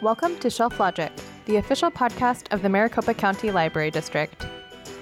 Welcome 0.00 0.38
to 0.38 0.50
Shelf 0.50 0.78
Logic, 0.78 1.10
the 1.46 1.56
official 1.56 1.90
podcast 1.90 2.52
of 2.52 2.62
the 2.62 2.68
Maricopa 2.68 3.14
County 3.14 3.50
Library 3.50 3.90
District. 3.90 4.46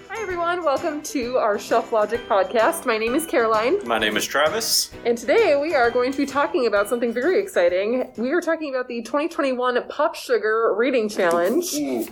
Hi, 0.09 0.23
everyone. 0.23 0.65
Welcome 0.65 1.03
to 1.03 1.37
our 1.37 1.59
Shelf 1.59 1.93
Logic 1.93 2.21
podcast. 2.29 2.87
My 2.87 2.97
name 2.97 3.15
is 3.15 3.27
Caroline, 3.27 3.87
My 3.87 3.99
name 3.99 4.17
is 4.17 4.25
Travis. 4.25 4.93
and 5.05 5.19
today 5.19 5.57
we 5.61 5.75
are 5.75 5.91
going 5.91 6.13
to 6.13 6.19
be 6.19 6.25
talking 6.27 6.67
about 6.67 6.89
something 6.89 7.13
very 7.13 7.39
exciting. 7.41 8.11
We 8.17 8.33
are 8.33 8.41
talking 8.41 8.75
about 8.75 8.89
the 8.89 9.03
2021 9.03 9.87
Pop 9.89 10.15
Sugar 10.15 10.75
Reading 10.77 11.09
Challenge, 11.09 11.65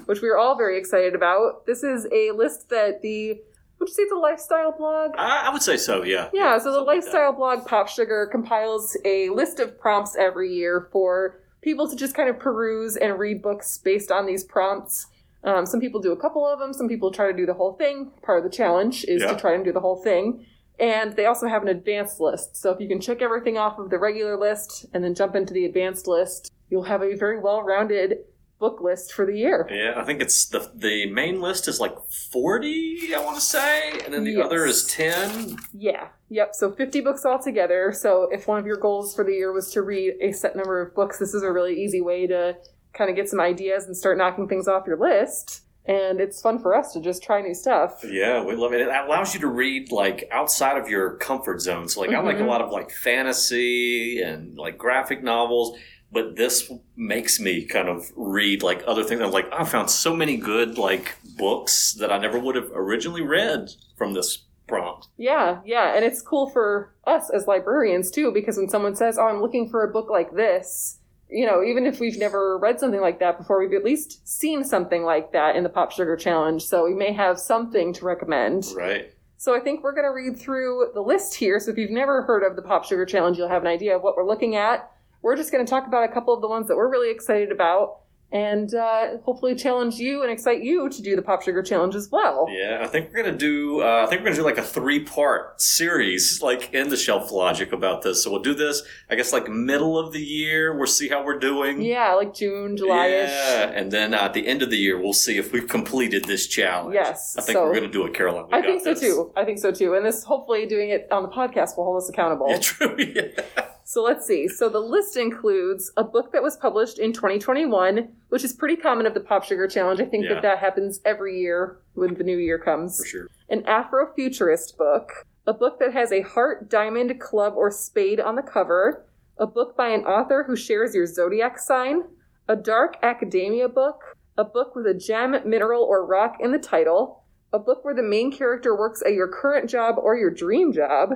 which 0.07 0.21
we 0.21 0.29
are 0.29 0.37
all 0.37 0.57
very 0.57 0.79
excited 0.79 1.15
about. 1.15 1.65
This 1.67 1.83
is 1.83 2.07
a 2.13 2.33
list 2.33 2.69
that 2.71 3.01
the 3.03 3.41
would 3.81 3.89
you 3.89 3.95
say 3.95 4.09
the 4.09 4.17
lifestyle 4.17 4.73
blog? 4.73 5.11
I, 5.19 5.47
I 5.47 5.53
would 5.53 5.63
say 5.63 5.77
so, 5.77 6.05
yeah. 6.05 6.31
Yeah, 6.33 6.57
so 6.59 6.65
the 6.65 6.75
something 6.77 6.87
like 6.87 6.97
lifestyle 7.05 7.33
blog 7.33 7.67
Pop 7.67 7.89
Sugar 7.89 8.29
compiles 8.31 8.97
a 9.05 9.31
list 9.31 9.59
of 9.59 9.79
prompts 9.81 10.17
every 10.17 10.55
year 10.55 10.89
for 10.93 11.41
people 11.65 11.89
to 11.89 11.97
just 11.97 12.15
kind 12.15 12.29
of 12.29 12.39
peruse 12.39 12.97
and 12.97 13.19
read 13.19 13.43
books 13.43 13.79
based 13.79 14.13
on 14.13 14.27
these 14.27 14.45
prompts. 14.45 15.07
Um, 15.43 15.67
some 15.67 15.81
people 15.81 16.01
do 16.01 16.13
a 16.13 16.17
couple 16.17 16.47
of 16.47 16.59
them, 16.59 16.73
some 16.73 16.89
people 16.89 17.11
try 17.11 17.27
to 17.31 17.37
do 17.37 17.47
the 17.47 17.55
whole 17.55 17.73
thing. 17.73 18.13
Part 18.23 18.39
of 18.39 18.45
the 18.45 18.55
challenge 18.57 19.05
is 19.07 19.23
Yeah. 19.23 19.33
to 19.33 19.37
try 19.41 19.55
and 19.55 19.65
do 19.65 19.73
the 19.73 19.81
whole 19.81 19.97
thing. 19.97 20.47
And 20.79 21.15
they 21.17 21.27
also 21.27 21.47
have 21.47 21.63
an 21.63 21.69
advanced 21.69 22.21
list. 22.21 22.57
So 22.57 22.71
if 22.71 22.81
you 22.81 22.89
can 22.89 23.01
check 23.01 23.23
everything 23.23 23.57
off 23.57 23.79
of 23.79 23.91
the 23.91 23.99
regular 23.99 24.37
list 24.37 24.87
and 24.93 25.03
then 25.05 25.15
jump 25.15 25.35
into 25.37 25.55
the 25.55 25.65
advanced 25.65 26.07
list, 26.07 26.53
you'll 26.69 26.85
have 26.85 27.03
a 27.03 27.15
very 27.15 27.39
well 27.39 27.63
rounded 27.63 28.19
book 28.65 28.81
list 28.81 29.13
for 29.13 29.27
the 29.27 29.37
year. 29.37 29.69
Yeah, 29.71 29.93
I 30.01 30.05
think 30.05 30.23
it's 30.23 30.47
the 30.47 30.71
the 30.75 31.11
main 31.11 31.41
list 31.41 31.69
is 31.69 31.79
like 31.81 31.95
forty, 32.33 33.15
I 33.15 33.21
want 33.23 33.37
to 33.37 33.41
say, 33.43 33.93
and 34.05 34.13
then 34.15 34.25
the 34.25 34.33
Yes. 34.33 34.45
other 34.47 34.65
is 34.65 34.85
ten. 34.87 35.57
Yeah. 35.73 36.09
Yep. 36.31 36.55
So 36.55 36.73
50 36.73 37.01
books 37.03 37.25
altogether. 37.27 37.93
So 37.93 38.29
if 38.33 38.49
one 38.49 38.59
of 38.59 38.67
your 38.67 38.77
goals 38.79 39.15
for 39.15 39.23
the 39.25 39.33
year 39.33 39.53
was 39.53 39.71
to 39.73 39.83
read 39.83 40.15
a 40.21 40.33
set 40.33 40.57
number 40.57 40.81
of 40.81 40.95
books, 40.95 41.19
this 41.19 41.35
is 41.35 41.43
a 41.43 41.53
really 41.53 41.75
easy 41.85 42.01
way 42.01 42.27
to 42.27 42.57
kind 42.93 43.11
of 43.11 43.17
get 43.17 43.29
some 43.29 43.41
ideas 43.41 43.85
and 43.87 43.97
start 43.97 44.17
knocking 44.19 44.49
things 44.49 44.67
off 44.67 44.87
your 44.87 44.99
list. 44.99 45.61
And 45.87 46.19
it's 46.19 46.41
fun 46.41 46.59
for 46.61 46.75
us 46.75 46.93
to 46.95 47.01
just 47.01 47.23
try 47.23 47.43
new 47.43 47.53
stuff. 47.55 48.03
Yeah, 48.09 48.43
we 48.43 48.55
love 48.57 48.73
it. 48.73 48.81
It 48.81 48.89
allows 48.89 49.35
you 49.35 49.41
to 49.41 49.49
read 49.49 49.93
like 49.93 50.27
outside 50.33 50.79
of 50.79 50.89
your 50.89 51.17
comfort 51.19 51.61
zone. 51.61 51.89
So, 51.89 52.01
like, 52.01 52.11
I 52.11 52.21
like 52.21 52.39
a 52.39 52.43
Mhm. 52.43 52.49
lot 52.49 52.63
of 52.63 52.71
like 52.73 52.91
fantasy 52.91 54.23
and 54.23 54.57
like 54.57 54.79
graphic 54.79 55.23
novels. 55.23 55.77
But 56.15 56.37
this 56.37 56.73
makes 56.97 57.41
me 57.41 57.65
kind 57.65 57.89
of 57.89 58.11
read 58.17 58.63
like 58.63 58.83
other 58.87 59.05
things. 59.05 59.21
I'm 59.21 59.33
like, 59.33 59.53
I 59.53 59.65
found 59.65 59.91
so 59.91 60.15
many 60.17 60.37
good 60.37 60.79
like 60.79 61.17
books 61.37 61.93
that 61.95 62.13
I 62.13 62.19
never 62.19 62.39
would 62.39 62.55
have 62.55 62.71
originally 62.73 63.23
read 63.23 63.71
from 63.99 64.15
this 64.15 64.45
prompt. 64.67 65.09
Yeah, 65.17 65.61
yeah. 65.67 65.95
And 65.95 66.05
it's 66.05 66.23
cool 66.23 66.49
for 66.49 66.95
us 67.05 67.31
as 67.31 67.47
librarians 67.47 68.11
too, 68.11 68.33
because 68.33 68.57
when 68.57 68.69
someone 68.69 68.95
says, 68.95 69.19
Oh, 69.19 69.27
I'm 69.27 69.43
looking 69.43 69.69
for 69.69 69.85
a 69.85 69.93
book 69.93 70.09
like 70.09 70.35
this, 70.35 71.01
you 71.29 71.47
know, 71.47 71.65
even 71.65 71.85
if 71.85 72.01
we've 72.01 72.17
never 72.17 72.59
read 72.59 72.79
something 72.79 73.01
like 73.01 73.19
that 73.19 73.37
before, 73.37 73.59
we've 73.59 73.77
at 73.77 73.85
least 73.85 74.27
seen 74.27 74.63
something 74.65 75.03
like 75.03 75.33
that 75.33 75.57
in 75.57 75.65
the 75.65 75.69
Pop 75.69 75.91
Sugar 75.91 76.17
Challenge. 76.17 76.63
So 76.63 76.85
we 76.85 76.95
may 76.95 77.13
have 77.13 77.41
something 77.41 77.93
to 77.95 78.05
recommend. 78.05 78.67
Right. 78.77 79.13
So 79.37 79.55
I 79.55 79.61
think 79.61 79.83
we're 79.83 79.95
going 79.95 80.05
to 80.05 80.13
read 80.13 80.39
through 80.39 80.93
the 80.95 81.01
list 81.01 81.35
here. 81.35 81.59
So 81.59 81.71
if 81.71 81.77
you've 81.77 81.91
never 81.91 82.23
heard 82.23 82.43
of 82.45 82.57
the 82.57 82.63
Pop 82.63 82.85
Sugar 82.85 83.05
Challenge, 83.05 83.37
you'll 83.37 83.49
have 83.49 83.63
an 83.63 83.69
idea 83.69 83.97
of 83.97 84.03
what 84.03 84.17
we're 84.17 84.27
looking 84.27 84.57
at. 84.57 84.91
We're 85.25 85.37
just 85.37 85.51
going 85.51 85.65
to 85.65 85.71
talk 85.71 85.87
about 85.87 86.05
a 86.05 86.13
couple 86.13 86.35
of 86.35 86.43
the 86.43 86.49
ones 86.49 86.69
that 86.69 86.77
we're 86.77 86.91
really 86.91 87.11
excited 87.11 87.51
about 87.51 88.01
and 88.31 88.75
uh, 88.75 89.19
hopefully 89.25 89.55
challenge 89.55 89.95
you 89.95 90.23
and 90.23 90.31
excite 90.31 90.61
you 90.61 90.89
to 90.91 91.03
do 91.03 91.15
the 91.17 91.23
Pop 91.23 91.41
Sugar 91.43 91.63
Challenge 91.63 91.95
as 91.95 92.11
well. 92.11 92.47
Yeah, 92.51 92.81
I 92.83 92.89
think 92.89 93.11
we're 93.13 93.23
gonna 93.23 93.37
do. 93.39 93.81
Uh, 93.81 94.03
I 94.05 94.07
think 94.11 94.21
we're 94.21 94.27
gonna 94.27 94.37
do 94.37 94.43
like 94.43 94.59
a 94.59 94.63
three-part 94.63 95.61
series, 95.61 96.43
like 96.43 96.75
in 96.75 96.89
the 96.89 96.97
Shelf 96.97 97.31
Logic 97.31 97.73
about 97.73 98.03
this. 98.03 98.25
So 98.25 98.33
we'll 98.33 98.43
do 98.43 98.53
this, 98.55 98.83
I 99.09 99.15
guess, 99.15 99.33
like 99.33 99.49
middle 99.49 99.97
of 99.99 100.13
the 100.13 100.21
year. 100.21 100.77
We'll 100.77 100.89
see 100.89 101.09
how 101.09 101.25
we're 101.25 101.39
doing. 101.39 101.81
Yeah, 101.81 102.15
like 102.15 102.35
June, 102.35 102.77
July-ish. 102.77 103.31
Yeah, 103.31 103.71
and 103.71 103.93
then 103.93 104.15
uh, 104.15 104.19
at 104.23 104.35
the 104.35 104.47
end 104.49 104.63
of 104.63 104.71
the 104.71 104.79
year, 104.79 105.01
we'll 105.01 105.13
see 105.13 105.39
if 105.39 105.53
we've 105.53 105.69
completed 105.69 106.25
this 106.25 106.49
challenge. 106.49 106.95
Yes, 106.95 107.37
I 107.39 107.43
think 107.43 107.57
so- 107.57 107.65
we're 107.65 107.75
gonna 107.75 107.89
do 107.89 108.05
it, 108.05 108.15
Caroline. 108.15 108.47
We 108.51 108.59
I 108.59 108.63
think 108.63 108.83
so 108.83 108.91
this. 108.95 109.01
too. 109.01 109.33
I 109.37 109.45
think 109.45 109.59
so 109.61 109.71
too. 109.71 109.95
And 109.95 110.05
this, 110.05 110.25
hopefully, 110.25 110.67
doing 110.67 110.91
it 110.91 111.07
on 111.13 111.23
the 111.23 111.29
podcast 111.29 111.77
will 111.77 111.85
hold 111.85 112.03
us 112.03 112.09
accountable. 112.09 112.49
Yeah, 112.51 112.59
true. 112.59 112.97
Yeah. 112.99 113.67
So 113.87 114.03
let's 114.03 114.27
see. 114.27 114.49
So 114.49 114.69
the 114.71 114.81
list 114.81 115.17
includes 115.17 115.93
a 115.97 116.03
book 116.05 116.33
that 116.33 116.43
was 116.43 116.57
published 116.57 116.99
in 116.99 117.13
2021, 117.13 118.09
which 118.31 118.43
is 118.43 118.53
pretty 118.55 118.77
common 118.77 119.05
of 119.07 119.13
the 119.13 119.21
Pop 119.21 119.45
Sugar 119.45 119.69
Challenge. 119.69 120.01
I 120.01 120.07
think 120.07 120.25
Yeah. 120.25 120.35
that 120.35 120.43
that 120.43 120.59
happens 120.59 121.01
every 121.05 121.39
year 121.39 121.79
when 121.95 122.15
the 122.15 122.25
new 122.25 122.39
year 122.39 122.59
comes. 122.59 122.99
For 122.99 123.07
sure. 123.07 123.27
An 123.51 123.63
Afrofuturist 123.65 124.77
book, 124.79 125.11
a 125.47 125.53
book 125.53 125.79
that 125.81 125.93
has 125.93 126.13
a 126.13 126.23
heart, 126.23 126.71
diamond, 126.71 127.21
club, 127.21 127.53
or 127.57 127.71
spade 127.71 128.21
on 128.21 128.37
the 128.37 128.43
cover, 128.43 129.05
a 129.37 129.47
book 129.47 129.77
by 129.77 129.89
an 129.89 130.05
author 130.07 130.45
who 130.45 130.57
shares 130.57 130.95
your 130.95 131.07
zodiac 131.07 131.59
sign, 131.59 132.05
a 132.49 132.57
dark 132.57 132.97
academia 133.03 133.69
book, 133.69 134.17
a 134.39 134.45
book 134.45 134.75
with 134.75 134.87
a 134.87 134.95
gem, 134.95 135.37
mineral, 135.45 135.83
or 135.83 136.05
rock 136.07 136.37
in 136.41 136.53
the 136.53 136.59
title, 136.59 137.23
a 137.53 137.59
book 137.59 137.85
where 137.85 137.95
the 137.95 138.03
main 138.03 138.33
character 138.33 138.75
works 138.77 139.03
at 139.05 139.13
your 139.13 139.29
current 139.29 139.69
job 139.69 139.97
or 139.99 140.17
your 140.17 140.31
dream 140.31 140.73
job, 140.73 141.11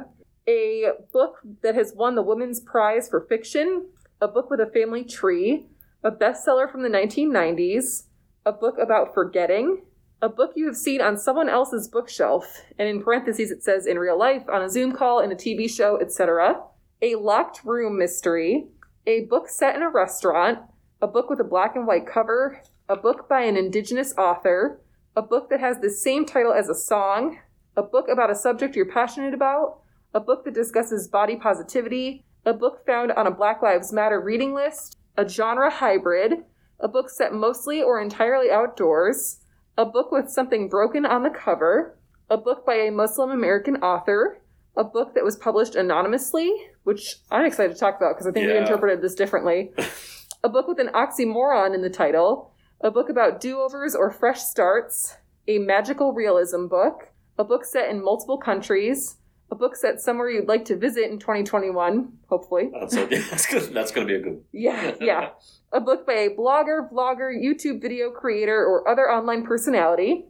a 0.49 0.93
book 1.13 1.41
that 1.63 1.75
has 1.75 1.93
won 1.95 2.15
the 2.15 2.23
Women's 2.23 2.59
Prize 2.59 3.09
for 3.09 3.21
Fiction, 3.21 3.89
a 4.21 4.27
book 4.27 4.49
with 4.49 4.61
a 4.61 4.67
family 4.67 5.05
tree, 5.05 5.67
a 6.03 6.11
bestseller 6.11 6.71
from 6.71 6.83
the 6.83 6.89
1990s, 6.89 8.05
a 8.47 8.53
book 8.53 8.77
about 8.79 9.13
forgetting, 9.13 9.83
a 10.23 10.29
book 10.29 10.53
you 10.57 10.67
have 10.67 10.77
seen 10.77 11.03
on 11.03 11.19
someone 11.19 11.51
else's 11.51 11.87
bookshelf, 11.87 12.63
and 12.79 12.89
in 12.89 13.03
parentheses 13.03 13.51
it 13.51 13.63
says 13.63 13.87
in 13.87 13.99
real 13.99 14.19
life, 14.19 14.43
on 14.51 14.63
a 14.63 14.71
Zoom 14.71 14.93
call, 14.93 15.21
in 15.21 15.31
a 15.31 15.37
TV 15.37 15.71
show, 15.71 16.01
etc., 16.01 16.63
a 17.03 17.15
locked 17.17 17.63
room 17.65 17.99
mystery, 17.99 18.69
a 19.07 19.27
book 19.27 19.49
set 19.49 19.77
in 19.77 19.83
a 19.83 19.91
restaurant, 19.91 20.61
a 21.03 21.07
book 21.07 21.29
with 21.29 21.41
a 21.41 21.45
black 21.45 21.77
and 21.77 21.87
white 21.87 22.07
cover, 22.07 22.61
a 22.89 22.97
book 22.97 23.29
by 23.29 23.43
an 23.43 23.57
indigenous 23.57 24.15
author, 24.17 24.81
a 25.15 25.23
book 25.23 25.51
that 25.51 25.61
has 25.61 25.79
the 25.79 25.91
same 25.91 26.25
title 26.25 26.53
as 26.53 26.71
a 26.71 26.75
song, 26.75 27.39
a 27.77 27.83
book 27.83 28.09
about 28.09 28.31
a 28.31 28.35
subject 28.35 28.75
you're 28.75 28.91
passionate 28.91 29.35
about, 29.35 29.83
a 30.15 30.21
book 30.21 30.45
that 30.45 30.55
discusses 30.55 31.09
body 31.09 31.37
positivity, 31.37 32.25
a 32.45 32.53
book 32.53 32.85
found 32.87 33.13
on 33.13 33.27
a 33.27 33.31
Black 33.31 33.63
Lives 33.63 33.93
Matter 33.93 34.21
reading 34.21 34.55
list, 34.55 34.97
a 35.17 35.29
genre 35.29 35.71
hybrid, 35.71 36.45
a 36.81 36.89
book 36.89 37.11
set 37.11 37.33
mostly 37.33 37.83
or 37.83 38.01
entirely 38.01 38.51
outdoors, 38.51 39.41
a 39.77 39.85
book 39.85 40.11
with 40.11 40.31
something 40.31 40.69
broken 40.69 41.05
on 41.05 41.23
the 41.23 41.31
cover, 41.31 41.99
a 42.31 42.37
book 42.37 42.65
by 42.65 42.75
a 42.75 42.91
Muslim 42.91 43.31
American 43.31 43.77
author, 43.77 44.41
a 44.77 44.85
book 44.85 45.15
that 45.15 45.25
was 45.25 45.37
published 45.37 45.75
anonymously, 45.75 46.53
which 46.85 47.17
I'm 47.31 47.45
excited 47.45 47.75
to 47.75 47.79
talk 47.79 47.97
about 47.97 48.15
because 48.15 48.27
I 48.27 48.33
think 48.33 48.47
we 48.47 48.57
interpreted 48.57 49.03
this 49.03 49.15
differently, 49.15 49.73
a 50.45 50.49
book 50.49 50.69
with 50.69 50.79
an 50.79 50.89
oxymoron 50.95 51.75
in 51.75 51.83
the 51.83 51.91
title, 51.91 52.53
a 52.81 52.91
book 52.91 53.09
about 53.09 53.41
do 53.41 53.59
overs 53.59 53.95
or 53.95 54.11
fresh 54.11 54.41
starts, 54.41 55.17
a 55.49 55.59
magical 55.59 56.13
realism 56.13 56.67
book, 56.67 57.09
a 57.39 57.45
book 57.45 57.65
set 57.65 57.91
in 57.91 58.03
multiple 58.03 58.39
countries, 58.39 59.17
a 59.51 59.55
book 59.55 59.77
set 59.77 60.01
somewhere 60.01 60.29
you'd 60.29 60.49
like 60.49 60.65
to 60.67 60.77
visit 60.77 61.11
in 61.11 61.19
2021, 61.19 62.13
hopefully. 62.29 62.71
That's, 62.73 62.97
a, 62.97 63.07
that's, 63.31 63.47
gonna, 63.47 63.67
that's 63.67 63.91
gonna 63.91 64.07
be 64.07 64.15
a 64.17 64.21
good. 64.21 64.43
Yeah, 64.53 64.95
yeah. 65.01 65.31
A 65.73 65.81
book 65.81 66.07
by 66.07 66.13
a 66.15 66.31
blogger, 66.31 66.91
vlogger, 66.91 67.31
YouTube 67.33 67.81
video 67.81 68.11
creator, 68.11 68.65
or 68.65 68.89
other 68.89 69.11
online 69.11 69.45
personality. 69.45 70.27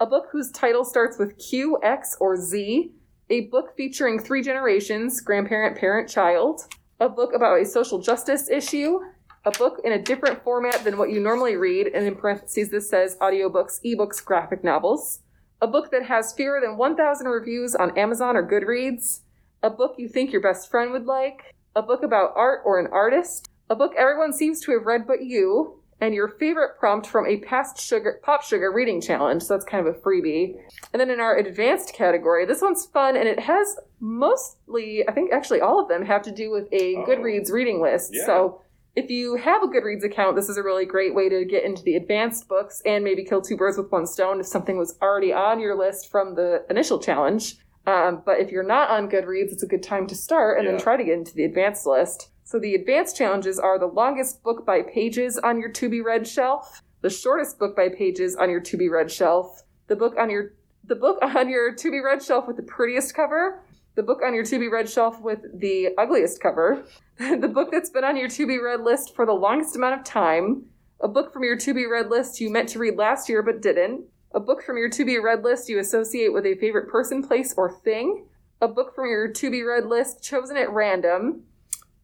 A 0.00 0.06
book 0.06 0.26
whose 0.30 0.50
title 0.50 0.84
starts 0.84 1.18
with 1.18 1.38
Q, 1.38 1.78
X, 1.82 2.16
or 2.20 2.36
Z. 2.36 2.92
A 3.28 3.40
book 3.48 3.76
featuring 3.76 4.18
three 4.18 4.42
generations 4.42 5.20
grandparent, 5.20 5.76
parent, 5.76 6.08
child. 6.08 6.62
A 7.00 7.08
book 7.08 7.32
about 7.34 7.60
a 7.60 7.64
social 7.64 7.98
justice 7.98 8.48
issue. 8.48 9.00
A 9.44 9.50
book 9.52 9.80
in 9.84 9.92
a 9.92 10.02
different 10.02 10.42
format 10.42 10.82
than 10.82 10.98
what 10.98 11.10
you 11.10 11.20
normally 11.20 11.56
read, 11.56 11.88
and 11.94 12.06
in 12.06 12.16
parentheses, 12.16 12.70
this 12.70 12.88
says 12.88 13.16
audiobooks, 13.20 13.80
ebooks, 13.84 14.24
graphic 14.24 14.64
novels. 14.64 15.20
A 15.60 15.66
book 15.66 15.90
that 15.90 16.04
has 16.04 16.32
fewer 16.32 16.60
than 16.60 16.76
1,000 16.76 17.26
reviews 17.26 17.74
on 17.74 17.96
Amazon 17.98 18.36
or 18.36 18.46
Goodreads. 18.46 19.20
A 19.62 19.70
book 19.70 19.94
you 19.98 20.08
think 20.08 20.32
your 20.32 20.42
best 20.42 20.70
friend 20.70 20.92
would 20.92 21.06
like. 21.06 21.54
A 21.74 21.82
book 21.82 22.02
about 22.02 22.32
art 22.36 22.62
or 22.64 22.78
an 22.78 22.88
artist 22.92 23.48
a 23.68 23.74
book 23.74 23.92
everyone 23.96 24.32
seems 24.32 24.60
to 24.60 24.72
have 24.72 24.86
read 24.86 25.06
but 25.06 25.24
you, 25.24 25.80
and 26.00 26.14
your 26.14 26.28
favorite 26.28 26.78
prompt 26.78 27.06
from 27.06 27.26
a 27.26 27.38
past 27.38 27.80
sugar 27.80 28.20
pop 28.22 28.44
sugar 28.44 28.70
reading 28.70 29.00
challenge. 29.00 29.42
So 29.42 29.54
that's 29.54 29.64
kind 29.64 29.86
of 29.86 29.94
a 29.94 29.98
freebie. 29.98 30.54
And 30.92 31.00
then 31.00 31.10
in 31.10 31.20
our 31.20 31.36
advanced 31.36 31.94
category, 31.94 32.44
this 32.44 32.60
one's 32.60 32.84
fun 32.86 33.16
and 33.16 33.26
it 33.26 33.40
has 33.40 33.76
mostly, 33.98 35.08
I 35.08 35.12
think 35.12 35.32
actually 35.32 35.62
all 35.62 35.80
of 35.80 35.88
them 35.88 36.04
have 36.04 36.22
to 36.22 36.30
do 36.30 36.50
with 36.50 36.68
a 36.70 36.96
Oh. 36.96 37.06
Goodreads 37.06 37.50
reading 37.50 37.80
list. 37.80 38.10
Yeah. 38.12 38.26
So 38.26 38.60
if 38.96 39.10
you 39.10 39.36
have 39.36 39.62
a 39.62 39.66
Goodreads 39.66 40.04
account, 40.04 40.36
this 40.36 40.48
is 40.48 40.56
a 40.56 40.62
really 40.62 40.86
great 40.86 41.14
way 41.14 41.28
to 41.28 41.44
get 41.44 41.64
into 41.64 41.82
the 41.82 41.96
advanced 41.96 42.48
books 42.48 42.80
and 42.86 43.04
maybe 43.04 43.24
kill 43.24 43.42
two 43.42 43.56
birds 43.56 43.76
with 43.76 43.92
one 43.92 44.06
stone 44.06 44.40
if 44.40 44.46
something 44.46 44.78
was 44.78 44.96
already 45.02 45.34
on 45.34 45.60
your 45.60 45.76
list 45.76 46.10
from 46.10 46.34
the 46.34 46.64
initial 46.70 46.98
challenge. 46.98 47.56
Um, 47.86 48.22
but 48.24 48.40
if 48.40 48.50
you're 48.50 48.62
not 48.62 48.88
on 48.88 49.10
Goodreads, 49.10 49.52
it's 49.52 49.62
a 49.62 49.68
good 49.68 49.82
time 49.82 50.06
to 50.06 50.14
start 50.14 50.58
and 50.58 50.66
then 50.66 50.78
try 50.78 50.96
to 50.96 51.04
get 51.04 51.12
into 51.12 51.34
the 51.34 51.44
advanced 51.44 51.86
list. 51.86 52.30
So 52.44 52.58
the 52.58 52.74
advanced 52.74 53.16
challenges 53.16 53.58
are 53.58 53.78
the 53.78 53.86
longest 53.86 54.42
book 54.42 54.64
by 54.64 54.80
pages 54.82 55.36
on 55.36 55.60
your 55.60 55.70
to 55.72 55.90
be 55.90 56.00
read 56.00 56.26
shelf, 56.26 56.82
the 57.02 57.10
shortest 57.10 57.58
book 57.58 57.76
by 57.76 57.90
pages 57.90 58.34
on 58.34 58.48
your 58.48 58.60
to 58.60 58.78
be 58.78 58.88
read 58.88 59.12
shelf, 59.12 59.62
the 59.88 59.96
book 59.96 60.14
on 60.18 60.30
your 60.30 60.54
the 60.84 60.94
book 60.94 61.18
on 61.22 61.50
your 61.50 61.74
to 61.74 61.90
be 61.90 62.00
read 62.00 62.22
shelf 62.22 62.46
with 62.48 62.56
the 62.56 62.62
prettiest 62.62 63.14
cover, 63.14 63.60
the 63.96 64.02
book 64.02 64.20
on 64.24 64.34
your 64.34 64.44
to 64.44 64.58
be 64.58 64.68
read 64.68 64.88
shelf 64.88 65.20
with 65.20 65.40
the 65.58 65.88
ugliest 65.98 66.40
cover, 66.40 66.86
the 67.18 67.48
book 67.48 67.70
that's 67.72 67.90
been 67.90 68.04
on 68.04 68.16
your 68.16 68.28
to 68.28 68.46
be 68.46 68.58
read 68.58 68.82
list 68.82 69.16
for 69.16 69.26
the 69.26 69.32
longest 69.32 69.74
amount 69.74 69.98
of 69.98 70.04
time, 70.04 70.66
a 71.00 71.08
book 71.08 71.32
from 71.32 71.42
your 71.42 71.56
to 71.56 71.74
be 71.74 71.86
read 71.86 72.10
list 72.10 72.40
you 72.40 72.50
meant 72.50 72.68
to 72.68 72.78
read 72.78 72.96
last 72.96 73.28
year 73.28 73.42
but 73.42 73.60
didn't, 73.60 74.04
a 74.32 74.40
book 74.40 74.62
from 74.62 74.76
your 74.76 74.90
to 74.90 75.04
be 75.04 75.18
read 75.18 75.42
list 75.42 75.68
you 75.68 75.78
associate 75.78 76.32
with 76.32 76.44
a 76.44 76.54
favorite 76.56 76.90
person, 76.90 77.26
place, 77.26 77.54
or 77.56 77.70
thing, 77.70 78.26
a 78.60 78.68
book 78.68 78.94
from 78.94 79.06
your 79.06 79.28
to 79.28 79.50
be 79.50 79.62
read 79.62 79.86
list 79.86 80.22
chosen 80.22 80.58
at 80.58 80.70
random, 80.70 81.42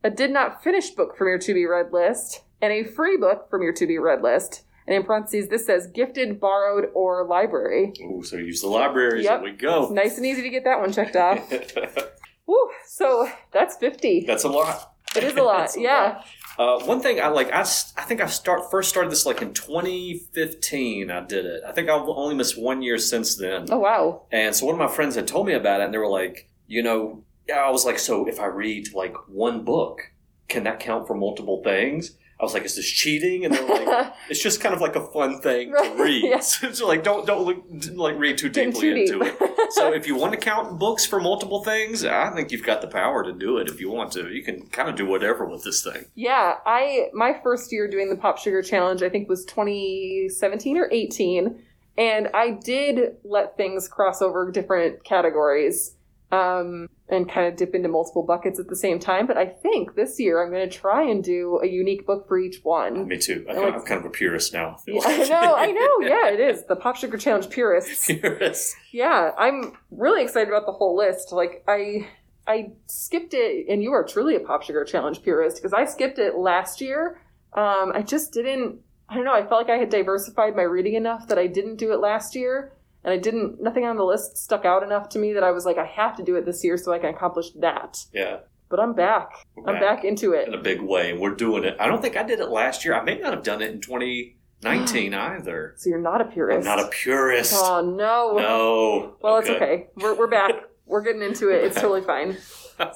a 0.03 0.11
did 0.11 0.31
not 0.31 0.65
finish 0.65 0.91
book 0.91 1.17
from 1.17 1.29
your 1.29 1.39
to 1.39 1.53
be 1.53 1.67
read 1.67 1.93
list, 1.93 2.43
and 2.63 2.73
a 2.73 2.85
free 2.85 3.19
book 3.19 3.51
from 3.51 3.63
your 3.63 3.73
to 3.73 3.87
be 3.87 3.99
read 3.99 4.23
list. 4.23 4.63
And 4.93 5.01
in 5.01 5.07
parentheses, 5.07 5.49
this 5.49 5.65
says 5.65 5.87
gifted, 5.87 6.39
borrowed, 6.39 6.91
or 6.93 7.27
library. 7.27 7.95
Ooh, 8.03 8.23
so 8.23 8.37
use 8.37 8.61
the 8.61 8.69
libraries. 8.69 9.25
Yep. 9.25 9.41
There 9.41 9.51
we 9.51 9.57
go. 9.57 9.89
Nice 9.89 10.19
and 10.19 10.27
easy 10.27 10.43
to 10.43 10.51
get 10.51 10.65
that 10.65 10.81
one 10.81 10.93
checked 10.93 11.17
off. 11.17 11.51
Woo, 12.47 12.71
so 12.87 13.27
that's 13.53 13.77
50. 13.77 14.25
That's 14.27 14.45
a 14.45 14.51
lot. 14.51 14.93
It 15.17 15.25
is 15.25 15.35
a 15.35 15.43
lot, 15.43 15.59
That's 15.61 15.79
yeah. 15.79 16.23
Uh, 16.59 16.79
one 16.81 17.01
thing 17.01 17.23
I 17.23 17.29
like, 17.29 17.51
I, 17.53 17.61
I 17.61 18.03
think 18.03 18.21
I 18.21 18.27
start 18.27 18.71
first 18.71 18.91
started 18.91 19.11
this 19.11 19.25
like 19.25 19.41
in 19.41 19.55
2015. 19.55 21.11
I 21.11 21.21
did 21.21 21.47
it. 21.47 21.63
I 21.67 21.73
think 21.73 21.89
I've 21.89 22.07
only 22.07 22.35
missed 22.35 22.61
one 22.61 22.83
year 22.83 22.99
since 22.99 23.37
then. 23.37 23.69
Oh, 23.71 23.79
wow. 23.79 24.27
And 24.31 24.55
so 24.55 24.67
one 24.67 24.75
of 24.75 24.79
my 24.79 24.95
friends 24.95 25.15
had 25.15 25.27
told 25.27 25.47
me 25.47 25.55
about 25.55 25.81
it, 25.81 25.85
and 25.85 25.95
they 25.95 25.99
were 25.99 26.07
like, 26.07 26.51
you 26.67 26.83
know, 26.83 27.25
yeah, 27.49 27.61
I 27.61 27.71
was 27.71 27.87
like, 27.87 27.99
so 27.99 28.29
if 28.29 28.39
I 28.39 28.47
read 28.47 28.93
like 28.93 29.17
one 29.27 29.65
book, 29.65 30.13
can 30.49 30.65
that 30.65 30.81
count 30.81 31.07
for 31.07 31.15
multiple 31.15 31.63
things? 31.65 32.15
I 32.43 32.45
was 32.45 32.55
like, 32.55 32.65
is 32.65 32.75
this 32.75 32.91
cheating? 32.91 33.45
And 33.45 33.55
they're 33.55 33.65
like, 33.87 34.15
it's 34.29 34.43
just 34.43 34.61
kind 34.61 34.75
of 34.75 34.81
like 34.81 34.97
a 34.97 35.07
fun 35.13 35.41
thing 35.41 35.71
Right, 35.71 35.97
to 35.97 36.03
read. 36.03 36.25
yeah. 36.25 36.41
so 36.41 36.87
like, 36.89 37.05
don't 37.05 37.25
don't 37.25 37.45
look, 37.47 37.63
like 37.97 38.19
read 38.19 38.37
too 38.37 38.49
deeply 38.49 38.81
too 38.81 38.97
into 38.97 39.19
deep. 39.21 39.37
it. 39.41 39.73
So 39.75 39.93
if 39.95 40.09
you 40.09 40.17
want 40.17 40.33
to 40.33 40.39
count 40.41 40.77
books 40.77 41.07
for 41.07 41.21
multiple 41.21 41.63
things, 41.63 42.05
I 42.05 42.31
think 42.35 42.51
you've 42.51 42.65
got 42.65 42.81
the 42.81 42.89
power 42.89 43.23
to 43.23 43.33
do 43.33 43.59
it. 43.59 43.69
If 43.69 43.81
you 43.81 43.91
want 43.91 44.11
to, 44.15 44.29
you 44.33 44.43
can 44.43 44.67
kind 44.67 44.89
of 44.89 44.97
do 44.97 45.07
whatever 45.07 45.47
with 45.47 45.63
this 45.63 45.85
thing. 45.85 46.07
Yeah, 46.17 46.57
I 46.67 47.11
my 47.13 47.39
first 47.45 47.71
year 47.71 47.87
doing 47.89 48.11
the 48.11 48.17
Pop 48.17 48.39
Sugar 48.39 48.61
Challenge, 48.61 49.05
I 49.05 49.09
think 49.09 49.29
was 49.29 49.45
2017 49.45 50.77
or 50.79 50.89
18, 50.91 51.63
and 51.97 52.29
I 52.35 52.51
did 52.51 53.17
let 53.25 53.57
things 53.57 53.87
cross 53.89 54.21
over 54.21 54.51
different 54.51 55.05
categories 55.05 55.95
um, 56.33 56.89
and 57.09 57.29
kind 57.31 57.47
of 57.47 57.57
dip 57.57 57.75
into 57.75 57.89
multiple 57.89 58.23
buckets 58.23 58.59
at 58.59 58.67
the 58.69 58.75
same 58.75 58.99
time. 58.99 59.27
But 59.27 59.37
I 59.37 59.47
think 59.47 59.95
this 59.95 60.19
year 60.19 60.43
I'm 60.43 60.51
going 60.51 60.69
to 60.69 60.75
try 60.77 61.03
and 61.09 61.23
do 61.23 61.61
a 61.63 61.67
unique 61.67 62.07
book 62.07 62.27
for 62.27 62.39
each 62.39 62.61
one. 62.65 63.07
Me 63.07 63.19
too. 63.19 63.45
I 63.49 63.53
I 63.53 63.55
kind 63.55 63.65
like- 63.67 63.75
I'm 63.75 63.83
kind 63.83 64.01
of 64.01 64.07
a 64.07 64.11
purist 64.11 64.53
now. 64.53 64.79
Yeah, 64.89 65.01
I 65.05 65.17
know, 65.29 65.55
I 65.55 65.67
know. 65.73 66.09
Yeah, 66.09 66.31
it 66.31 66.41
is 66.41 66.65
the 66.67 66.75
Pop 66.77 66.97
Sugar 66.97 67.19
Challenge 67.19 67.49
purists. 67.51 68.07
Purist. 68.07 68.75
Yeah, 68.93 69.31
I'm 69.39 69.73
really 69.91 70.23
excited 70.23 70.49
about 70.49 70.67
the 70.67 70.73
whole 70.73 70.97
list. 70.97 71.33
Like 71.33 71.63
I 71.69 72.09
I 72.47 72.73
skipped 72.87 73.35
it 73.35 73.67
and 73.69 73.83
you 73.83 73.93
are 73.93 74.03
truly 74.03 74.35
a 74.35 74.41
Pop 74.41 74.63
Sugar 74.63 74.83
Challenge 74.85 75.23
purist 75.23 75.59
because 75.59 75.73
I 75.75 75.85
skipped 75.85 76.19
it 76.19 76.37
last 76.37 76.81
year. 76.81 77.21
Um 77.53 77.93
I 77.95 78.03
just 78.03 78.33
didn't 78.33 78.81
I 79.09 79.17
don't 79.17 79.25
know, 79.27 79.35
I 79.35 79.41
felt 79.47 79.61
like 79.69 79.71
I 79.71 79.77
had 79.79 79.91
diversified 79.91 80.57
my 80.57 80.63
reading 80.63 80.95
enough 80.95 81.29
that 81.29 81.39
I 81.39 81.47
didn't 81.47 81.77
do 81.77 81.93
it 81.93 82.01
last 82.01 82.35
year 82.35 82.73
and 83.05 83.13
I 83.13 83.17
didn't 83.19 83.61
nothing 83.63 83.85
on 83.85 83.97
the 83.97 84.05
list 84.05 84.37
stuck 84.37 84.65
out 84.65 84.83
enough 84.83 85.09
to 85.11 85.19
me 85.19 85.33
that 85.33 85.43
I 85.43 85.51
was 85.51 85.65
like 85.65 85.79
I 85.79 85.87
have 85.87 86.17
to 86.17 86.23
do 86.23 86.37
it 86.37 86.45
this 86.45 86.63
year 86.65 86.77
so 86.77 86.93
I 86.93 86.99
can 86.99 87.11
accomplish 87.15 87.51
that. 87.61 87.99
Yeah. 88.13 88.39
But 88.69 88.81
I'm 88.81 88.95
back. 88.95 89.29
We're 89.55 89.75
I'm 89.75 89.81
back 89.81 90.05
into 90.05 90.33
it. 90.33 90.49
in 90.49 90.55
a 90.55 90.63
big 90.63 90.81
way, 90.81 91.13
we're 91.13 91.35
doing 91.35 91.65
it. 91.65 91.77
I 91.79 91.87
don't 91.87 92.01
think 92.01 92.17
I 92.17 92.23
did 92.23 92.41
it 92.41 92.49
last 92.49 92.85
year. 92.85 92.95
I 92.95 93.03
may 93.03 93.19
not 93.19 93.33
have 93.35 93.43
done 93.43 93.61
it 93.61 93.71
in 93.71 93.81
2019 93.81 95.13
either. 95.15 95.75
So 95.77 95.91
you're 95.91 95.99
not 96.01 96.21
a 96.21 96.25
I'm 96.25 96.31
purist. 96.33 96.65
not 96.65 96.79
a 96.81 96.89
purist. 96.89 97.53
Oh 97.57 97.81
no. 97.83 98.39
No. 98.39 99.17
Well, 99.21 99.39
it's 99.39 99.51
okay. 99.51 99.89
We're, 99.97 100.15
we're 100.15 100.27
back. 100.29 100.53
We're 100.87 101.03
getting 101.03 101.23
into 101.23 101.49
it. 101.49 101.65
It's 101.65 101.77
totally 101.81 102.03
fine. 102.03 102.37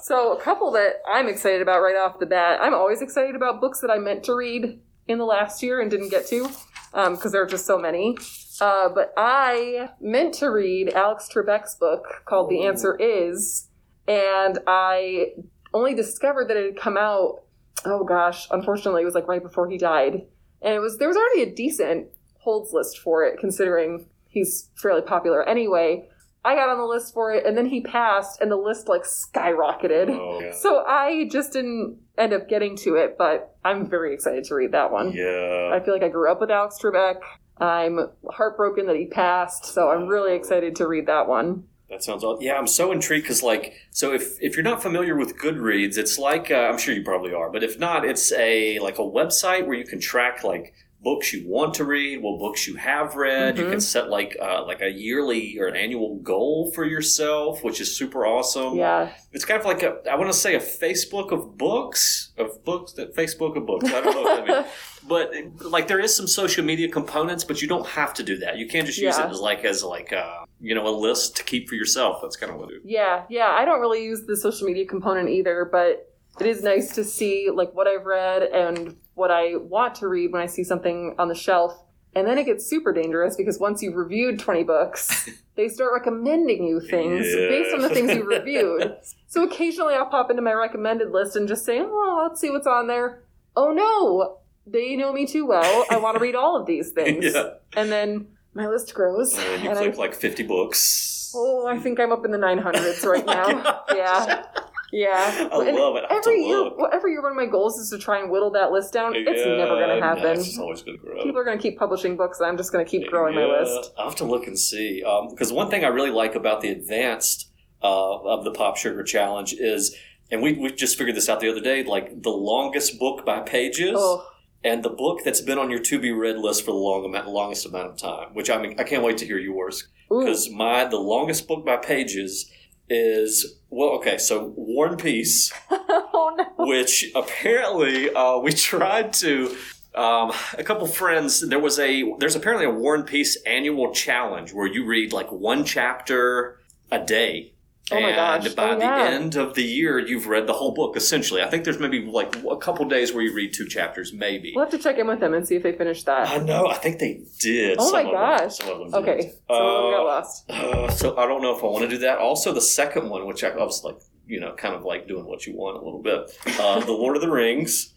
So, 0.02 0.32
a 0.36 0.40
couple 0.40 0.72
that 0.72 0.94
I'm 1.08 1.28
excited 1.28 1.62
about 1.62 1.80
right 1.80 1.94
off 1.94 2.18
the 2.18 2.26
bat. 2.26 2.58
I'm 2.60 2.74
always 2.74 3.02
excited 3.02 3.36
about 3.36 3.60
books 3.60 3.80
that 3.82 3.90
I 3.90 3.98
meant 3.98 4.24
to 4.24 4.34
read 4.34 4.80
in 5.06 5.18
the 5.18 5.24
last 5.24 5.62
year 5.62 5.80
and 5.80 5.88
didn't 5.88 6.08
get 6.08 6.26
to 6.28 6.48
because 6.92 7.32
there 7.32 7.42
are 7.42 7.46
just 7.46 7.66
so 7.66 7.78
many. 7.78 8.16
Uh, 8.60 8.88
but 8.88 9.12
I 9.16 9.90
meant 10.00 10.34
to 10.34 10.46
read 10.46 10.90
Alex 10.90 11.28
Trebek's 11.32 11.74
book 11.74 12.22
called 12.24 12.48
The 12.48 12.64
Answer 12.64 12.96
Is, 12.96 13.68
and 14.08 14.58
I 14.66 15.34
only 15.74 15.94
discovered 15.94 16.48
that 16.48 16.56
it 16.56 16.74
had 16.74 16.80
come 16.80 16.96
out. 16.96 17.42
Oh 17.84 18.04
gosh, 18.04 18.48
unfortunately, 18.50 19.02
it 19.02 19.04
was 19.04 19.14
like 19.14 19.28
right 19.28 19.42
before 19.42 19.68
he 19.68 19.76
died, 19.78 20.22
and 20.62 20.74
it 20.74 20.80
was 20.80 20.98
there 20.98 21.08
was 21.08 21.16
already 21.16 21.42
a 21.42 21.54
decent 21.54 22.08
holds 22.38 22.72
list 22.72 22.98
for 22.98 23.24
it 23.24 23.38
considering 23.38 24.06
he's 24.28 24.70
fairly 24.76 25.02
popular 25.02 25.46
anyway. 25.48 26.08
I 26.46 26.54
got 26.54 26.68
on 26.68 26.78
the 26.78 26.84
list 26.84 27.12
for 27.12 27.32
it, 27.32 27.44
and 27.44 27.58
then 27.58 27.66
he 27.66 27.80
passed, 27.80 28.40
and 28.40 28.50
the 28.50 28.56
list 28.56 28.88
like 28.88 29.02
skyrocketed. 29.02 30.08
Oh, 30.10 30.40
yeah. 30.40 30.52
So 30.52 30.84
I 30.86 31.28
just 31.30 31.52
didn't 31.52 31.98
end 32.16 32.32
up 32.32 32.48
getting 32.48 32.76
to 32.78 32.94
it, 32.94 33.16
but 33.18 33.56
I'm 33.64 33.88
very 33.88 34.14
excited 34.14 34.44
to 34.44 34.54
read 34.54 34.72
that 34.72 34.90
one. 34.92 35.12
yeah. 35.12 35.70
I 35.74 35.80
feel 35.84 35.92
like 35.92 36.02
I 36.02 36.08
grew 36.08 36.30
up 36.30 36.40
with 36.40 36.50
Alex 36.50 36.78
Trebek. 36.80 37.16
I'm 37.58 37.98
heartbroken 38.30 38.86
that 38.86 38.96
he 38.96 39.06
passed, 39.06 39.64
so 39.64 39.90
I'm 39.90 40.06
really 40.06 40.34
excited 40.36 40.76
to 40.76 40.86
read 40.86 41.06
that 41.06 41.26
one. 41.26 41.64
That 41.88 42.02
sounds 42.02 42.24
odd. 42.24 42.42
Yeah, 42.42 42.54
I'm 42.58 42.66
so 42.66 42.90
intrigued 42.92 43.24
because, 43.24 43.42
like, 43.42 43.74
so 43.90 44.12
if 44.12 44.36
if 44.40 44.56
you're 44.56 44.64
not 44.64 44.82
familiar 44.82 45.16
with 45.16 45.38
Goodreads, 45.38 45.96
it's 45.96 46.18
like 46.18 46.50
uh, 46.50 46.54
I'm 46.54 46.78
sure 46.78 46.94
you 46.94 47.04
probably 47.04 47.32
are, 47.32 47.50
but 47.50 47.62
if 47.62 47.78
not, 47.78 48.04
it's 48.04 48.32
a 48.32 48.78
like 48.80 48.98
a 48.98 49.02
website 49.02 49.66
where 49.66 49.76
you 49.76 49.84
can 49.84 50.00
track 50.00 50.42
like 50.42 50.74
books 51.02 51.32
you 51.32 51.46
want 51.48 51.74
to 51.74 51.84
read, 51.84 52.20
what 52.22 52.38
books 52.40 52.66
you 52.66 52.74
have 52.76 53.14
read. 53.14 53.58
You 53.58 53.64
Mhm. 53.66 53.70
can 53.70 53.80
set 53.80 54.08
like 54.08 54.36
uh, 54.40 54.64
like 54.66 54.80
a 54.82 54.90
yearly 54.90 55.56
or 55.58 55.66
an 55.68 55.76
annual 55.76 56.16
goal 56.16 56.72
for 56.74 56.84
yourself, 56.84 57.62
which 57.62 57.80
is 57.80 57.96
super 57.96 58.26
awesome. 58.26 58.74
Yeah, 58.76 59.10
It's 59.32 59.44
kind 59.44 59.60
of 59.60 59.66
like 59.66 59.82
a 59.82 59.98
I 60.10 60.16
want 60.16 60.32
to 60.32 60.36
say 60.38 60.54
a 60.56 60.60
Facebook 60.60 61.30
of 61.32 61.56
books 61.56 62.32
of 62.38 62.64
books 62.64 62.92
that 62.94 63.14
Facebook 63.14 63.56
of 63.56 63.66
books. 63.66 63.84
I 63.92 64.00
don't 64.00 64.14
know 64.14 64.22
what 64.22 64.46
that 64.46 64.54
means. 64.56 64.66
But 65.08 65.30
like 65.60 65.86
there 65.86 66.00
is 66.00 66.16
some 66.16 66.26
social 66.26 66.64
media 66.64 66.88
components, 66.88 67.44
but 67.44 67.62
you 67.62 67.68
don't 67.68 67.86
have 67.86 68.12
to 68.14 68.24
do 68.24 68.38
that. 68.38 68.56
You 68.58 68.66
can 68.66 68.84
just 68.84 68.98
use 68.98 69.16
Yeah. 69.16 69.28
it 69.28 69.30
as 69.30 69.40
like 69.40 69.64
as 69.64 69.84
like 69.84 70.12
uh, 70.12 70.44
you 70.60 70.74
know 70.74 70.84
a 70.88 70.90
list 70.90 71.36
to 71.36 71.44
keep 71.44 71.68
for 71.68 71.76
yourself. 71.76 72.18
That's 72.22 72.36
kind 72.36 72.50
of 72.52 72.58
what 72.58 72.70
it 72.72 72.76
is. 72.78 72.82
yeah, 72.84 73.22
yeah. 73.28 73.50
I 73.52 73.64
don't 73.64 73.78
really 73.80 74.02
use 74.04 74.24
the 74.26 74.36
social 74.36 74.66
media 74.66 74.84
component 74.84 75.28
either, 75.28 75.68
but 75.70 76.12
it 76.40 76.46
is 76.46 76.60
nice 76.64 76.92
to 76.96 77.04
see 77.04 77.50
like 77.54 77.72
what 77.72 77.86
I've 77.86 78.04
read 78.04 78.42
and 78.42 78.96
what 79.16 79.30
I 79.32 79.56
want 79.56 79.96
to 79.96 80.08
read 80.08 80.30
when 80.32 80.40
I 80.42 80.46
see 80.46 80.62
something 80.62 81.16
on 81.18 81.28
the 81.28 81.34
shelf. 81.34 81.82
And 82.14 82.26
then 82.26 82.38
it 82.38 82.44
gets 82.46 82.64
super 82.66 82.92
dangerous 82.92 83.36
because 83.36 83.58
once 83.58 83.82
you've 83.82 83.94
reviewed 83.96 84.38
20 84.38 84.62
books, 84.64 85.28
they 85.56 85.68
start 85.68 85.92
recommending 85.92 86.64
you 86.64 86.80
things 86.80 87.26
Yeah. 87.26 87.48
based 87.48 87.74
on 87.74 87.82
the 87.82 87.90
things 87.90 88.12
you 88.14 88.24
reviewed. 88.24 88.94
So 89.28 89.42
occasionally 89.44 89.94
I'll 89.94 90.06
pop 90.06 90.30
into 90.30 90.40
my 90.40 90.52
recommended 90.54 91.10
list 91.10 91.34
and 91.36 91.46
just 91.48 91.64
say, 91.66 91.78
oh, 91.80 92.26
let's 92.26 92.40
see 92.40 92.48
what's 92.50 92.66
on 92.66 92.86
there. 92.86 93.22
Oh 93.56 93.70
no, 93.72 94.38
they 94.66 94.96
know 94.96 95.12
me 95.12 95.26
too 95.26 95.44
well. 95.44 95.84
I 95.90 95.98
want 95.98 96.16
to 96.16 96.22
read 96.22 96.34
all 96.34 96.56
of 96.58 96.66
these 96.66 96.90
things. 96.94 97.34
yeah, 97.34 97.54
And 97.76 97.90
then 97.92 98.28
my 98.54 98.66
list 98.68 98.94
grows. 98.94 99.36
and 99.36 99.62
you 99.62 99.68
and 99.70 99.78
click 99.78 99.94
I, 99.94 99.96
like 99.98 100.14
fifty 100.14 100.42
books. 100.42 101.32
oh, 101.34 101.66
I 101.66 101.78
think 101.78 102.00
I'm 102.00 102.12
up 102.12 102.24
in 102.24 102.30
the 102.30 102.38
900s 102.38 103.04
right 103.04 103.24
Oh 103.26 103.32
now. 103.32 103.82
Yeah. 103.94 104.44
Yeah. 104.92 105.48
I 105.52 105.66
And 105.68 105.76
love 105.76 105.96
it. 105.96 106.04
I 106.08 106.16
Every 106.16 106.44
year, 106.44 106.70
well, 106.76 106.90
every 106.92 107.12
year, 107.12 107.22
one 107.22 107.32
of 107.32 107.36
my 107.36 107.46
goals 107.46 107.78
is 107.78 107.90
to 107.90 107.98
try 107.98 108.20
and 108.20 108.30
whittle 108.30 108.50
that 108.52 108.70
list 108.72 108.92
down. 108.92 109.14
It's 109.14 109.26
never 109.26 109.74
going 109.76 110.00
to 110.00 110.04
happen. 110.06 110.38
it's 110.38 110.58
always 110.58 110.82
going 110.82 110.98
to 110.98 111.04
grow. 111.04 111.22
People 111.22 111.38
are 111.38 111.44
going 111.44 111.58
to 111.58 111.62
keep 111.62 111.78
publishing 111.78 112.16
books, 112.16 112.38
and 112.40 112.48
I'm 112.48 112.56
just 112.56 112.72
going 112.72 112.84
to 112.84 112.90
keep 112.90 113.08
growing 113.08 113.34
my 113.34 113.44
list. 113.44 113.92
I'll 113.98 114.06
have 114.06 114.16
to 114.16 114.24
look 114.24 114.46
and 114.46 114.58
see. 114.58 115.02
Because 115.30 115.52
one 115.52 115.70
thing 115.70 115.84
I 115.84 115.88
really 115.88 116.10
like 116.10 116.34
about 116.34 116.60
the 116.60 116.68
advanced 116.70 117.50
uh, 117.82 118.20
of 118.22 118.44
the 118.44 118.52
Pop 118.52 118.76
Sugar 118.76 119.02
Challenge 119.02 119.54
is, 119.54 119.94
and 120.30 120.42
we, 120.42 120.54
we 120.54 120.70
just 120.72 120.96
figured 120.98 121.16
this 121.16 121.28
out 121.28 121.40
the 121.40 121.50
other 121.50 121.60
day, 121.60 121.82
like 121.84 122.22
the 122.22 122.30
longest 122.30 122.98
book 122.98 123.24
by 123.26 123.40
pages 123.40 123.94
Oh, 123.96 124.26
and 124.64 124.82
the 124.82 124.90
book 124.90 125.20
that's 125.24 125.40
been 125.40 125.58
on 125.58 125.70
your 125.70 125.78
to 125.78 125.98
be 125.98 126.10
read 126.10 126.38
list 126.38 126.64
for 126.64 126.72
the 126.72 126.76
long 126.76 127.04
amount, 127.04 127.28
longest 127.28 127.66
amount 127.66 127.90
of 127.90 127.96
time. 127.96 128.34
Which 128.34 128.50
I 128.50 128.60
mean, 128.60 128.74
I 128.80 128.84
can't 128.84 129.04
wait 129.04 129.18
to 129.18 129.26
hear 129.26 129.38
yours 129.38 129.86
because 130.08 130.50
my 130.50 130.84
the 130.84 130.96
longest 130.96 131.46
book 131.46 131.64
by 131.64 131.76
pages 131.76 132.50
is 132.88 133.58
well, 133.70 133.90
okay, 133.90 134.18
so 134.18 134.52
War 134.56 134.86
and 134.86 134.98
Peace 134.98 135.52
oh 135.70 136.34
no. 136.36 136.66
which 136.66 137.10
apparently 137.14 138.10
uh, 138.10 138.38
we 138.38 138.52
tried 138.52 139.12
to. 139.14 139.56
Um, 139.94 140.30
a 140.58 140.62
couple 140.62 140.86
friends. 140.86 141.40
There 141.40 141.58
was 141.58 141.78
a. 141.78 142.04
There's 142.18 142.36
apparently 142.36 142.66
a 142.66 142.70
War 142.70 142.94
and 142.94 143.06
Peace 143.06 143.36
annual 143.46 143.94
challenge 143.94 144.52
where 144.52 144.66
you 144.66 144.84
read 144.84 145.14
like 145.14 145.32
one 145.32 145.64
chapter 145.64 146.58
a 146.90 147.02
day. 147.02 147.54
Oh 147.92 148.00
my 148.00 148.08
and 148.10 148.42
gosh. 148.44 148.54
by 148.54 148.70
Oh, 148.70 148.78
the 148.80 148.84
end 148.84 149.36
of 149.36 149.54
the 149.54 149.62
year, 149.62 149.98
you've 150.00 150.26
read 150.26 150.48
the 150.48 150.52
whole 150.52 150.72
book. 150.72 150.96
Essentially, 150.96 151.40
I 151.40 151.48
think 151.48 151.62
there's 151.62 151.78
maybe 151.78 152.00
like 152.04 152.34
a 152.50 152.56
couple 152.56 152.84
days 152.88 153.12
where 153.12 153.22
you 153.22 153.32
read 153.32 153.52
two 153.54 153.66
chapters, 153.68 154.12
maybe. 154.12 154.52
We'll 154.56 154.64
have 154.64 154.72
to 154.72 154.78
check 154.78 154.98
in 154.98 155.06
with 155.06 155.20
them 155.20 155.34
and 155.34 155.46
see 155.46 155.54
if 155.54 155.62
they 155.62 155.70
finished 155.72 156.04
that. 156.06 156.28
I 156.28 156.38
know. 156.38 156.66
I 156.66 156.74
think 156.74 156.98
they 156.98 157.20
did. 157.38 157.76
Oh 157.78 157.92
my 157.92 158.02
Some 158.02 158.06
of 158.06 158.12
them- 158.12 158.12
gosh. 158.12 158.54
some 158.56 158.68
of 158.70 158.78
them 158.78 158.90
did. 159.04 159.10
Okay, 159.10 159.20
some 159.20 159.56
of 159.56 159.82
them 159.82 159.92
got 159.92 160.00
Uh, 160.00 160.04
lost. 160.04 160.50
uh, 160.50 160.90
so 160.90 161.16
I 161.16 161.26
don't 161.26 161.42
know 161.42 161.56
if 161.56 161.62
I 161.62 161.66
want 161.66 161.84
to 161.84 161.88
do 161.88 161.98
that. 161.98 162.18
Also, 162.18 162.52
the 162.52 162.60
second 162.60 163.08
one, 163.08 163.24
which 163.26 163.44
I, 163.44 163.50
I 163.50 163.62
was 163.64 163.84
like, 163.84 163.98
you 164.26 164.40
know, 164.40 164.52
kind 164.54 164.74
of 164.74 164.82
like 164.84 165.06
doing 165.06 165.24
what 165.24 165.46
you 165.46 165.54
want 165.54 165.76
a 165.76 165.84
little 165.84 166.02
bit. 166.02 166.36
Uh, 166.58 166.80
the 166.80 166.90
Lord 166.92 167.14
of 167.14 167.22
the 167.22 167.30
Rings, 167.30 167.94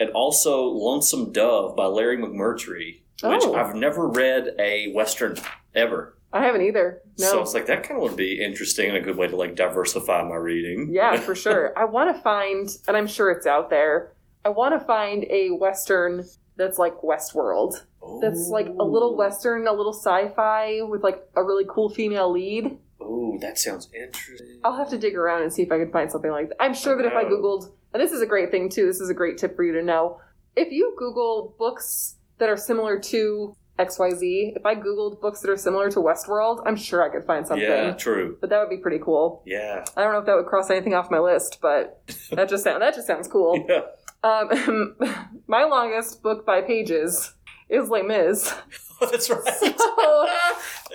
and 0.00 0.08
also 0.10 0.62
Lonesome 0.62 1.32
Dove 1.32 1.76
by 1.76 1.84
Larry 1.84 2.16
McMurtry, 2.16 3.00
which 3.22 3.42
Oh. 3.44 3.54
I've 3.54 3.74
never 3.74 4.08
read 4.08 4.54
a 4.58 4.92
western 4.94 5.36
ever. 5.74 6.15
I 6.32 6.44
haven't 6.44 6.62
either. 6.62 7.02
No. 7.18 7.26
So 7.26 7.42
it's 7.42 7.54
like 7.54 7.66
that 7.66 7.82
kind 7.82 7.96
of 7.96 8.02
would 8.02 8.16
be 8.16 8.42
interesting 8.42 8.88
and 8.88 8.96
a 8.96 9.00
good 9.00 9.16
way 9.16 9.26
to 9.26 9.36
like 9.36 9.54
diversify 9.54 10.22
my 10.22 10.34
reading. 10.36 10.90
Yeah, 10.92 11.16
for 11.20 11.34
sure. 11.34 11.72
I 11.78 11.84
want 11.84 12.14
to 12.14 12.22
find, 12.22 12.68
and 12.88 12.96
I'm 12.96 13.06
sure 13.06 13.30
it's 13.30 13.46
out 13.46 13.70
there. 13.70 14.12
I 14.44 14.50
want 14.50 14.78
to 14.78 14.84
find 14.84 15.24
a 15.30 15.50
western 15.50 16.24
that's 16.56 16.78
like 16.78 16.94
Westworld. 17.02 17.82
That's 18.20 18.48
like 18.48 18.66
a 18.66 18.84
little 18.84 19.16
western, 19.16 19.66
a 19.66 19.72
little 19.72 19.92
sci-fi 19.92 20.80
with 20.82 21.02
like 21.02 21.20
a 21.34 21.42
really 21.42 21.64
cool 21.68 21.88
female 21.88 22.30
lead. 22.30 22.78
Oh, 23.00 23.36
that 23.40 23.58
sounds 23.58 23.90
interesting. 23.92 24.60
I'll 24.64 24.76
have 24.76 24.88
to 24.90 24.98
dig 24.98 25.16
around 25.16 25.42
and 25.42 25.52
see 25.52 25.62
if 25.62 25.72
I 25.72 25.78
can 25.78 25.90
find 25.90 26.10
something 26.10 26.30
like 26.30 26.50
that. 26.50 26.62
I'm 26.62 26.74
sure 26.74 26.96
that 26.96 27.06
if 27.06 27.12
I 27.14 27.24
googled, 27.24 27.72
and 27.92 28.02
this 28.02 28.12
is 28.12 28.22
a 28.22 28.26
great 28.26 28.50
thing 28.50 28.68
too. 28.68 28.86
This 28.86 29.00
is 29.00 29.10
a 29.10 29.14
great 29.14 29.38
tip 29.38 29.56
for 29.56 29.64
you 29.64 29.72
to 29.72 29.82
know. 29.82 30.20
If 30.54 30.70
you 30.70 30.94
Google 30.96 31.54
books 31.58 32.16
that 32.38 32.48
are 32.48 32.56
similar 32.56 32.98
to 33.00 33.56
XYZ, 33.78 34.56
if 34.56 34.64
I 34.64 34.74
googled 34.74 35.20
books 35.20 35.40
that 35.40 35.50
are 35.50 35.56
similar 35.56 35.90
to 35.90 35.98
Westworld, 35.98 36.62
I'm 36.66 36.76
sure 36.76 37.02
I 37.02 37.08
could 37.08 37.26
find 37.26 37.46
something. 37.46 37.66
Yeah, 37.66 37.92
true. 37.92 38.38
But 38.40 38.50
that 38.50 38.60
would 38.60 38.70
be 38.70 38.78
pretty 38.78 38.98
cool. 38.98 39.42
Yeah. 39.44 39.84
I 39.96 40.02
don't 40.02 40.12
know 40.12 40.18
if 40.18 40.26
that 40.26 40.36
would 40.36 40.46
cross 40.46 40.70
anything 40.70 40.94
off 40.94 41.10
my 41.10 41.18
list, 41.18 41.58
but 41.60 42.02
that 42.32 42.48
just 42.48 42.64
sound 42.64 42.82
that 42.82 42.94
just 42.94 43.06
sounds 43.06 43.28
cool. 43.28 43.64
Yeah. 43.68 43.82
Um, 44.24 44.96
my 45.46 45.64
longest 45.64 46.22
book 46.22 46.46
by 46.46 46.62
pages 46.62 47.34
is 47.68 47.88
Les 47.90 48.02
Mis. 48.02 48.54
That's 49.00 49.28
right. 49.28 49.78
So, 49.78 50.28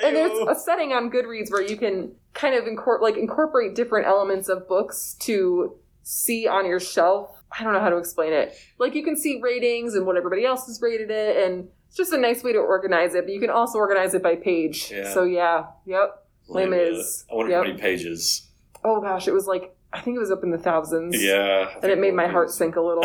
and 0.04 0.16
there's 0.16 0.48
a 0.48 0.56
setting 0.56 0.92
on 0.92 1.12
Goodreads 1.12 1.52
where 1.52 1.62
you 1.62 1.78
can 1.78 2.14
kind 2.34 2.56
of 2.56 2.66
like 3.02 3.16
incorporate 3.16 3.76
different 3.76 4.08
elements 4.08 4.50
of 4.50 4.68
books 4.68 5.16
to 5.20 5.78
see 6.02 6.48
on 6.48 6.66
your 6.66 6.80
shelf. 6.80 7.44
I 7.58 7.64
don't 7.64 7.74
know 7.74 7.80
how 7.80 7.90
to 7.90 7.98
explain 7.98 8.34
it. 8.34 8.56
Like 8.80 8.96
you 8.96 9.04
can 9.04 9.16
see 9.16 9.40
ratings 9.42 9.94
and 9.94 10.08
what 10.08 10.18
everybody 10.18 10.46
else 10.46 10.66
has 10.66 10.82
rated 10.82 11.12
it, 11.12 11.46
and 11.46 11.68
it's 11.92 11.98
just 11.98 12.14
a 12.14 12.18
nice 12.18 12.42
way 12.42 12.54
to 12.54 12.60
organize 12.60 13.16
it. 13.16 13.26
But 13.26 13.34
you 13.34 13.42
can 13.42 13.50
also 13.50 13.78
organize 13.78 14.14
it 14.14 14.24
by 14.24 14.38
page. 14.38 14.90
Yeah. 14.92 15.14
So 15.14 15.26
yeah, 15.26 15.66
yep. 15.86 16.26
Les 16.48 16.66
Mis. 16.66 17.26
I 17.30 17.36
wonder 17.36 17.52
Yep. 17.52 17.64
how 17.64 17.68
many 17.70 17.80
pages. 17.82 18.48
Oh 18.84 19.02
gosh, 19.02 19.28
it 19.28 19.34
was 19.34 19.46
like 19.46 19.76
I 19.94 20.00
think 20.00 20.16
it 20.16 20.20
was 20.20 20.32
up 20.32 20.42
in 20.44 20.52
the 20.52 20.58
thousands. 20.58 21.22
Yeah. 21.22 21.70
And 21.84 21.92
it 21.92 22.00
made 22.00 22.14
my 22.14 22.28
heart 22.28 22.48
is- 22.48 22.56
sink 22.56 22.78
a 22.78 22.82
little. 22.82 23.04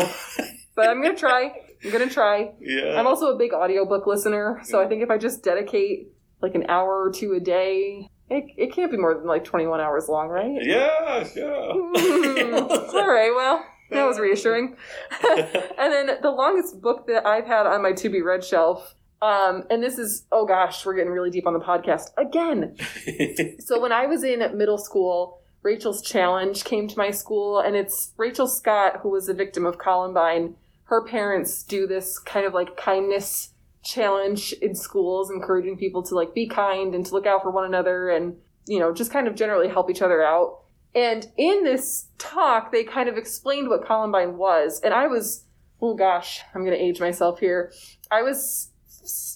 but 0.75 0.89
I'm 0.89 1.01
gonna 1.01 1.17
try. 1.17 1.51
I'm 1.83 1.91
gonna 1.91 2.09
try. 2.09 2.53
Yeah. 2.61 2.97
I'm 2.97 3.05
also 3.07 3.35
a 3.35 3.37
big 3.37 3.53
audiobook 3.53 4.07
listener, 4.07 4.61
so 4.63 4.81
I 4.81 4.87
think 4.87 5.03
if 5.03 5.09
I 5.11 5.17
just 5.17 5.43
dedicate 5.43 6.07
like 6.41 6.55
an 6.55 6.65
hour 6.69 7.03
or 7.03 7.11
two 7.11 7.33
a 7.33 7.39
day, 7.41 8.07
it, 8.29 8.45
it 8.57 8.73
can't 8.73 8.89
be 8.91 8.97
more 8.97 9.13
than 9.13 9.25
like 9.25 9.43
21 9.43 9.79
hours 9.81 10.07
long, 10.07 10.27
right? 10.29 10.59
yeah, 10.61 11.23
Hmm. 11.33 12.95
All 12.95 13.07
right, 13.11 13.31
well, 13.35 13.63
that 13.91 14.05
was 14.05 14.19
reassuring. 14.19 14.75
and 15.21 15.91
then 15.91 16.09
the 16.21 16.31
longest 16.31 16.81
book 16.81 17.07
that 17.07 17.25
I've 17.25 17.45
had 17.45 17.65
on 17.65 17.81
my 17.81 17.93
to 17.93 18.09
be 18.09 18.21
read 18.21 18.43
shelf, 18.43 18.95
um, 19.21 19.63
and 19.69 19.81
this 19.81 19.97
is, 19.97 20.25
oh 20.31 20.45
gosh, 20.45 20.85
we're 20.85 20.95
getting 20.95 21.11
really 21.11 21.31
deep 21.31 21.47
on 21.47 21.53
the 21.53 21.59
podcast 21.59 22.09
again. 22.17 22.75
So 23.59 23.81
when 23.81 23.91
I 23.91 24.05
was 24.05 24.23
in 24.23 24.39
middle 24.57 24.77
school, 24.77 25.41
Rachel's 25.63 26.01
Challenge 26.01 26.63
came 26.63 26.87
to 26.87 26.97
my 26.97 27.11
school, 27.11 27.59
and 27.59 27.75
it's 27.75 28.13
Rachel 28.15 28.47
Scott, 28.47 28.99
who 29.01 29.09
was 29.09 29.27
a 29.27 29.33
victim 29.33 29.65
of 29.65 29.77
Columbine. 29.77 30.55
Her 30.85 31.03
parents 31.03 31.63
do 31.63 31.87
this 31.87 32.19
kind 32.19 32.45
of 32.45 32.53
like 32.53 32.77
kindness 32.77 33.49
challenge 33.83 34.53
in 34.61 34.75
schools, 34.75 35.29
encouraging 35.29 35.77
people 35.77 36.03
to 36.03 36.15
like 36.15 36.33
be 36.33 36.47
kind 36.47 36.93
and 36.95 37.05
to 37.05 37.13
look 37.13 37.25
out 37.25 37.41
for 37.41 37.51
one 37.51 37.65
another 37.65 38.09
and, 38.09 38.37
you 38.67 38.79
know, 38.79 38.93
just 38.93 39.11
kind 39.11 39.27
of 39.27 39.35
generally 39.35 39.67
help 39.67 39.89
each 39.89 40.01
other 40.01 40.23
out. 40.23 40.61
And 40.97 41.31
in 41.37 41.63
this 41.63 42.07
talk, 42.17 42.71
they 42.71 42.83
kind 42.83 43.07
of 43.07 43.17
explained 43.17 43.69
what 43.69 43.85
Columbine 43.85 44.35
was. 44.35 44.81
And 44.83 44.95
I 44.95 45.05
was, 45.05 45.43
oh 45.79 45.93
gosh, 45.93 46.41
I'm 46.55 46.65
going 46.65 46.75
to 46.75 46.83
age 46.83 46.99
myself 46.99 47.39
here. 47.39 47.71
I 48.09 48.23
was 48.23 48.71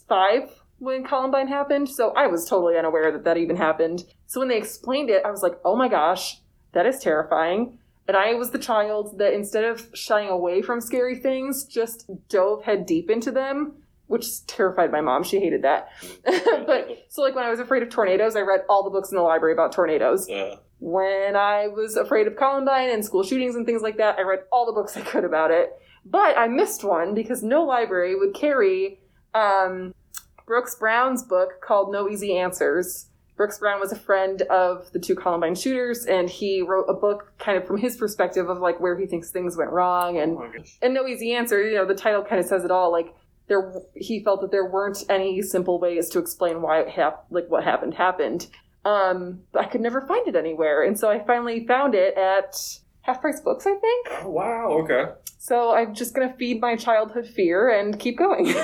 five 0.10 0.50
when 0.80 1.04
Columbine 1.04 1.48
happened, 1.48 1.88
so 1.88 2.14
I 2.18 2.26
was 2.26 2.50
totally 2.50 2.80
unaware 2.80 3.12
that 3.12 3.26
that 3.26 3.38
even 3.38 3.58
happened. 3.58 4.06
So 4.26 4.40
when 4.40 4.50
they 4.50 4.58
explained 4.58 5.12
it, 5.12 5.22
I 5.24 5.30
was 5.30 5.44
like, 5.44 5.54
oh 5.64 5.76
my 5.76 5.88
gosh, 5.88 6.42
that 6.72 6.88
is 6.88 6.98
terrifying. 6.98 7.78
And 8.08 8.18
I 8.18 8.34
was 8.34 8.50
the 8.50 8.58
child 8.58 9.20
that 9.20 9.32
instead 9.32 9.64
of 9.64 9.88
shying 9.94 10.30
away 10.30 10.64
from 10.64 10.82
scary 10.82 11.16
things, 11.16 11.66
just 11.66 12.10
dove 12.28 12.64
head 12.64 12.88
deep 12.88 13.12
into 13.12 13.30
them, 13.30 13.74
which 14.08 14.48
terrified 14.48 14.92
my 14.92 15.02
mom. 15.02 15.22
She 15.24 15.40
hated 15.40 15.62
that. 15.62 15.90
but 16.26 17.06
so, 17.10 17.22
like, 17.22 17.36
when 17.36 17.46
I 17.46 17.52
was 17.52 17.60
afraid 17.60 17.84
of 17.84 17.90
tornadoes, 17.90 18.36
I 18.36 18.42
read 18.42 18.62
all 18.68 18.84
the 18.84 18.90
books 18.90 19.12
in 19.12 19.16
the 19.16 19.22
library 19.22 19.54
about 19.54 19.72
tornadoes. 19.72 20.28
Yeah. 20.28 20.56
When 20.82 21.36
I 21.36 21.68
was 21.68 21.96
afraid 21.96 22.26
of 22.26 22.36
Columbine 22.36 22.90
and 22.90 23.06
school 23.06 23.22
shootings 23.22 23.56
and 23.56 23.68
things 23.68 23.84
like 23.84 23.98
that, 23.98 24.18
I 24.18 24.24
read 24.24 24.40
all 24.52 24.66
the 24.66 24.72
books 24.72 24.98
I 24.98 25.02
could 25.02 25.24
about 25.24 25.52
it. 25.52 25.70
But 26.04 26.36
I 26.36 26.48
missed 26.48 26.84
one 26.84 27.14
because 27.14 27.44
no 27.44 27.64
library 27.64 28.16
would 28.16 28.34
carry 28.34 29.00
um, 29.36 29.94
Brooks 30.48 30.76
Brown's 30.76 31.24
book 31.24 31.62
called 31.62 31.92
No 31.92 32.10
Easy 32.10 32.36
Answers. 32.36 33.06
Brooks 33.38 33.60
Brown 33.60 33.80
was 33.80 33.92
a 33.92 33.96
friend 33.96 34.42
of 34.44 34.92
the 34.92 35.00
two 35.00 35.16
Columbine 35.16 35.56
shooters, 35.56 36.06
and 36.06 36.28
he 36.28 36.64
wrote 36.64 36.86
a 36.90 36.94
book 36.94 37.32
kind 37.38 37.58
of 37.58 37.66
from 37.66 37.78
his 37.78 37.96
perspective 37.96 38.50
of 38.50 38.58
like 38.58 38.80
where 38.80 38.98
he 38.98 39.06
thinks 39.06 39.32
things 39.32 39.56
went 39.56 39.72
wrong 39.72 40.18
and 40.18 40.38
Oh 40.38 40.52
and 40.82 40.94
no 40.94 41.08
easy 41.08 41.34
answer. 41.34 41.64
You 41.64 41.76
know, 41.76 41.86
the 41.86 41.96
title 41.96 42.24
kind 42.24 42.42
of 42.42 42.48
says 42.48 42.64
it 42.66 42.72
all. 42.72 42.92
Like 42.92 43.14
there, 43.48 43.74
he 43.96 44.24
felt 44.24 44.42
that 44.42 44.52
there 44.52 44.66
weren't 44.66 45.04
any 45.10 45.42
simple 45.42 45.80
ways 45.80 46.10
to 46.10 46.20
explain 46.20 46.62
why 46.62 46.82
it 46.82 46.90
hap- 46.90 47.26
like 47.30 47.46
what 47.50 47.64
happened 47.64 47.94
happened. 47.94 48.48
Um, 48.84 49.42
but 49.52 49.66
I 49.66 49.68
could 49.68 49.82
never 49.82 50.02
find 50.02 50.28
it 50.28 50.36
anywhere, 50.36 50.84
and 50.84 51.00
so 51.00 51.10
I 51.10 51.24
finally 51.24 51.68
found 51.68 51.94
it 51.94 52.18
at 52.18 52.56
Half 53.04 53.22
Price 53.22 53.40
Books, 53.42 53.66
I 53.66 53.76
think. 53.76 54.08
Oh, 54.24 54.30
wow. 54.30 54.68
Okay. 54.84 55.06
So 55.40 55.74
I'm 55.74 55.96
just 55.96 56.14
gonna 56.14 56.36
feed 56.38 56.62
my 56.62 56.76
childhood 56.76 57.26
fear 57.26 57.70
and 57.70 58.00
keep 58.00 58.16
going. 58.16 58.46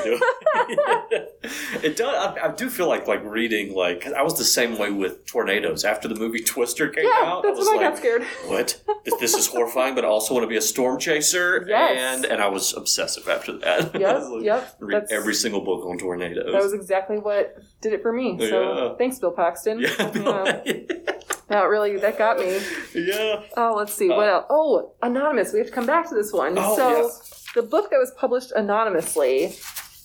it 1.81 1.95
does. 1.97 2.15
I, 2.15 2.37
I 2.45 2.51
do 2.51 2.69
feel 2.69 2.87
like 2.87 3.07
like 3.07 3.23
reading 3.23 3.73
like, 3.73 4.05
I 4.05 4.21
was 4.21 4.37
the 4.37 4.43
same 4.43 4.77
way 4.77 4.91
with 4.91 5.25
tornadoes 5.25 5.83
after 5.83 6.07
the 6.07 6.13
movie 6.13 6.41
Twister 6.43 6.87
came 6.89 7.05
yeah, 7.05 7.23
out. 7.25 7.41
that's 7.41 7.55
I 7.55 7.59
was 7.59 7.67
when 7.67 7.79
I 7.79 7.81
like, 7.81 7.89
got 7.93 7.97
scared. 7.97 8.23
what? 8.45 8.79
This, 9.19 9.33
is 9.33 9.47
horrifying, 9.47 9.95
but 9.95 10.05
I 10.05 10.07
also 10.07 10.35
want 10.35 10.43
to 10.43 10.47
be 10.47 10.57
a 10.57 10.61
storm 10.61 10.99
chaser. 10.99 11.65
Yes. 11.67 11.97
And 12.15 12.25
and 12.31 12.41
I 12.43 12.47
was 12.47 12.75
obsessive 12.75 13.27
after 13.27 13.53
that. 13.57 13.95
I 13.95 13.99
Yep, 13.99 14.23
like, 14.29 14.43
yep. 14.43 14.75
Read 14.79 14.95
That's- 15.01 15.11
every 15.11 15.33
single 15.33 15.61
book 15.61 15.83
on 15.83 15.97
tornadoes. 15.97 16.51
That 16.51 16.61
was 16.61 16.73
exactly 16.73 17.17
what 17.17 17.55
did 17.81 17.93
it 17.93 18.03
for 18.03 18.13
me. 18.13 18.37
So 18.39 18.89
Yeah. 18.89 18.95
thanks, 18.99 19.17
Bill 19.17 19.31
Paxton. 19.31 19.79
yeah. 19.79 19.87
Um, 20.27 21.16
that 21.49 21.63
really 21.63 21.97
that 21.97 22.17
got 22.17 22.37
me. 22.39 22.59
yeah. 22.93 23.43
Oh, 23.55 23.73
let's 23.77 23.93
see 23.93 24.09
what 24.09 24.27
Uh, 24.27 24.31
else. 24.33 24.45
Oh, 24.49 24.93
anonymous. 25.01 25.53
We 25.53 25.59
have 25.59 25.67
to 25.67 25.73
come 25.73 25.85
back 25.85 26.07
to 26.09 26.15
this 26.15 26.33
one. 26.33 26.55
Oh, 26.57 26.75
so 26.75 26.89
yes. 27.03 27.45
the 27.55 27.61
book 27.63 27.89
that 27.91 27.97
was 27.97 28.11
published 28.17 28.51
anonymously. 28.55 29.55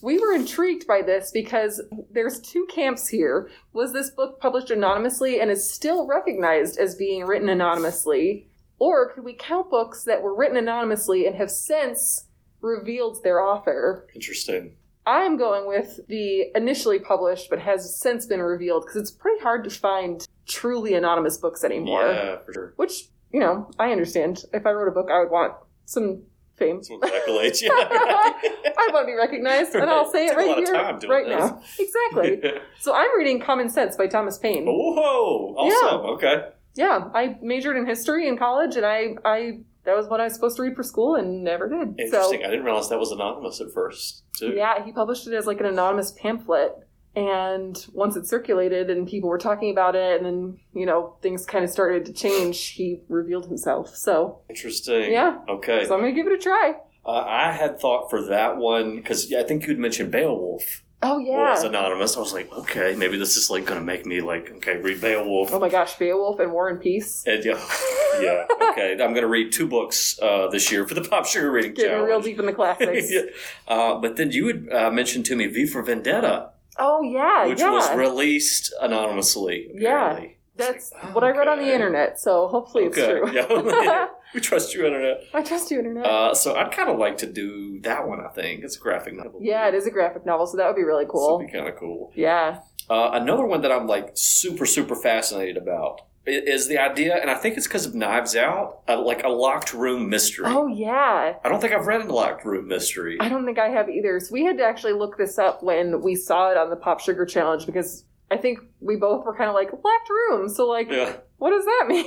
We 0.03 0.19
were 0.19 0.33
intrigued 0.35 0.87
by 0.89 1.03
this 1.03 1.31
because 1.31 1.81
there's 2.11 2.41
two 2.41 2.67
camps 2.69 3.07
here. 3.07 3.49
Was 3.73 3.93
this 3.93 4.11
book 4.11 4.41
published 4.41 4.71
anonymously 4.71 5.41
and 5.41 5.49
is 5.51 5.71
still 5.73 6.07
recognized 6.09 6.77
as 6.79 6.97
being 6.97 7.25
written 7.25 7.49
anonymously? 7.49 8.49
Or 8.81 9.13
could 9.13 9.23
we 9.23 9.35
count 9.35 9.71
books 9.71 10.03
that 10.05 10.21
were 10.23 10.35
written 10.35 10.57
anonymously 10.57 11.27
and 11.27 11.37
have 11.37 11.53
since 11.53 12.27
revealed 12.61 13.23
their 13.23 13.41
author? 13.41 14.09
Interesting. 14.13 14.75
I'm 15.07 15.37
going 15.37 15.67
with 15.67 16.01
the 16.09 16.47
initially 16.55 16.99
published 16.99 17.51
but 17.51 17.59
has 17.61 17.99
since 17.99 18.27
been 18.27 18.41
revealed 18.41 18.85
because 18.87 18.97
it's 19.01 19.11
pretty 19.11 19.43
hard 19.43 19.65
to 19.65 19.71
find 19.71 20.27
truly 20.47 20.95
anonymous 20.95 21.39
books 21.39 21.65
anymore. 21.65 22.07
Yeah, 22.07 22.37
for 22.45 22.53
sure. 22.53 22.73
Which, 22.77 23.09
you 23.33 23.41
know, 23.41 23.69
I 23.79 23.91
understand. 23.91 24.45
If 24.53 24.65
I 24.67 24.71
wrote 24.71 24.89
a 24.89 24.93
book, 24.93 25.09
I 25.11 25.19
would 25.21 25.31
want 25.31 25.55
some 25.87 26.23
fame. 26.57 26.83
Some 26.83 27.01
accolades. 27.01 27.61
Yeah. 27.63 27.71
I 27.75 28.89
want 28.93 29.07
to 29.07 29.13
be 29.13 29.15
recognized, 29.17 29.75
and 29.75 29.89
I'll 29.91 30.11
say 30.13 30.27
it 30.27 30.35
a 30.35 30.37
right 30.37 30.49
lot 30.49 30.59
of 30.59 30.65
here, 30.65 30.75
time 30.75 30.99
doing 30.99 31.11
right 31.13 31.27
this. 31.27 31.39
now. 31.51 31.63
Exactly. 31.79 32.61
So 32.79 32.95
I'm 32.95 33.17
reading 33.19 33.41
Common 33.41 33.69
Sense 33.69 33.97
by 33.97 34.07
Thomas 34.07 34.39
Paine. 34.39 34.67
Whoa! 34.67 35.55
Awesome. 35.57 36.01
Okay. 36.17 36.49
Yeah, 36.75 37.09
I 37.15 37.37
majored 37.43 37.77
in 37.77 37.87
history 37.87 38.29
in 38.29 38.39
college, 38.39 38.77
and 38.77 38.87
I, 38.87 39.15
I 39.25 39.61
that 39.85 39.97
was 39.97 40.07
what 40.07 40.21
I 40.21 40.25
was 40.25 40.35
supposed 40.35 40.57
to 40.57 40.63
read 40.63 40.77
for 40.77 40.83
school, 40.83 41.17
and 41.17 41.43
never 41.43 41.69
did. 41.69 41.99
Interesting. 41.99 42.45
I 42.45 42.51
didn't 42.51 42.65
realize 42.65 42.89
that 42.89 42.99
was 42.99 43.11
anonymous 43.11 43.61
at 43.61 43.73
first. 43.73 44.23
Too. 44.37 44.55
yeah, 44.57 44.85
he 44.85 44.93
published 44.93 45.27
it 45.27 45.35
as 45.35 45.47
like 45.47 45.61
an 45.61 45.67
anonymous 45.67 46.13
pamphlet. 46.13 46.73
And 47.15 47.77
once 47.93 48.17
it 48.17 48.27
circulated 48.27 48.89
and 48.89 49.07
people 49.07 49.29
were 49.29 49.37
talking 49.39 49.71
about 49.71 49.95
it, 49.95 50.17
and 50.17 50.25
then, 50.25 50.59
you 50.73 50.87
know, 50.87 51.17
things 51.21 51.45
kind 51.45 51.63
of 51.63 51.71
started 51.71 52.07
to 52.07 52.13
change, 52.13 52.69
he 52.69 53.03
revealed 53.09 53.47
himself. 53.47 53.95
So, 53.95 54.41
Interesting. 54.49 55.13
Yeah. 55.13 55.39
Okay. 55.47 55.85
so 55.85 55.95
I'm 55.95 56.01
going 56.01 56.15
to 56.15 56.19
give 56.19 56.27
it 56.27 56.39
a 56.39 56.43
try. 56.43 56.73
Uh, 57.05 57.11
I 57.11 57.53
had 57.53 57.79
thought 57.79 58.09
for 58.09 58.23
that 58.29 58.57
one 58.57 58.97
because 58.97 59.31
yeah, 59.31 59.41
I 59.41 59.43
think 59.43 59.67
you'd 59.67 59.79
mentioned 59.79 60.11
Beowulf 60.11 60.85
Oh, 61.05 61.19
yeah. 61.19 61.51
was 61.51 61.65
anonymous. 61.65 62.17
I 62.17 62.21
was 62.21 62.33
like, 62.33 62.53
okay, 62.53 62.95
maybe 62.97 63.19
this 63.19 63.37
is 63.37 63.51
like 63.51 63.65
going 63.67 63.81
to 63.81 63.85
make 63.85 64.07
me 64.07 64.21
like, 64.21 64.51
okay, 64.57 64.77
read 64.77 65.01
Beowulf. 65.01 65.53
Oh 65.53 65.59
my 65.59 65.69
gosh, 65.69 65.97
Beowulf 65.99 66.39
and 66.39 66.53
War 66.53 66.69
and 66.69 66.81
Peace. 66.81 67.25
And 67.27 67.45
yeah, 67.45 67.61
yeah, 68.21 68.47
okay. 68.71 68.93
I'm 68.93 69.11
going 69.11 69.23
to 69.23 69.27
read 69.29 69.51
two 69.53 69.67
books 69.67 70.19
uh, 70.23 70.47
this 70.49 70.71
year 70.71 70.87
for 70.87 70.95
the 70.95 71.01
Pop 71.09 71.27
Sugar 71.27 71.51
Reading 71.51 71.75
Getting 71.75 71.91
Challenge. 71.91 72.09
real 72.09 72.21
deep 72.21 72.39
in 72.39 72.47
the 72.47 72.53
classics. 72.53 73.11
Yeah. 73.13 73.23
uh, 73.67 73.97
but 73.99 74.17
then 74.17 74.31
you 74.31 74.47
had 74.47 74.69
uh, 74.73 74.91
mentioned 74.93 75.27
to 75.27 75.37
me 75.37 75.47
V 75.49 75.67
for 75.67 75.83
Vendetta, 75.83 76.51
Oh 76.79 77.03
yeah, 77.03 77.47
which 77.49 77.59
yeah. 77.61 77.71
was 77.71 77.93
released 77.95 78.73
anonymously. 78.81 79.71
Yeah. 79.75 79.89
apparently. 80.13 80.39
That's 80.55 80.93
Oh, 81.03 81.09
what 81.13 81.25
I 81.25 81.31
read 81.31 81.49
on 81.49 81.59
the 81.59 81.73
internet, 81.73 82.21
so 82.21 82.47
hopefully 82.47 82.85
it's 82.85 82.99
Okay. 82.99 83.19
true. 83.19 84.07
We 84.35 84.41
trust 84.41 84.75
you, 84.75 84.87
internet. 84.87 85.25
I 85.35 85.43
trust 85.43 85.71
you, 85.71 85.79
internet. 85.79 86.07
Uh, 86.07 86.35
so 86.35 86.55
I'd 86.57 86.73
kind 86.73 86.89
of 86.89 86.99
like 86.99 87.19
to 87.19 87.27
do 87.27 87.81
that 87.83 88.07
one. 88.09 88.21
I 88.21 88.29
think 88.29 88.65
it's 88.65 88.77
a 88.77 88.81
graphic 88.81 89.15
novel. 89.15 89.41
yeah, 89.43 89.69
it 89.69 89.75
is 89.75 89.87
a 89.87 89.91
graphic 89.91 90.25
novel, 90.25 90.47
so 90.47 90.57
that 90.57 90.67
would 90.67 90.77
be 90.77 90.85
really 90.85 91.07
cool. 91.09 91.39
would 91.39 91.47
be 91.47 91.53
kind 91.53 91.69
of 91.69 91.77
cool. 91.77 92.13
Yeah. 92.15 92.61
Uh, 92.91 93.11
another 93.15 93.45
one 93.47 93.61
that 93.63 93.71
I'm 93.73 93.87
like 93.87 94.11
super 94.15 94.67
super 94.67 94.97
fascinated 94.97 95.57
about 95.57 96.01
is 96.25 96.69
the 96.69 96.79
idea, 96.79 97.17
and 97.17 97.31
I 97.31 97.35
think 97.35 97.57
it's 97.57 97.67
because 97.67 97.85
of 97.85 97.95
Knives 97.97 98.37
Out, 98.37 98.83
uh, 98.89 99.01
like 99.01 99.25
a 99.25 99.29
locked 99.29 99.75
room 99.75 100.09
mystery. 100.09 100.47
Oh 100.49 100.69
yeah. 100.69 101.35
I 101.45 101.49
don't 101.49 101.61
think 101.61 101.73
I've 101.73 101.87
read 101.87 102.01
a 102.01 102.13
locked 102.13 102.45
room 102.45 102.69
mystery. 102.69 103.17
I 103.21 103.29
don't 103.29 103.45
think 103.45 103.59
I 103.59 103.69
have 103.71 103.89
either. 103.89 104.21
So 104.21 104.33
we 104.33 104.45
had 104.45 104.57
to 104.59 104.65
actually 104.65 104.93
look 104.93 105.17
this 105.19 105.37
up 105.39 105.63
when 105.63 106.01
we 106.01 106.15
saw 106.15 106.51
it 106.51 106.57
on 106.57 106.71
the 106.71 106.77
Pop 106.77 107.01
Sugar 107.01 107.27
Challenge 107.27 107.67
because 107.67 108.05
I 108.33 108.37
think 108.39 108.61
we 108.81 108.97
both 108.97 109.25
were 109.27 109.37
kind 109.37 109.49
of 109.51 109.55
like 109.55 109.71
locked 109.73 110.09
room. 110.11 110.49
So 110.49 110.67
like, 110.67 110.89
Yeah. 110.91 111.17
what 111.37 111.51
does 111.51 111.65
that 111.65 111.85
mean? 111.89 112.07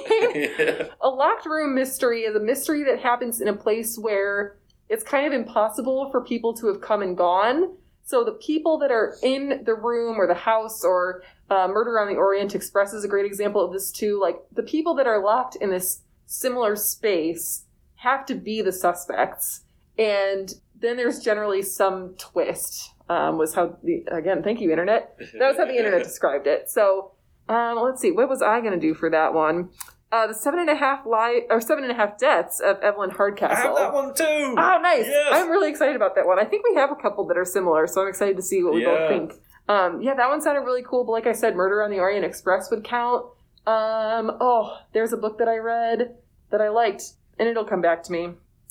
yeah. 0.60 0.88
a 1.02 1.10
locked 1.10 1.46
room 1.46 1.76
mystery 1.76 2.22
is 2.22 2.36
a 2.36 2.40
mystery 2.40 2.84
that 2.86 3.00
happens 3.00 3.42
in 3.42 3.48
a 3.48 3.54
place 3.56 3.98
where 3.98 4.58
it's 4.90 5.04
kind 5.04 5.28
of 5.28 5.34
impossible 5.34 6.10
for 6.12 6.24
people 6.24 6.54
to 6.56 6.68
have 6.68 6.82
come 6.82 7.02
and 7.02 7.16
gone. 7.16 7.76
So 8.04 8.24
the 8.24 8.34
people 8.34 8.78
that 8.80 8.92
are 8.92 9.16
in 9.24 9.64
the 9.66 9.74
room 9.76 10.20
or 10.20 10.28
the 10.28 10.34
house 10.36 10.84
or 10.84 11.24
uh, 11.50 11.68
Murder 11.68 12.00
on 12.00 12.08
the 12.08 12.16
Orient 12.16 12.56
Express 12.56 12.94
is 12.94 13.04
a 13.04 13.08
great 13.08 13.26
example 13.26 13.64
of 13.64 13.72
this 13.72 13.92
too. 13.92 14.20
Like 14.20 14.38
the 14.52 14.64
people 14.64 14.96
that 14.96 15.08
are 15.08 15.24
locked 15.24 15.56
in 15.58 15.70
this 15.70 16.02
similar 16.26 16.76
space 16.76 17.66
have 17.98 18.26
to 18.28 18.36
be 18.36 18.62
the 18.62 18.72
suspects, 18.72 19.62
and 19.98 20.54
then 20.80 20.98
there's 20.98 21.20
generally 21.20 21.62
some 21.62 22.14
twist. 22.18 22.92
Um, 23.08 23.38
was 23.38 23.54
how 23.54 23.78
the 23.84 24.04
again, 24.12 24.42
thank 24.44 24.60
you, 24.62 24.72
internet. 24.72 25.16
That 25.38 25.50
was 25.50 25.58
how 25.58 25.66
the 25.66 25.78
internet 25.78 26.04
described 26.12 26.48
it. 26.48 26.70
So 26.70 27.12
um, 27.48 27.78
let's 27.80 28.02
see, 28.02 28.12
what 28.12 28.28
was 28.28 28.42
I 28.42 28.60
going 28.62 28.74
to 28.74 28.80
do 28.80 28.94
for 28.96 29.10
that 29.12 29.34
one? 29.34 29.70
Uh, 30.12 30.28
the 30.28 30.34
seven 30.34 30.60
and 30.60 30.70
a 30.70 30.76
half 30.76 31.06
life 31.06 31.44
or 31.50 31.60
seven 31.62 31.84
and 31.84 31.92
a 31.92 31.96
half 31.96 32.18
deaths 32.18 32.60
of 32.60 32.80
Evelyn 32.80 33.10
Hardcastle. 33.12 33.56
I 33.58 33.62
have 33.62 33.76
that 33.76 33.94
one 33.94 34.14
too. 34.14 34.56
Oh, 34.58 34.80
nice! 34.82 35.06
Yes. 35.08 35.30
I'm 35.32 35.50
really 35.50 35.70
excited 35.70 35.96
about 35.96 36.16
that 36.16 36.26
one. 36.26 36.40
I 36.40 36.46
think 36.46 36.64
we 36.68 36.76
have 36.76 36.92
a 36.92 36.96
couple 36.96 37.26
that 37.28 37.38
are 37.38 37.46
similar, 37.46 37.86
so 37.86 38.02
I'm 38.02 38.08
excited 38.08 38.38
to 38.38 38.42
see 38.44 38.64
what 38.64 38.74
we 38.74 38.82
Yeah. 38.84 38.96
both 38.96 39.10
think. 39.10 39.34
Um, 39.68 40.02
yeah, 40.02 40.14
that 40.16 40.30
one 40.30 40.42
sounded 40.42 40.62
really 40.62 40.84
cool. 40.84 41.04
But 41.04 41.12
like 41.12 41.28
I 41.28 41.34
said, 41.34 41.56
Murder 41.56 41.84
on 41.84 41.92
the 41.92 42.00
Orient 42.00 42.24
Express 42.26 42.70
would 42.72 42.84
count. 42.84 43.26
Um, 43.68 44.38
oh, 44.40 44.78
there's 44.94 45.12
a 45.12 45.18
book 45.18 45.38
that 45.40 45.48
I 45.48 45.58
read 45.58 46.16
that 46.52 46.62
I 46.62 46.70
liked, 46.70 47.04
and 47.40 47.50
it'll 47.50 47.66
come 47.66 47.82
back 47.82 48.04
to 48.04 48.12
me. 48.12 48.30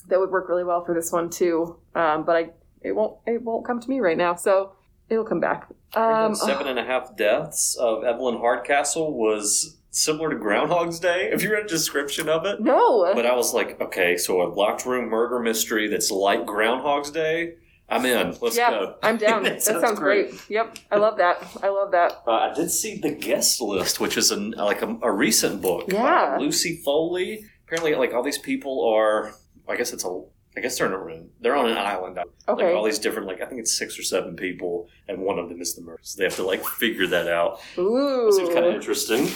That 0.08 0.18
would 0.20 0.30
work 0.30 0.48
really 0.48 0.64
well 0.64 0.84
for 0.84 0.94
this 0.94 1.10
one 1.12 1.30
too. 1.30 1.78
Um, 1.94 2.24
but 2.24 2.36
I 2.36 2.50
it 2.84 2.92
won't 2.94 3.18
it 3.26 3.42
won't 3.42 3.66
come 3.66 3.80
to 3.80 3.88
me 3.88 4.00
right 4.00 4.16
now, 4.16 4.34
so 4.34 4.72
it'll 5.08 5.24
come 5.24 5.40
back. 5.40 5.68
Um, 5.94 6.34
seven 6.34 6.66
and 6.68 6.78
a 6.78 6.84
half 6.84 7.16
deaths 7.16 7.76
of 7.76 8.04
Evelyn 8.04 8.38
Hardcastle 8.38 9.12
was 9.16 9.78
similar 9.90 10.30
to 10.30 10.36
Groundhog's 10.36 10.98
Day. 10.98 11.30
Have 11.32 11.42
you 11.42 11.52
read 11.52 11.64
a 11.66 11.68
description 11.68 12.28
of 12.28 12.44
it? 12.46 12.60
no, 12.60 13.12
But 13.14 13.26
I 13.26 13.34
was 13.34 13.54
like, 13.54 13.80
okay, 13.80 14.16
so 14.16 14.42
a 14.42 14.48
locked 14.52 14.86
room 14.86 15.08
murder 15.08 15.38
mystery 15.38 15.88
that's 15.88 16.10
like 16.10 16.44
Groundhog's 16.46 17.10
Day. 17.10 17.54
I'm 17.88 18.04
in. 18.06 18.34
Let's 18.40 18.56
yeah, 18.56 18.70
go. 18.70 18.96
I'm 19.02 19.18
down. 19.18 19.42
that, 19.44 19.62
sounds, 19.62 19.98
great. 19.98 20.34
Yep, 20.48 20.78
I 20.90 20.96
love 20.96 21.18
that. 21.18 21.36
I 21.62 21.68
love 21.68 21.92
that. 21.92 22.22
Uh, 22.26 22.30
I 22.30 22.54
did 22.54 22.70
see 22.70 22.96
the 22.98 23.10
guest 23.10 23.60
list, 23.60 24.00
which 24.00 24.16
is 24.16 24.30
an, 24.30 24.52
like 24.52 24.80
a, 24.82 24.96
a 25.02 25.12
recent 25.12 25.60
book 25.60 25.84
Yeah. 25.88 26.36
by 26.36 26.38
Lucy 26.38 26.80
Foley. 26.82 27.44
Apparently, 27.66 27.94
like 27.94 28.14
all 28.14 28.22
these 28.22 28.38
people 28.38 28.88
are. 28.90 29.34
I 29.68 29.76
guess 29.76 29.92
it's 29.92 30.04
a. 30.04 30.22
I 30.56 30.60
guess 30.60 30.78
they're 30.78 30.86
in 30.86 30.92
a 30.92 30.98
room. 30.98 31.30
They're 31.40 31.56
on 31.56 31.68
an 31.68 31.76
island. 31.76 32.18
Okay. 32.48 32.66
Like 32.66 32.74
all 32.74 32.84
these 32.84 32.98
different, 33.00 33.26
like 33.26 33.40
I 33.40 33.46
think 33.46 33.60
it's 33.60 33.76
six 33.76 33.98
or 33.98 34.02
seven 34.02 34.36
people, 34.36 34.88
and 35.08 35.20
one 35.20 35.38
of 35.38 35.48
them 35.48 35.60
is 35.60 35.74
the 35.74 35.82
murderer. 35.82 35.98
So 36.02 36.18
they 36.18 36.24
have 36.24 36.36
to 36.36 36.44
like 36.44 36.64
figure 36.64 37.06
that 37.08 37.28
out. 37.28 37.60
Ooh. 37.76 38.30
Seems 38.32 38.54
kind 38.54 38.66
of 38.66 38.74
interesting. 38.74 39.28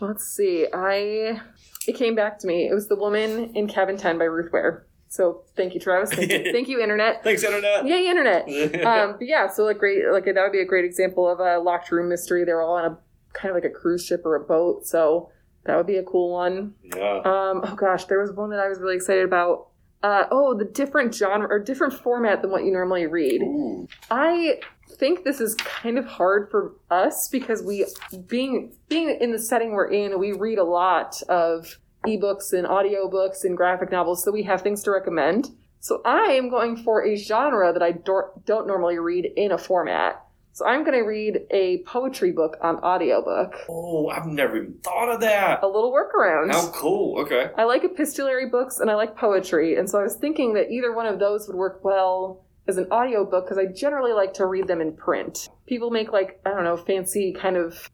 Let's 0.00 0.24
see. 0.24 0.66
I 0.74 1.40
it 1.88 1.94
came 1.94 2.14
back 2.14 2.38
to 2.40 2.46
me. 2.46 2.68
It 2.68 2.74
was 2.74 2.88
the 2.88 2.96
woman 2.96 3.54
in 3.54 3.68
Cabin 3.68 3.96
Ten 3.96 4.18
by 4.18 4.24
Ruth 4.24 4.52
Ware. 4.52 4.86
So 5.08 5.44
thank 5.56 5.72
you, 5.72 5.80
Travis. 5.80 6.12
Thank 6.12 6.30
you, 6.30 6.52
thank 6.52 6.68
you 6.68 6.80
internet. 6.80 7.22
Thanks, 7.24 7.42
internet. 7.42 7.86
Yay, 7.86 8.08
internet. 8.08 8.46
Um, 8.86 9.12
but 9.18 9.26
yeah, 9.26 9.48
so 9.48 9.64
like 9.64 9.78
great, 9.78 10.02
like 10.12 10.24
that 10.26 10.34
would 10.36 10.52
be 10.52 10.60
a 10.60 10.66
great 10.66 10.84
example 10.84 11.28
of 11.30 11.40
a 11.40 11.58
locked 11.58 11.90
room 11.90 12.08
mystery. 12.08 12.44
They're 12.44 12.60
all 12.60 12.74
on 12.76 12.84
a 12.84 12.98
kind 13.32 13.50
of 13.50 13.54
like 13.54 13.64
a 13.64 13.74
cruise 13.74 14.04
ship 14.04 14.22
or 14.24 14.34
a 14.34 14.40
boat, 14.40 14.86
so 14.86 15.30
that 15.64 15.76
would 15.76 15.86
be 15.86 15.96
a 15.96 16.02
cool 16.02 16.32
one. 16.32 16.74
yeah. 16.94 17.20
Um, 17.24 17.62
oh 17.64 17.74
gosh, 17.76 18.04
there 18.06 18.20
was 18.20 18.32
one 18.32 18.50
that 18.50 18.60
I 18.60 18.68
was 18.68 18.78
really 18.78 18.96
excited 18.96 19.24
about. 19.24 19.68
Uh, 20.06 20.28
oh, 20.30 20.56
the 20.56 20.64
different 20.64 21.12
genre 21.12 21.48
or 21.50 21.58
different 21.58 21.92
format 21.92 22.40
than 22.40 22.52
what 22.52 22.64
you 22.64 22.70
normally 22.70 23.08
read. 23.08 23.42
Ooh. 23.42 23.88
I 24.08 24.60
think 24.88 25.24
this 25.24 25.40
is 25.40 25.56
kind 25.56 25.98
of 25.98 26.06
hard 26.06 26.48
for 26.48 26.76
us 26.92 27.28
because 27.28 27.60
we 27.60 27.84
being 28.28 28.72
being 28.88 29.18
in 29.20 29.32
the 29.32 29.38
setting 29.40 29.72
we're 29.72 29.90
in, 29.90 30.16
we 30.20 30.30
read 30.30 30.58
a 30.58 30.64
lot 30.64 31.20
of 31.28 31.80
ebooks 32.06 32.52
and 32.52 32.68
audiobooks 32.68 33.42
and 33.42 33.56
graphic 33.56 33.90
novels, 33.90 34.22
so 34.22 34.30
we 34.30 34.44
have 34.44 34.62
things 34.62 34.80
to 34.84 34.92
recommend. 34.92 35.48
So 35.80 36.02
I 36.04 36.34
am 36.34 36.50
going 36.50 36.76
for 36.76 37.04
a 37.04 37.16
genre 37.16 37.72
that 37.72 37.82
I 37.82 37.90
don't, 37.90 38.46
don't 38.46 38.68
normally 38.68 39.00
read 39.00 39.26
in 39.36 39.50
a 39.50 39.58
format. 39.58 40.24
So 40.56 40.64
I'm 40.64 40.84
going 40.84 40.98
to 40.98 41.06
read 41.06 41.42
a 41.50 41.82
poetry 41.82 42.32
book 42.32 42.56
on 42.62 42.76
audiobook. 42.76 43.54
Oh, 43.68 44.08
I've 44.08 44.24
never 44.24 44.56
even 44.56 44.78
thought 44.82 45.10
of 45.12 45.20
that. 45.20 45.62
A 45.62 45.66
little 45.66 45.92
workaround. 45.92 46.50
How 46.50 46.68
cool. 46.68 47.20
Okay. 47.20 47.50
I 47.58 47.64
like 47.64 47.84
epistolary 47.84 48.48
books 48.48 48.80
and 48.80 48.90
I 48.90 48.94
like 48.94 49.18
poetry, 49.18 49.76
and 49.76 49.86
so 49.88 50.00
I 50.00 50.02
was 50.02 50.16
thinking 50.16 50.54
that 50.54 50.70
either 50.70 50.94
one 50.94 51.04
of 51.04 51.18
those 51.18 51.46
would 51.46 51.58
work 51.58 51.84
well 51.84 52.46
as 52.66 52.78
an 52.78 52.86
audiobook 52.90 53.44
because 53.44 53.58
I 53.58 53.66
generally 53.66 54.14
like 54.14 54.32
to 54.34 54.46
read 54.46 54.66
them 54.66 54.80
in 54.80 54.96
print. 54.96 55.50
People 55.66 55.90
make 55.90 56.10
like, 56.10 56.40
I 56.46 56.48
don't 56.52 56.64
know, 56.64 56.78
fancy 56.78 57.34
kind 57.34 57.58
of 57.58 57.90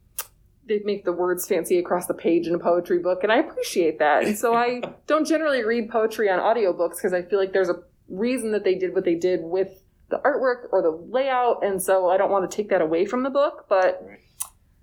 they 0.68 0.82
make 0.84 1.04
the 1.04 1.12
words 1.12 1.48
fancy 1.48 1.80
across 1.80 2.06
the 2.06 2.14
page 2.14 2.46
in 2.46 2.54
a 2.54 2.60
poetry 2.60 3.00
book 3.00 3.24
and 3.24 3.32
I 3.32 3.38
appreciate 3.38 3.98
that. 3.98 4.22
And 4.22 4.38
so 4.38 4.54
I 4.54 4.82
don't 5.08 5.26
generally 5.26 5.64
read 5.64 5.90
poetry 5.90 6.30
on 6.30 6.38
audiobooks 6.38 6.94
because 6.94 7.12
I 7.12 7.22
feel 7.22 7.40
like 7.40 7.52
there's 7.52 7.70
a 7.70 7.82
reason 8.08 8.52
that 8.52 8.62
they 8.62 8.76
did 8.76 8.94
what 8.94 9.04
they 9.04 9.16
did 9.16 9.40
with 9.42 9.81
the 10.12 10.18
artwork 10.18 10.68
or 10.72 10.80
the 10.82 10.90
layout 10.90 11.64
and 11.64 11.82
so 11.82 12.08
I 12.08 12.16
don't 12.16 12.30
want 12.30 12.48
to 12.48 12.56
take 12.56 12.68
that 12.70 12.80
away 12.80 13.04
from 13.06 13.24
the 13.24 13.30
book, 13.30 13.66
but 13.68 14.00
Right. 14.08 14.18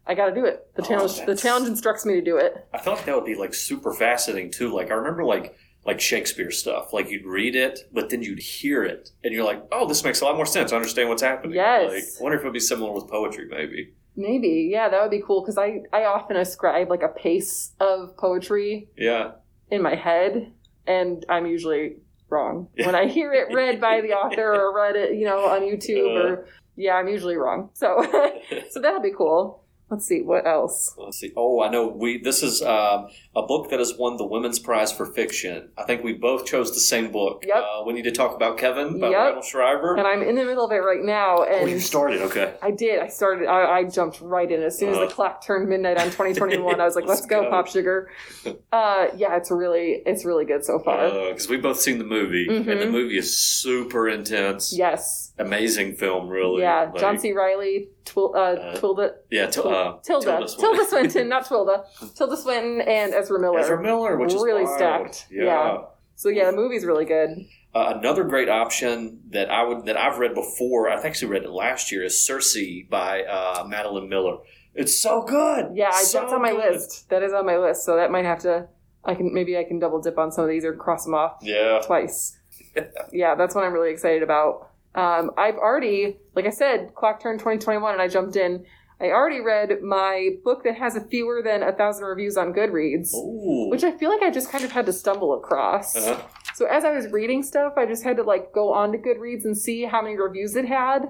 I 0.05 0.15
got 0.15 0.25
to 0.25 0.33
do 0.35 0.43
it. 0.45 0.67
The 0.75 0.81
Oh, 0.81 0.85
challenge 0.85 1.25
the 1.25 1.35
challenge 1.35 1.67
instructs 1.67 2.05
me 2.05 2.15
to 2.15 2.21
do 2.21 2.35
it. 2.37 2.53
I 2.73 2.79
thought 2.79 3.05
that 3.05 3.15
would 3.15 3.25
be 3.25 3.35
like 3.35 3.53
super 3.53 3.93
fascinating 3.93 4.51
too. 4.51 4.73
Like 4.73 4.89
I 4.91 4.95
remember 4.95 5.23
like 5.23 5.55
like 5.85 6.01
Shakespeare 6.01 6.51
stuff. 6.51 6.91
Like 6.93 7.09
you'd 7.09 7.25
read 7.25 7.55
it, 7.55 7.79
but 7.93 8.09
then 8.09 8.21
you'd 8.21 8.39
hear 8.39 8.83
it, 8.83 9.11
and 9.23 9.33
you're 9.33 9.45
like, 9.45 9.63
"Oh, 9.71 9.87
this 9.87 10.03
makes 10.03 10.19
a 10.19 10.25
lot 10.25 10.35
more 10.35 10.45
sense. 10.45 10.73
I 10.73 10.75
understand 10.75 11.07
what's 11.09 11.21
happening." 11.21 11.55
Yes. 11.55 11.91
Like, 11.93 12.03
I 12.19 12.23
wonder 12.23 12.37
if 12.37 12.41
it'd 12.41 12.53
be 12.53 12.59
similar 12.59 12.91
with 12.91 13.07
poetry, 13.07 13.47
maybe. 13.49 13.93
Maybe, 14.15 14.67
yeah, 14.71 14.89
that 14.89 15.01
would 15.01 15.09
be 15.11 15.21
cool 15.25 15.41
because 15.41 15.57
I 15.57 15.79
I 15.93 16.03
often 16.03 16.35
ascribe 16.35 16.89
like 16.89 17.01
a 17.03 17.07
pace 17.07 17.73
of 17.79 18.17
poetry 18.17 18.89
Yeah. 18.97 19.31
in 19.71 19.81
my 19.81 19.95
head, 19.95 20.51
and 20.85 21.25
I'm 21.29 21.45
usually 21.45 21.97
wrong 22.29 22.67
when 22.83 22.95
I 22.95 23.07
hear 23.07 23.33
it 23.33 23.53
read 23.53 23.79
by 23.81 24.01
the 24.01 24.13
author 24.13 24.53
or 24.53 24.75
read 24.75 24.95
it, 24.95 25.15
you 25.15 25.25
know, 25.25 25.45
on 25.45 25.61
YouTube 25.69 26.23
or 26.23 26.43
uh. 26.43 26.47
yeah, 26.75 26.95
I'm 26.95 27.07
usually 27.07 27.35
wrong. 27.35 27.69
So 27.73 28.05
so 28.71 28.79
that'll 28.79 29.01
be 29.01 29.13
cool. 29.15 29.63
Let's 29.89 30.05
see 30.05 30.21
what 30.21 30.45
else. 30.45 30.93
Let's 30.97 31.17
see. 31.19 31.31
Oh, 31.35 31.61
I 31.63 31.69
know. 31.69 31.87
We 31.87 32.19
this 32.19 32.43
is 32.43 32.61
um, 32.61 33.07
a 33.35 33.41
book 33.41 33.69
that 33.71 33.79
has 33.79 33.95
won 33.97 34.17
the 34.17 34.25
Women's 34.25 34.59
Prize 34.59 34.91
for 34.91 35.05
Fiction. 35.05 35.69
I 35.77 35.83
think 35.83 36.03
we 36.03 36.13
both 36.13 36.45
chose 36.45 36.71
the 36.73 36.79
same 36.79 37.11
book. 37.11 37.43
Yep. 37.47 37.57
Uh, 37.57 37.83
we 37.87 37.93
need 37.93 38.03
to 38.03 38.11
talk 38.11 38.35
about 38.35 38.57
Kevin 38.59 38.99
by 38.99 39.09
Yep. 39.09 39.17
Randall 39.19 39.41
Shriver. 39.41 39.95
And 39.95 40.05
I'm 40.05 40.21
in 40.21 40.35
the 40.35 40.45
middle 40.45 40.63
of 40.63 40.71
it 40.71 40.75
right 40.83 41.03
now, 41.03 41.37
oh, 41.39 41.43
and 41.43 41.69
you 41.69 41.79
started. 41.79 42.21
Okay. 42.21 42.53
I 42.61 42.69
did. 42.71 42.99
I 42.99 43.07
started. 43.07 43.47
I, 43.47 43.79
I 43.79 43.83
jumped 43.85 44.21
right 44.21 44.51
in 44.51 44.61
as 44.61 44.77
soon 44.77 44.89
as 44.89 44.97
Uh. 44.97 45.05
the 45.07 45.11
clock 45.11 45.43
turned 45.43 45.67
midnight 45.67 45.97
on 45.97 46.05
2021. 46.05 46.79
I 46.79 46.85
was 46.85 46.95
like, 46.95 47.05
Let's 47.07 47.21
"Let's 47.21 47.25
go, 47.25 47.41
go. 47.43 47.49
Pop 47.49 47.67
Sugar." 47.67 48.09
Uh, 48.71 49.07
yeah, 49.17 49.35
it's 49.35 49.49
really, 49.49 50.01
it's 50.05 50.23
really 50.25 50.45
good 50.45 50.63
so 50.63 50.77
far. 50.79 51.09
Because 51.29 51.49
we've 51.49 51.61
both 51.61 51.79
seen 51.79 51.97
the 51.97 52.03
movie, 52.03 52.45
and 52.47 52.65
the 52.67 52.73
Mhm. 52.85 52.91
movie 52.91 53.17
is 53.17 53.35
super 53.35 54.07
intense. 54.07 54.71
yes, 54.77 55.28
Amazing 55.39 55.95
film, 55.95 56.27
really. 56.29 56.61
yeah. 56.61 56.91
John 56.97 57.17
C. 57.17 57.31
Reilly, 57.31 57.89
Twil, 58.05 58.35
uh, 58.35 58.37
Uh, 58.39 58.75
Twilda, 58.77 59.13
Yeah, 59.31 59.47
t- 59.47 59.61
uh, 59.61 59.93
Tilda, 60.03 60.45
Tilda, 60.59 60.85
Swinton, 60.85 61.29
not 61.29 61.45
Twilda, 61.49 61.85
Tilda 62.15 62.35
Swinton, 62.37 62.81
and 62.81 63.13
Ezra 63.13 63.39
Miller. 63.39 63.59
Ezra 63.59 63.81
Miller, 63.81 64.17
which 64.17 64.33
is 64.33 64.41
Really 64.43 64.65
stacked. 64.65 65.27
Yeah. 65.31 65.43
Yeah. 65.45 65.77
So 66.15 66.27
yeah, 66.29 66.51
the 66.51 66.57
movie's 66.57 66.83
really 66.85 67.05
good. 67.05 67.29
Uh, 67.73 67.93
another 67.95 68.23
great 68.25 68.49
option 68.49 69.21
that 69.29 69.49
I 69.49 69.63
would 69.63 69.85
that 69.85 69.95
I've 69.95 70.17
read 70.19 70.33
before, 70.33 70.89
I've 70.89 71.05
actually 71.05 71.29
read 71.31 71.43
it 71.43 71.49
last 71.51 71.91
year, 71.91 72.03
is 72.03 72.21
Circe 72.21 72.57
by 72.89 73.23
uh, 73.23 73.63
Madeline 73.67 74.09
Miller. 74.09 74.37
It's 74.75 74.99
so 74.99 75.21
good. 75.23 75.71
Yeah, 75.75 75.89
I, 75.93 76.03
So 76.03 76.19
that's 76.21 76.33
on 76.33 76.41
my 76.41 76.51
good. 76.51 76.73
list. 76.73 77.09
That 77.09 77.23
is 77.23 77.31
on 77.31 77.45
my 77.45 77.57
list. 77.57 77.85
So 77.85 77.95
that 77.95 78.11
might 78.11 78.25
have 78.25 78.39
to. 78.39 78.67
I 79.05 79.15
can 79.15 79.33
maybe 79.33 79.57
I 79.57 79.63
can 79.63 79.79
double 79.79 80.01
dip 80.01 80.17
on 80.17 80.31
some 80.31 80.43
of 80.43 80.49
these 80.49 80.65
or 80.65 80.73
cross 80.73 81.05
them 81.05 81.13
off 81.13 81.37
Yeah. 81.41 81.79
twice. 81.85 82.37
yeah, 83.13 83.35
that's 83.35 83.55
what 83.55 83.63
I'm 83.63 83.71
really 83.71 83.91
excited 83.91 84.23
about. 84.23 84.71
Um, 84.95 85.31
I've 85.37 85.55
already, 85.55 86.17
like 86.35 86.45
I 86.45 86.49
said, 86.49 86.93
clock 86.95 87.21
turned 87.21 87.39
2021 87.39 87.93
and 87.93 88.01
I 88.01 88.07
jumped 88.07 88.35
in. 88.35 88.65
I 89.01 89.11
already 89.11 89.39
read 89.39 89.81
my 89.81 90.31
book 90.43 90.63
that 90.65 90.75
has 90.75 90.95
a 90.97 91.01
fewer 91.01 91.41
than 91.41 91.63
a 91.63 91.71
thousand 91.71 92.05
reviews 92.05 92.35
on 92.35 92.53
Goodreads, 92.53 93.13
Ooh. 93.13 93.69
which 93.69 93.83
I 93.83 93.95
feel 93.97 94.09
like 94.09 94.21
I 94.21 94.29
just 94.29 94.51
kind 94.51 94.65
of 94.65 94.71
had 94.71 94.85
to 94.87 94.93
stumble 94.93 95.33
across. 95.37 95.95
Uh-huh. 95.95 96.21
So 96.53 96.65
as 96.65 96.83
I 96.83 96.91
was 96.91 97.07
reading 97.07 97.41
stuff, 97.41 97.73
I 97.77 97.85
just 97.85 98.03
had 98.03 98.17
to 98.17 98.23
like 98.23 98.51
go 98.51 98.73
on 98.73 98.91
to 98.91 98.97
Goodreads 98.97 99.45
and 99.45 99.57
see 99.57 99.85
how 99.85 100.01
many 100.01 100.17
reviews 100.17 100.55
it 100.57 100.65
had. 100.65 101.05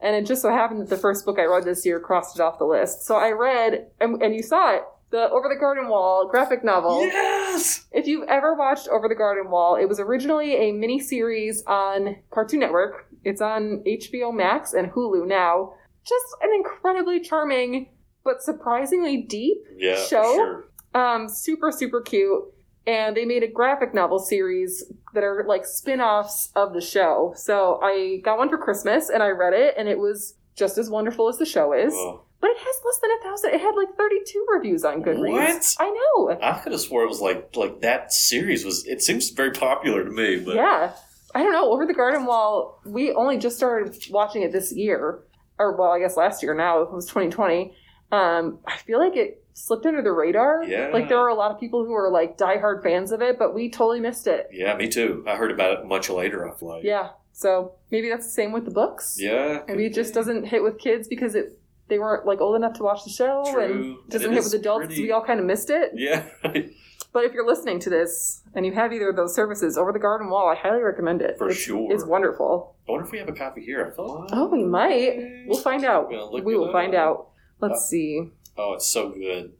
And 0.00 0.14
it 0.14 0.26
just 0.26 0.42
so 0.42 0.50
happened 0.50 0.80
that 0.80 0.90
the 0.90 0.96
first 0.96 1.24
book 1.24 1.40
I 1.40 1.46
read 1.46 1.64
this 1.64 1.84
year 1.84 1.98
crossed 1.98 2.38
it 2.38 2.42
off 2.42 2.60
the 2.60 2.64
list. 2.64 3.02
So 3.02 3.16
I 3.16 3.32
read, 3.32 3.88
and, 4.00 4.22
and 4.22 4.32
you 4.34 4.42
saw 4.44 4.76
it, 4.76 4.82
the 5.10 5.28
Over 5.30 5.48
the 5.48 5.58
Garden 5.58 5.88
Wall 5.88 6.28
graphic 6.28 6.62
novel. 6.64 7.02
Yes. 7.02 7.86
If 7.92 8.06
you've 8.06 8.28
ever 8.28 8.54
watched 8.54 8.88
Over 8.88 9.08
the 9.08 9.14
Garden 9.14 9.50
Wall, 9.50 9.76
it 9.76 9.86
was 9.86 9.98
originally 10.00 10.54
a 10.56 10.72
mini 10.72 11.00
series 11.00 11.62
on 11.66 12.16
Cartoon 12.30 12.60
Network. 12.60 13.06
It's 13.24 13.40
on 13.40 13.82
HBO 13.86 14.32
Max 14.34 14.72
and 14.74 14.90
Hulu 14.92 15.26
now. 15.26 15.74
just 16.04 16.24
an 16.42 16.50
incredibly 16.54 17.20
charming 17.20 17.88
but 18.24 18.42
surprisingly 18.42 19.22
deep 19.22 19.58
Yeah, 19.76 19.96
show. 19.96 20.22
sure. 20.34 20.64
um 20.94 21.28
super 21.28 21.70
super 21.72 22.00
cute 22.00 22.42
and 22.86 23.16
they 23.16 23.24
made 23.24 23.42
a 23.42 23.48
graphic 23.48 23.92
novel 23.94 24.18
series 24.18 24.84
that 25.14 25.24
are 25.24 25.44
like 25.46 25.64
spin-offs 25.66 26.50
of 26.54 26.72
the 26.74 26.80
show 26.80 27.32
so 27.36 27.78
i 27.82 28.20
got 28.24 28.38
one 28.38 28.48
for 28.50 28.58
christmas 28.58 29.08
and 29.10 29.22
i 29.22 29.28
read 29.28 29.52
it 29.54 29.74
and 29.78 29.88
it 29.88 29.98
was 29.98 30.34
just 30.56 30.76
as 30.78 30.88
wonderful 30.90 31.28
as 31.28 31.38
the 31.38 31.46
show 31.46 31.72
is 31.72 31.92
Oh. 31.94 32.22
But 32.40 32.50
it 32.50 32.56
has 32.58 32.76
less 32.84 32.98
than 33.00 33.10
a 33.10 33.22
thousand 33.24 33.50
it 33.54 33.60
had 33.60 33.74
like 33.74 33.88
32 33.96 34.46
reviews 34.52 34.84
on 34.84 35.02
goodreads 35.02 35.76
What? 35.78 35.86
i 35.86 35.90
know 35.90 36.38
I 36.42 36.58
could 36.60 36.72
have 36.72 36.80
swore 36.80 37.04
it 37.04 37.08
was 37.08 37.20
like 37.20 37.54
like 37.56 37.80
that 37.82 38.12
series 38.12 38.64
was. 38.64 38.86
It 38.86 39.02
seems 39.02 39.30
very 39.30 39.50
popular 39.52 40.04
to 40.04 40.10
me, 40.10 40.38
but 40.38 40.54
yeah 40.54 40.92
i 41.34 41.42
don't 41.42 41.52
know 41.52 41.70
over 41.72 41.84
the 41.86 41.94
garden 41.94 42.24
wall 42.24 42.80
we 42.86 43.12
only 43.12 43.36
just 43.38 43.56
started 43.56 43.94
watching 44.10 44.42
it 44.42 44.50
this 44.52 44.72
year 44.72 45.20
or 45.58 45.76
well 45.76 45.90
i 45.90 45.98
guess 45.98 46.16
last 46.16 46.42
year 46.42 46.54
now 46.54 46.80
it 46.82 46.90
was 46.92 47.04
2020 47.06 47.74
um 48.12 48.58
i 48.66 48.76
feel 48.78 48.98
like 48.98 49.14
it 49.16 49.44
slipped 49.52 49.84
under 49.84 50.00
the 50.00 50.10
radar 50.12 50.62
Yeah. 50.64 50.88
like 50.92 51.08
there 51.08 51.18
are 51.18 51.28
a 51.28 51.34
lot 51.34 51.50
of 51.50 51.60
people 51.60 51.84
who 51.84 51.92
are 51.92 52.10
like 52.10 52.38
diehard 52.38 52.82
fans 52.82 53.12
of 53.12 53.20
it 53.20 53.38
but 53.38 53.54
we 53.54 53.68
totally 53.68 54.00
missed 54.00 54.26
it 54.26 54.46
yeah, 54.52 54.74
me 54.76 54.88
too. 54.88 55.24
I 55.26 55.34
heard 55.36 55.50
about 55.50 55.80
it 55.80 55.84
much 55.86 56.08
later. 56.08 56.48
I 56.48 56.56
feel 56.56 56.68
like. 56.68 56.84
Yeah. 56.84 57.10
So 57.32 57.72
maybe 57.90 58.08
that's 58.08 58.24
the 58.26 58.32
same 58.32 58.52
with 58.52 58.64
the 58.64 58.70
books. 58.70 59.16
Yeah. 59.18 59.62
Maybe 59.68 59.86
it 59.86 59.94
just 59.94 60.14
doesn't 60.14 60.44
hit 60.44 60.62
with 60.62 60.78
kids 60.78 61.08
because 61.08 61.34
it 61.34 61.57
they 61.88 61.98
weren't 61.98 62.26
like 62.26 62.40
old 62.40 62.56
enough 62.56 62.74
to 62.74 62.82
watch 62.82 63.04
the 63.04 63.10
show 63.10 63.44
True. 63.50 63.64
and 63.64 64.10
doesn't 64.10 64.32
hit 64.32 64.44
with 64.44 64.54
adults. 64.54 64.86
pretty- 64.86 65.02
We 65.02 65.12
all 65.12 65.24
kind 65.24 65.40
of 65.40 65.46
missed 65.46 65.70
it. 65.70 65.92
Yeah. 65.94 66.24
But 67.10 67.24
if 67.24 67.32
you're 67.32 67.46
listening 67.46 67.80
to 67.80 67.90
this 67.90 68.42
and 68.54 68.66
you 68.66 68.72
have 68.72 68.92
either 68.92 69.08
of 69.08 69.16
those 69.16 69.34
services, 69.34 69.78
Over 69.78 69.92
the 69.92 69.98
Garden 69.98 70.28
Wall, 70.28 70.46
I 70.46 70.54
highly 70.54 70.82
recommend 70.82 71.22
it. 71.22 71.38
For 71.38 71.46
It's- 71.46 71.58
sure. 71.62 71.90
It's 71.90 72.04
wonderful. 72.04 72.76
I 72.86 72.92
wonder 72.92 73.06
if 73.06 73.12
we 73.12 73.18
have 73.18 73.28
a 73.30 73.32
copy 73.32 73.62
here. 73.64 73.86
I 73.86 73.96
thought. 73.96 74.28
Oh, 74.32 74.46
we 74.48 74.62
might. 74.62 75.44
We'll 75.46 75.58
find 75.58 75.84
out. 75.86 76.10
We 76.10 76.54
will 76.54 76.70
find 76.70 76.94
up. 76.94 77.00
out. 77.00 77.28
Let's 77.60 77.80
Uh, 77.84 77.86
see. 77.86 78.30
Oh, 78.58 78.74
it's 78.74 78.86
so 78.86 79.08
good. 79.08 79.54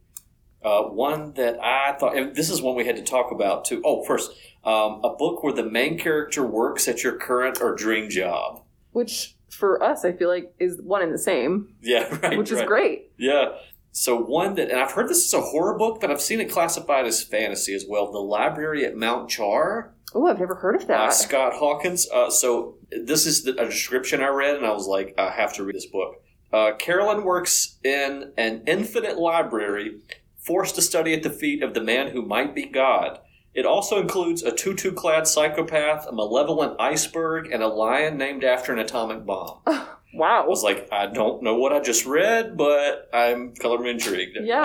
Uh, 0.62 0.82
one 0.84 1.32
that 1.34 1.58
I 1.62 1.92
thought, 1.98 2.16
and 2.18 2.36
this 2.36 2.50
is 2.50 2.60
one 2.60 2.76
we 2.76 2.84
had 2.84 2.96
to 2.96 3.02
talk 3.02 3.30
about 3.32 3.64
too. 3.64 3.80
Oh, 3.82 4.04
first, 4.04 4.30
um, 4.64 5.00
a 5.02 5.14
book 5.16 5.42
where 5.42 5.52
the 5.54 5.64
main 5.64 5.98
character 5.98 6.44
works 6.44 6.86
at 6.86 7.02
your 7.02 7.14
current 7.16 7.62
or 7.62 7.74
dream 7.74 8.10
job. 8.10 8.62
Which 8.92 9.36
for 9.50 9.82
us, 9.82 10.04
I 10.04 10.12
feel 10.12 10.28
like 10.28 10.54
is 10.58 10.80
one 10.82 11.02
and 11.02 11.12
the 11.12 11.18
same, 11.18 11.74
Yeah, 11.82 12.08
right. 12.22 12.36
which 12.38 12.50
is 12.52 12.62
great. 12.62 13.12
Yeah. 13.18 13.56
So 13.92 14.16
one 14.20 14.54
that, 14.56 14.70
and 14.70 14.78
I've 14.78 14.92
heard 14.92 15.08
this 15.08 15.24
is 15.26 15.34
a 15.34 15.40
horror 15.40 15.76
book, 15.76 16.00
but 16.00 16.10
I've 16.10 16.20
seen 16.20 16.40
it 16.40 16.50
classified 16.50 17.06
as 17.06 17.22
fantasy 17.22 17.74
as 17.74 17.84
well. 17.88 18.12
The 18.12 18.18
Library 18.18 18.84
at 18.84 18.96
Mount 18.96 19.28
Char 19.30 19.94
Oh, 20.14 20.26
I've 20.26 20.38
never 20.40 20.54
heard 20.54 20.74
of 20.76 20.86
that. 20.86 21.12
Scott 21.12 21.52
Hawkins. 21.54 22.08
Uh, 22.10 22.30
so 22.30 22.76
this 22.90 23.26
is 23.26 23.42
the, 23.44 23.60
a 23.60 23.66
description 23.66 24.22
I 24.22 24.28
read, 24.28 24.56
and 24.56 24.64
I 24.64 24.72
was 24.72 24.86
like, 24.86 25.14
I 25.18 25.30
have 25.30 25.52
to 25.54 25.64
read 25.64 25.76
this 25.76 25.84
book. 25.86 26.14
Uh, 26.50 26.72
Carolyn 26.78 27.24
works 27.24 27.76
in 27.84 28.32
an 28.38 28.62
infinite 28.66 29.18
library, 29.18 29.98
forced 30.38 30.76
to 30.76 30.82
study 30.82 31.12
at 31.12 31.22
the 31.22 31.28
feet 31.30 31.62
of 31.62 31.74
the 31.74 31.82
man 31.82 32.08
who 32.12 32.22
might 32.22 32.54
be 32.54 32.64
God. 32.64 33.18
It 33.58 33.66
also 33.66 34.00
includes 34.00 34.44
a 34.44 34.52
tutu-clad 34.52 35.26
psychopath, 35.26 36.06
a 36.06 36.12
malevolent 36.12 36.76
iceberg, 36.78 37.50
and 37.50 37.60
a 37.60 37.66
lion 37.66 38.16
named 38.16 38.44
after 38.44 38.72
an 38.72 38.78
atomic 38.78 39.26
bomb. 39.26 39.58
Wow. 40.14 40.44
I 40.44 40.48
was 40.48 40.62
like, 40.62 40.88
I 40.90 41.06
don't 41.06 41.42
know 41.42 41.56
what 41.56 41.70
I 41.74 41.80
just 41.80 42.06
read, 42.06 42.56
but 42.56 43.10
I'm 43.12 43.54
color 43.54 43.86
intrigued. 43.86 44.38
Yeah. 44.42 44.64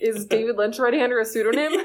Is 0.00 0.24
David 0.26 0.56
Lynch 0.56 0.78
writing 0.78 1.02
under 1.02 1.18
a 1.18 1.24
pseudonym? 1.24 1.72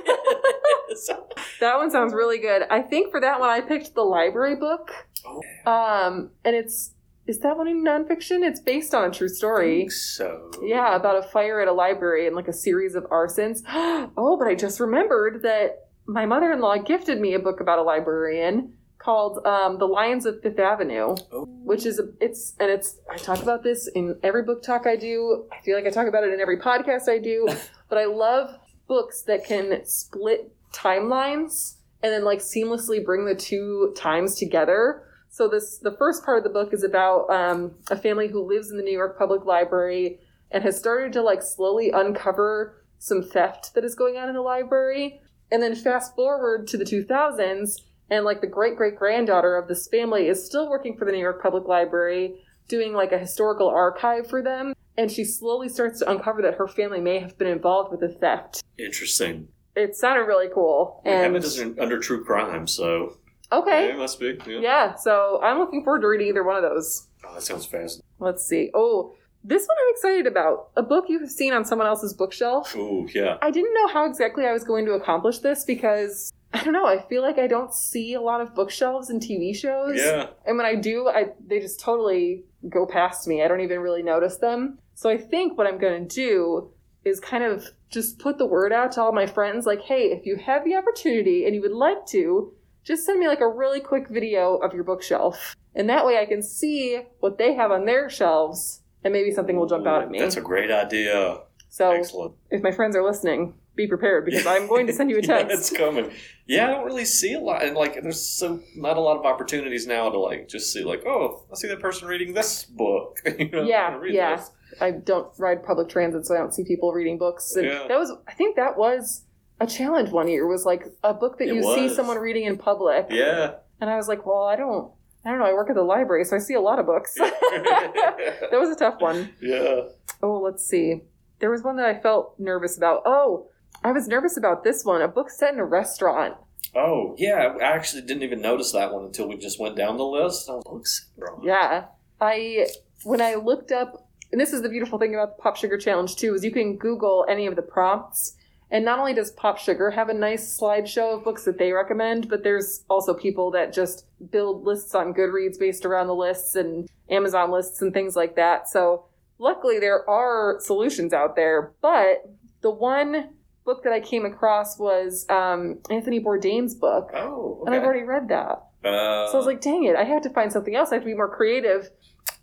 That 1.60 1.78
one 1.78 1.89
sounds 1.89 2.13
really 2.13 2.38
good. 2.38 2.63
I 2.69 2.82
think 2.82 3.10
for 3.10 3.19
that 3.19 3.39
one, 3.39 3.50
I 3.50 3.62
picked 3.62 3.95
the 3.95 4.04
library 4.04 4.56
book. 4.56 4.91
Oh. 5.26 5.41
Um, 5.65 6.30
and 6.45 6.56
it's 6.56 6.91
is 7.26 7.39
that 7.39 7.58
one 7.58 7.67
in 7.67 7.84
nonfiction? 7.84 8.43
It's 8.48 8.60
based 8.60 8.93
on 8.93 9.10
a 9.10 9.12
true 9.12 9.28
story. 9.28 9.88
so. 9.89 10.52
Yeah, 10.63 10.95
about 10.95 11.17
a 11.17 11.28
fire 11.28 11.62
at 11.62 11.67
a 11.67 11.74
library 11.74 12.28
and 12.28 12.36
like 12.36 12.48
a 12.48 12.54
series 12.54 12.95
of 12.95 13.04
arsons. 13.06 13.62
oh, 13.67 14.38
but 14.38 14.48
I 14.48 14.56
just 14.56 14.80
remembered 14.80 15.41
that 15.43 15.88
my 16.10 16.26
mother-in-law 16.26 16.80
gifted 16.80 17.22
me 17.22 17.34
a 17.36 17.39
book 17.39 17.60
about 17.60 17.78
a 17.80 17.84
librarian 17.84 18.74
called 18.98 19.45
um, 19.45 19.78
"The 19.78 19.86
Lions 19.86 20.26
of 20.26 20.41
Fifth 20.41 20.60
Avenue," 20.60 21.15
Oh. 21.32 21.45
which 21.63 21.86
is 21.86 22.00
a, 22.00 22.10
it's 22.19 22.56
and 22.60 22.69
it's 22.69 22.98
I 23.10 23.17
talk 23.17 23.41
about 23.41 23.63
this 23.63 23.88
in 23.95 24.17
every 24.24 24.43
book 24.43 24.63
talk 24.63 24.88
I 24.88 24.95
do. 24.95 25.45
I 25.52 25.62
feel 25.62 25.76
like 25.76 25.86
I 25.86 25.91
talk 25.91 26.08
about 26.08 26.24
it 26.24 26.34
in 26.34 26.39
every 26.39 26.60
podcast 26.60 27.08
I 27.08 27.19
do, 27.19 27.48
but 27.89 27.98
I 27.98 28.06
love 28.06 28.56
books 28.88 29.22
that 29.24 29.45
can 29.45 29.86
split 29.86 30.52
timelines 30.74 31.76
and 32.02 32.12
then 32.12 32.24
like 32.24 32.39
seamlessly 32.39 33.04
bring 33.06 33.26
the 33.26 33.36
two 33.36 33.93
times 33.95 34.36
together. 34.36 35.04
So 35.30 35.48
this 35.48 35.78
the 35.78 35.95
first 35.98 36.26
part 36.26 36.39
of 36.39 36.43
the 36.43 36.50
book 36.50 36.74
is 36.74 36.84
about 36.84 37.30
um, 37.30 37.76
a 37.91 37.95
family 37.95 38.28
who 38.28 38.41
lives 38.41 38.72
in 38.72 38.78
the 38.78 38.84
New 38.84 38.98
York 38.98 39.17
Public 39.17 39.45
Library 39.45 40.19
and 40.52 40.63
has 40.63 40.78
started 40.78 41.13
to 41.13 41.22
like 41.22 41.43
slowly 41.43 41.91
uncover 41.91 42.84
some 42.98 43.22
theft 43.22 43.74
that 43.76 43.86
is 43.86 43.93
going 43.95 44.17
on 44.17 44.28
in 44.28 44.36
the 44.36 44.41
library. 44.41 45.22
And 45.52 45.62
then 45.62 45.76
fast 45.76 46.16
forward 46.16 46.68
to 46.68 46.78
the 46.78 46.86
2000s, 46.86 47.82
and 48.10 48.26
like 48.26 48.42
the 48.42 48.48
great 48.48 48.76
great 48.76 48.96
granddaughter 48.96 49.56
of 49.56 49.68
this 49.68 49.88
family 49.88 50.28
is 50.28 50.46
still 50.46 50.70
working 50.70 50.98
for 50.98 51.06
the 51.06 51.12
New 51.12 51.20
York 51.20 51.42
Public 51.42 51.68
Library, 51.68 52.36
doing 52.68 52.94
like 52.94 53.12
a 53.12 53.18
historical 53.18 53.68
archive 53.68 54.28
for 54.28 54.42
them. 54.42 54.74
And 54.98 55.12
she 55.12 55.24
slowly 55.24 55.70
starts 55.70 56.00
to 56.00 56.12
uncover 56.12 56.42
that 56.42 56.56
her 56.56 56.68
family 56.68 57.00
may 57.00 57.20
have 57.20 57.38
been 57.38 57.48
involved 57.48 57.92
with 57.92 58.02
the 58.02 58.10
theft. 58.10 58.62
Interesting. 58.78 59.48
It 59.76 59.96
sounded 59.96 60.24
really 60.24 60.50
cool. 60.54 61.02
And 61.06 61.36
it 61.36 61.58
an- 61.58 61.78
under 61.80 62.00
true 62.00 62.24
crime, 62.24 62.68
so 62.68 63.18
okay, 63.52 63.88
yeah, 63.88 63.94
it 63.94 63.98
must 63.98 64.20
be. 64.20 64.38
Yeah. 64.46 64.60
yeah. 64.60 64.96
So 64.96 65.40
I'm 65.42 65.58
looking 65.58 65.84
forward 65.84 66.02
to 66.02 66.08
reading 66.08 66.28
either 66.28 66.44
one 66.44 66.58
of 66.58 66.64
those. 66.64 67.08
Oh, 67.26 67.34
that 67.34 67.44
sounds 67.44 67.66
fascinating. 67.66 68.04
Let's 68.20 68.46
see. 68.46 68.72
Oh, 68.74 69.14
this 69.43 69.65
one 69.65 69.78
I'm 69.82 69.93
excited 69.93 70.28
about. 70.28 70.69
A 70.75 70.84
book 70.84 71.06
you 71.08 71.19
have 71.19 71.30
seen 71.30 71.54
on 71.54 71.65
someone 71.65 71.88
else's 71.88 72.13
bookshelf. 72.13 72.75
Ooh, 72.75 73.08
yeah. 73.13 73.38
I 73.41 73.52
didn't 73.52 73.73
know 73.73 73.88
how 73.88 74.06
exactly 74.06 74.45
I 74.45 74.52
was 74.52 74.63
going 74.63 74.86
to 74.86 74.93
accomplish 74.93 75.39
this 75.39 75.63
because 75.63 76.34
I 76.54 76.63
don't 76.63 76.73
know. 76.73 76.86
I 76.86 77.02
feel 77.08 77.21
like 77.21 77.38
I 77.38 77.47
don't 77.47 77.73
see 77.73 78.13
a 78.15 78.21
lot 78.21 78.41
of 78.41 78.56
bookshelves 78.56 79.10
in 79.10 79.19
TV 79.19 79.56
shows. 79.56 79.97
Yeah. 79.97 80.28
And 80.45 80.58
when 80.58 80.65
I 80.65 80.75
do, 80.75 81.08
I 81.08 81.28
they 81.45 81.60
just 81.60 81.80
totally 81.80 82.43
go 82.67 82.86
past 82.86 83.28
me. 83.28 83.43
I 83.43 83.47
don't 83.47 83.62
even 83.62 83.80
really 83.80 84.04
notice 84.04 84.38
them. 84.38 84.80
So 84.95 85.10
I 85.10 85.17
think 85.17 85.58
what 85.58 85.67
I'm 85.67 85.78
going 85.78 86.08
to 86.08 86.15
do 86.15 86.71
is 87.06 87.19
kind 87.19 87.43
of 87.43 87.65
just 87.89 88.19
put 88.19 88.38
the 88.38 88.45
word 88.45 88.73
out 88.73 88.91
to 88.93 89.02
all 89.02 89.13
my 89.13 89.25
friends 89.25 89.65
like, 89.65 89.82
"Hey, 89.82 90.12
if 90.12 90.25
you 90.25 90.36
have 90.38 90.65
the 90.65 90.75
opportunity 90.75 91.45
and 91.45 91.56
you 91.56 91.62
would 91.62 91.71
like 91.71 92.06
to, 92.08 92.52
just 92.84 93.06
send 93.06 93.19
me 93.19 93.28
like 93.28 93.41
a 93.41 93.47
really 93.47 93.80
quick 93.80 94.10
video 94.10 94.56
of 94.56 94.73
your 94.73 94.84
bookshelf." 94.84 95.56
And 95.75 95.88
that 95.88 96.06
way 96.06 96.17
I 96.17 96.25
can 96.25 96.41
see 96.41 97.04
what 97.19 97.38
they 97.38 97.54
have 97.54 97.71
on 97.71 97.86
their 97.86 98.10
shelves 98.10 98.79
and 99.04 99.14
maybe 99.14 99.32
something 99.32 99.56
will 99.56 99.68
jump 99.68 99.88
out 99.88 100.02
at 100.02 100.10
me. 100.10 100.20
That's 100.20 100.38
a 100.38 100.42
great 100.42 100.72
idea. 100.72 101.40
so 101.70 101.92
Excellent. 101.92 102.34
if 102.52 102.62
my 102.62 102.72
friends 102.72 102.96
are 102.96 103.04
listening, 103.04 103.54
be 103.76 103.88
prepared 103.88 104.26
because 104.26 104.46
I'm 104.46 104.68
going 104.68 104.88
to 104.88 104.94
send 104.94 105.10
you 105.10 105.18
a 105.18 105.22
yeah, 105.24 105.28
text. 105.44 105.58
it's 105.58 105.70
coming. 105.78 106.12
Yeah, 106.48 106.68
I 106.68 106.72
don't 106.72 106.86
really 106.86 107.06
see 107.06 107.34
a 107.34 107.40
lot, 107.40 107.64
and 107.64 107.76
like, 107.78 107.94
there's 108.02 108.20
so 108.22 108.60
not 108.76 108.98
a 108.98 109.00
lot 109.02 109.18
of 109.18 109.26
opportunities 109.26 109.88
now 109.88 110.10
to 110.10 110.20
like 110.20 110.48
just 110.50 110.74
see 110.74 110.84
like, 110.84 111.06
oh, 111.06 111.46
I 111.52 111.56
see 111.56 111.68
that 111.70 111.80
person 111.80 112.08
reading 112.08 112.34
this 112.34 112.66
book. 112.66 113.20
you 113.40 113.50
know, 113.50 113.64
Yeah, 113.64 114.00
yeah. 114.10 114.36
this. 114.36 114.52
I 114.82 114.92
don't 114.92 115.28
ride 115.40 115.64
public 115.64 115.90
transit, 115.90 116.26
so 116.26 116.36
I 116.36 116.38
don't 116.40 116.54
see 116.54 116.64
people 116.64 116.92
reading 116.92 117.18
books. 117.18 117.56
And 117.56 117.66
Yeah. 117.68 117.86
that 117.88 117.98
was, 117.98 118.12
I 118.28 118.34
think 118.34 118.56
that 118.58 118.78
was 118.78 119.24
a 119.62 119.66
challenge 119.68 120.10
one 120.12 120.28
year. 120.28 120.46
Was 120.46 120.66
like 120.66 120.86
a 121.04 121.14
book 121.14 121.38
that 121.40 121.48
It 121.48 121.56
you 121.56 121.64
see 121.76 121.90
someone 121.94 122.18
reading 122.18 122.46
in 122.46 122.58
public. 122.58 123.08
Yeah. 123.10 123.56
And 123.82 123.90
I 123.90 123.96
was 123.96 124.08
like, 124.08 124.26
well, 124.26 124.44
I 124.44 124.56
don't, 124.58 124.92
I 125.30 125.34
don't 125.34 125.42
know. 125.42 125.46
I 125.46 125.54
work 125.54 125.70
at 125.70 125.76
the 125.76 125.84
library, 125.84 126.26
so 126.26 126.36
I 126.36 126.39
see 126.39 126.56
a 126.56 126.60
lot 126.60 126.80
of 126.80 126.88
books. 126.88 127.13
that 127.20 128.50
was 128.54 128.72
a 128.72 128.76
tough 128.76 129.00
one. 129.00 129.32
yeah. 129.39 129.82
Oh, 130.24 130.39
let's 130.39 130.65
see. 130.65 131.02
There 131.38 131.52
was 131.52 131.62
one 131.62 131.78
that 131.78 131.86
I 131.86 132.00
felt 132.00 132.34
nervous 132.39 132.76
about. 132.76 133.04
Oh, 133.06 133.48
I 133.84 133.92
was 133.92 134.08
nervous 134.08 134.38
about 134.38 134.63
this 134.63 134.84
one. 134.84 135.04
A 135.04 135.08
book 135.08 135.30
set 135.30 135.54
in 135.54 135.60
a 135.60 135.65
restaurant. 135.65 136.36
Oh, 136.76 137.13
yeah. 137.20 137.54
I 137.62 137.63
actually 137.63 138.02
didn't 138.02 138.24
even 138.24 138.42
notice 138.42 138.72
that 138.72 138.92
one 138.92 139.06
until 139.06 139.28
we 139.28 139.38
just 139.38 139.60
went 139.60 139.76
down 139.76 139.98
the 139.98 140.04
list. 140.04 140.50
I 140.50 140.54
was 140.54 140.63
like, 140.65 140.74
"Looks. 140.74 141.10
Yeah. 141.44 141.86
I 142.20 142.68
when 143.04 143.22
I 143.22 143.36
looked 143.36 143.72
up 143.72 144.10
and 144.32 144.42
this 144.42 144.52
is 144.52 144.63
the 144.63 144.70
beautiful 144.70 144.98
thing 144.98 145.13
about 145.13 145.38
the 145.38 145.44
Pop 145.44 145.58
Sugar 145.58 145.78
Challenge 145.78 146.15
too, 146.15 146.34
is 146.34 146.44
you 146.44 146.52
can 146.52 146.76
Google 146.76 147.26
any 147.30 147.46
of 147.46 147.56
the 147.56 147.62
prompts. 147.62 148.36
And 148.72 148.86
not 148.86 149.00
only 149.00 149.14
does 149.14 149.32
Pop 149.32 149.58
Sugar 149.58 149.90
have 149.92 150.10
a 150.10 150.14
nice 150.14 150.60
slideshow 150.60 151.18
of 151.18 151.24
books 151.24 151.44
that 151.46 151.58
they 151.58 151.72
recommend, 151.72 152.30
but 152.30 152.44
there's 152.44 152.86
also 152.90 153.14
people 153.14 153.50
that 153.52 153.74
just 153.74 154.06
build 154.32 154.64
lists 154.64 154.94
on 154.94 155.14
Goodreads 155.14 155.58
based 155.60 155.86
around 155.86 156.08
the 156.08 156.16
lists 156.16 156.56
and 156.56 156.88
Amazon 157.10 157.50
lists 157.52 157.82
and 157.82 157.92
things 157.94 158.16
like 158.16 158.36
that. 158.36 158.70
So 158.70 159.06
luckily 159.40 159.80
there 159.80 160.08
are 160.08 160.58
solutions 160.60 161.14
out 161.14 161.36
there. 161.36 161.74
But 161.82 162.24
the 162.62 162.70
one 162.70 163.30
book 163.66 163.84
that 163.84 163.94
I 163.94 164.00
came 164.02 164.26
across 164.26 164.78
was 164.78 165.26
um, 165.30 165.80
Anthony 165.90 166.20
Bourdain's 166.20 166.76
book. 166.76 167.10
Oh, 167.16 167.64
And 167.66 167.74
I've 167.74 167.84
already 167.84 168.04
read 168.04 168.28
that. 168.30 168.64
Uh, 168.84 169.28
So 169.28 169.34
I 169.34 169.38
was 169.38 169.46
like, 169.46 169.62
dang 169.62 169.86
it, 169.86 169.96
I 169.96 170.04
have 170.04 170.22
to 170.24 170.30
find 170.30 170.52
something 170.54 170.76
else. 170.76 170.92
I 170.92 170.96
have 170.96 171.04
to 171.04 171.10
be 171.10 171.16
more 171.16 171.34
creative. 171.36 171.90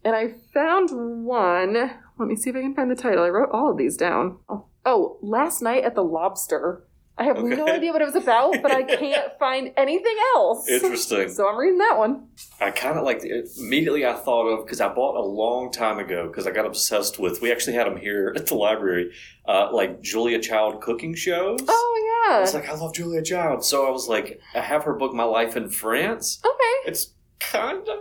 And 0.04 0.14
I 0.14 0.34
found 0.52 0.90
one. 1.24 1.74
Let 2.18 2.28
me 2.28 2.36
see 2.36 2.50
if 2.50 2.56
I 2.56 2.60
can 2.62 2.74
find 2.74 2.90
the 2.90 2.94
title. 2.96 3.24
I 3.24 3.28
wrote 3.28 3.50
all 3.52 3.70
of 3.70 3.76
these 3.76 3.96
down. 3.96 4.38
Oh, 4.48 4.66
Oh, 4.86 5.18
last 5.20 5.60
Night 5.60 5.84
at 5.84 5.94
the 5.94 6.02
Lobster 6.04 6.84
I 7.18 7.24
have 7.24 7.42
no 7.42 7.66
idea 7.66 7.92
what 7.92 8.02
it 8.02 8.04
was 8.04 8.14
about, 8.22 8.60
but 8.60 8.70
I 8.70 8.82
can't 9.02 9.38
find 9.38 9.72
anything 9.78 10.16
else. 10.34 10.68
Interesting. 10.68 11.30
So 11.30 11.48
I'm 11.48 11.56
reading 11.56 11.78
that 11.78 11.96
one. 11.96 12.28
I 12.60 12.70
kind 12.70 12.98
of 12.98 13.04
like 13.06 13.22
immediately 13.58 14.04
I 14.04 14.12
thought 14.12 14.46
of 14.48 14.66
because 14.66 14.82
I 14.82 14.88
bought 14.92 15.16
a 15.16 15.24
long 15.26 15.72
time 15.72 15.98
ago 15.98 16.26
because 16.26 16.46
I 16.46 16.50
got 16.50 16.66
obsessed 16.66 17.18
with. 17.18 17.40
We 17.40 17.50
actually 17.50 17.72
had 17.72 17.86
them 17.86 17.96
here 17.96 18.34
at 18.36 18.44
the 18.48 18.54
library, 18.54 19.12
uh, 19.48 19.70
like 19.72 20.02
Julia 20.02 20.38
Child 20.40 20.82
cooking 20.82 21.14
shows. 21.14 21.60
Oh 21.66 22.24
yeah. 22.28 22.36
I 22.36 22.40
was 22.40 22.52
like, 22.52 22.68
I 22.68 22.74
love 22.74 22.92
Julia 22.92 23.22
Child, 23.22 23.64
so 23.64 23.86
I 23.86 23.90
was 23.90 24.08
like, 24.08 24.38
I 24.54 24.60
have 24.60 24.84
her 24.84 24.92
book, 24.92 25.14
My 25.14 25.24
Life 25.24 25.56
in 25.56 25.70
France. 25.70 26.38
Okay. 26.44 26.90
It's 26.90 27.14
kind 27.40 27.78
of 27.88 27.98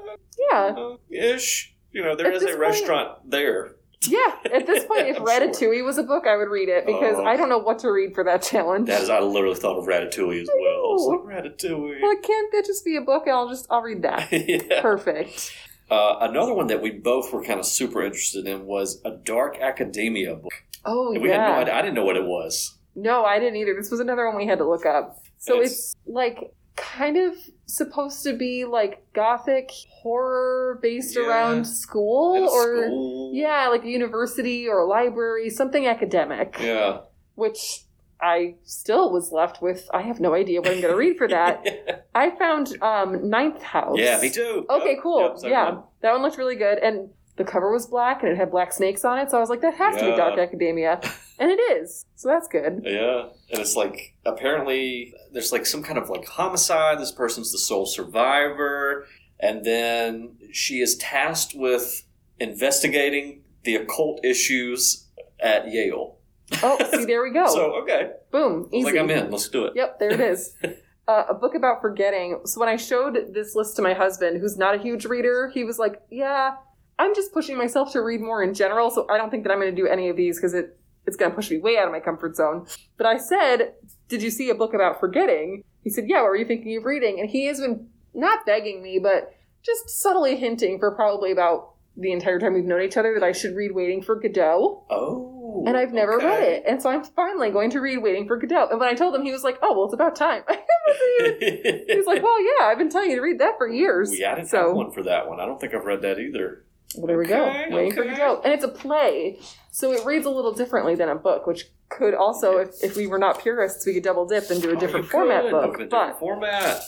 Yeah. 0.51 0.75
uh, 0.77 0.97
ish. 1.09 1.73
You 1.93 2.03
know, 2.03 2.17
there 2.17 2.27
At 2.27 2.33
is 2.35 2.43
a 2.43 2.47
point- 2.47 2.59
restaurant 2.59 3.31
there. 3.31 3.75
Yeah. 4.11 4.35
At 4.53 4.67
this 4.67 4.83
point, 4.85 5.07
if 5.07 5.17
Ratatouille 5.31 5.59
sure. 5.77 5.83
was 5.85 5.97
a 5.97 6.03
book, 6.03 6.25
I 6.27 6.35
would 6.37 6.49
read 6.49 6.69
it 6.69 6.85
because 6.85 7.15
Oh. 7.17 7.25
I 7.25 7.35
don't 7.35 7.49
know 7.49 7.57
what 7.57 7.79
to 7.79 7.91
read 7.91 8.13
for 8.13 8.23
that 8.23 8.41
challenge. 8.41 8.87
That 8.87 9.01
is, 9.03 9.09
I 9.09 9.19
literally 9.19 9.55
thought 9.55 9.77
of 9.77 9.85
Ratatouille 9.85 10.41
as 10.41 10.49
well. 10.59 10.73
I 10.75 10.93
was 10.93 11.21
like, 11.25 11.43
Ratatouille. 11.43 12.01
well, 12.01 12.17
can't 12.21 12.51
that 12.53 12.63
just 12.65 12.83
be 12.85 12.95
a 12.97 13.01
book? 13.01 13.23
And 13.27 13.35
I'll 13.35 13.49
just 13.49 13.67
I'll 13.69 13.81
read 13.81 14.01
that. 14.03 14.31
yeah. 14.31 14.81
Perfect. 14.81 15.53
Uh, 15.89 16.15
another 16.21 16.53
one 16.53 16.67
that 16.67 16.81
we 16.81 16.89
both 16.91 17.31
were 17.31 17.43
kind 17.43 17.59
of 17.59 17.65
super 17.65 18.01
interested 18.03 18.47
in 18.47 18.65
was 18.65 19.01
a 19.05 19.11
dark 19.11 19.59
academia 19.61 20.35
book. 20.35 20.51
Oh 20.83 21.13
And 21.13 21.21
we 21.21 21.29
had 21.29 21.37
no 21.41 21.47
yeah. 21.47 21.57
idea. 21.59 21.73
I 21.75 21.81
didn't 21.81 21.95
know 21.95 22.05
what 22.05 22.17
it 22.17 22.25
was. 22.25 22.77
No, 22.95 23.25
I 23.25 23.39
didn't 23.39 23.57
either. 23.57 23.73
This 23.75 23.91
was 23.91 23.99
another 23.99 24.25
one 24.27 24.35
we 24.37 24.47
had 24.47 24.57
to 24.59 24.67
look 24.69 24.85
up. 24.85 25.19
So 25.37 25.55
It's- 25.55 25.71
it's 25.71 25.95
like 26.07 26.51
kind 26.75 27.17
of 27.17 27.35
supposed 27.67 28.23
to 28.23 28.33
be 28.33 28.65
like 28.65 29.05
gothic 29.13 29.71
horror 29.89 30.79
based 30.81 31.15
Yeah. 31.15 31.27
around 31.27 31.65
school 31.65 32.47
or 32.49 32.85
school. 32.85 33.31
yeah, 33.33 33.67
like 33.67 33.83
a 33.83 33.89
university 33.89 34.67
or 34.67 34.79
a 34.79 34.85
library, 34.85 35.49
something 35.49 35.87
academic. 35.87 36.57
Yeah. 36.59 36.99
Which 37.35 37.81
I 38.21 38.55
still 38.63 39.11
was 39.11 39.31
left 39.31 39.61
with 39.61 39.89
I 39.93 40.01
have 40.01 40.19
no 40.19 40.33
idea 40.33 40.61
what 40.61 40.69
I'm 40.71 40.79
going 40.81 40.93
to 40.93 40.97
read 40.97 41.17
for 41.17 41.27
that. 41.27 42.07
I 42.15 42.29
found 42.31 42.81
um 42.81 43.29
Ninth 43.29 43.61
House. 43.61 43.97
yeah, 43.99 44.19
me 44.21 44.29
too. 44.29 44.65
Okay, 44.69 44.97
cool. 45.01 45.19
yep, 45.41 45.51
yeah, 45.51 45.69
one. 45.71 45.83
that 46.01 46.11
one 46.13 46.21
looked 46.21 46.37
really 46.37 46.55
good, 46.55 46.77
and 46.79 47.09
the 47.37 47.43
cover 47.43 47.71
was 47.71 47.85
black 47.85 48.23
and 48.23 48.31
it 48.31 48.37
had 48.37 48.51
black 48.51 48.71
snakes 48.71 49.03
on 49.03 49.19
it. 49.19 49.29
So 49.29 49.37
I 49.37 49.41
was 49.41 49.49
like, 49.49 49.61
that 49.61 49.75
has 49.75 49.97
to 49.97 50.09
be 50.11 50.15
Dark 50.15 50.39
Academia, 50.39 50.99
and 51.39 51.51
it 51.51 51.59
is. 51.59 52.05
So 52.15 52.29
that's 52.29 52.47
good. 52.47 52.81
Yeah, 52.85 53.27
and 53.51 53.59
it's 53.61 53.75
like 53.75 54.15
apparently 54.25 55.13
there's 55.33 55.51
like 55.51 55.65
some 55.65 55.83
kind 55.83 55.97
of 55.97 56.09
like 56.09 56.25
homicide. 56.27 56.99
This 56.99 57.11
person's 57.11 57.51
the 57.51 57.57
sole 57.57 57.85
survivor, 57.85 59.05
and 59.39 59.65
then 59.65 60.37
she 60.51 60.79
is 60.79 60.95
tasked 60.97 61.53
with 61.55 62.03
investigating 62.39 63.43
the 63.63 63.75
occult 63.75 64.23
issues 64.23 65.07
at 65.39 65.71
Yale. 65.71 66.17
Oh, 66.63 66.77
see, 66.91 67.05
there 67.05 67.23
we 67.23 67.31
go. 67.31 67.45
So 67.53 67.81
okay, 67.81 68.11
Boom, 68.31 68.69
easy. 68.71 68.85
like 68.85 68.95
I'm 68.97 69.09
in. 69.09 69.31
Let's 69.31 69.49
do 69.49 69.65
it. 69.65 69.73
Yep, 69.75 69.99
there 69.99 70.11
it 70.11 70.19
is. 70.19 70.55
Uh, 71.07 71.23
a 71.29 71.35
book 71.35 71.53
about 71.53 71.81
forgetting. 71.81 72.39
So 72.45 72.59
when 72.59 72.67
I 72.67 72.77
showed 72.77 73.31
this 73.31 73.53
list 73.53 73.75
to 73.75 73.83
my 73.83 73.93
husband, 73.93 74.41
who's 74.41 74.57
not 74.57 74.73
a 74.73 74.79
huge 74.79 75.05
reader, 75.05 75.51
he 75.53 75.63
was 75.63 75.77
like, 75.77 76.01
"Yeah, 76.09 76.55
I'm 76.97 77.13
just 77.13 77.33
pushing 77.33 77.57
myself 77.57 77.91
to 77.93 78.01
read 78.01 78.21
more 78.21 78.43
in 78.43 78.53
general. 78.53 78.89
So 78.89 79.07
I 79.09 79.17
don't 79.17 79.29
think 79.29 79.43
that 79.43 79.51
I'm 79.51 79.59
going 79.59 79.75
to 79.75 79.81
do 79.81 79.87
any 79.87 80.09
of 80.09 80.17
these 80.17 80.37
because 80.37 80.53
it 80.53 80.77
it's 81.05 81.17
going 81.17 81.31
to 81.31 81.35
push 81.35 81.51
me 81.51 81.59
way 81.59 81.77
out 81.77 81.85
of 81.85 81.91
my 81.91 81.99
comfort 81.99 82.35
zone." 82.35 82.67
But 82.97 83.07
I 83.07 83.17
said, 83.17 83.73
"Did 84.07 84.21
you 84.21 84.31
see 84.31 84.49
a 84.49 84.55
book 84.55 84.73
about 84.73 84.99
forgetting?" 84.99 85.63
He 85.83 85.89
said, 85.89 86.05
"Yeah. 86.07 86.21
What 86.21 86.29
were 86.29 86.35
you 86.35 86.45
thinking 86.45 86.77
of 86.77 86.85
reading?" 86.85 87.19
And 87.19 87.29
he 87.29 87.45
has 87.47 87.59
been 87.59 87.89
not 88.13 88.45
begging 88.45 88.81
me, 88.81 88.99
but 88.99 89.33
just 89.63 89.89
subtly 89.89 90.35
hinting 90.35 90.79
for 90.79 90.91
probably 90.91 91.31
about 91.31 91.75
the 91.97 92.11
entire 92.11 92.39
time 92.39 92.53
we've 92.53 92.65
known 92.65 92.81
each 92.81 92.97
other 92.97 93.13
that 93.13 93.23
I 93.23 93.31
should 93.31 93.55
read 93.55 93.73
Waiting 93.73 94.01
for 94.01 94.15
Godot. 94.15 94.85
Oh, 94.89 95.63
And 95.65 95.77
I've 95.77 95.93
never 95.93 96.17
read 96.17 96.43
it. 96.43 96.63
And 96.67 96.81
so 96.81 96.89
I'm 96.89 97.03
finally 97.03 97.51
going 97.51 97.69
to 97.71 97.79
read 97.79 97.99
Waiting 97.99 98.27
for 98.27 98.37
Godot. 98.37 98.67
And 98.69 98.79
when 98.79 98.89
I 98.89 98.93
told 98.93 99.15
him, 99.15 99.23
he 99.23 99.31
was 99.31 99.43
like, 99.43 99.57
oh, 99.61 99.73
well, 99.73 99.85
it's 99.85 99.93
about 99.93 100.15
time. 100.15 100.43
he 100.49 101.95
was 101.95 102.05
like, 102.05 102.21
well, 102.21 102.37
yeah, 102.41 102.65
I've 102.65 102.77
been 102.77 102.89
telling 102.89 103.11
you 103.11 103.15
to 103.15 103.21
read 103.21 103.39
that 103.39 103.57
for 103.57 103.67
years. 103.67 104.11
we 104.11 104.25
I 104.25 104.35
didn't 104.35 104.49
so, 104.49 104.67
have 104.67 104.75
one 104.75 104.91
for 104.91 105.03
that 105.03 105.27
one. 105.27 105.39
I 105.39 105.45
don't 105.45 105.59
think 105.59 105.73
I've 105.73 105.85
read 105.85 106.01
that 106.01 106.19
either. 106.19 106.64
Well, 106.97 107.07
there 107.07 107.17
we 107.17 107.25
go. 107.25 107.45
Okay, 107.45 107.67
Waiting 107.71 107.93
for 107.93 108.03
okay. 108.03 108.15
Godot. 108.15 108.41
And 108.43 108.53
it's 108.53 108.63
a 108.63 108.67
play. 108.69 109.39
So 109.71 109.91
it 109.91 110.05
reads 110.05 110.25
a 110.25 110.29
little 110.29 110.53
differently 110.53 110.95
than 110.95 111.09
a 111.09 111.15
book, 111.15 111.47
which 111.47 111.65
could 111.89 112.13
also, 112.13 112.57
if, 112.57 112.69
if 112.83 112.95
we 112.95 113.07
were 113.07 113.19
not 113.19 113.41
purists, 113.41 113.85
we 113.85 113.93
could 113.93 114.03
double 114.03 114.25
dip 114.25 114.49
and 114.49 114.61
do 114.61 114.71
a 114.71 114.75
Oh, 114.75 114.79
different 114.79 115.05
you 115.05 115.11
format 115.11 115.43
could. 115.43 115.51
book. 115.51 115.63
A 115.65 115.67
different 115.71 115.91
But, 115.91 116.19
format. 116.19 116.81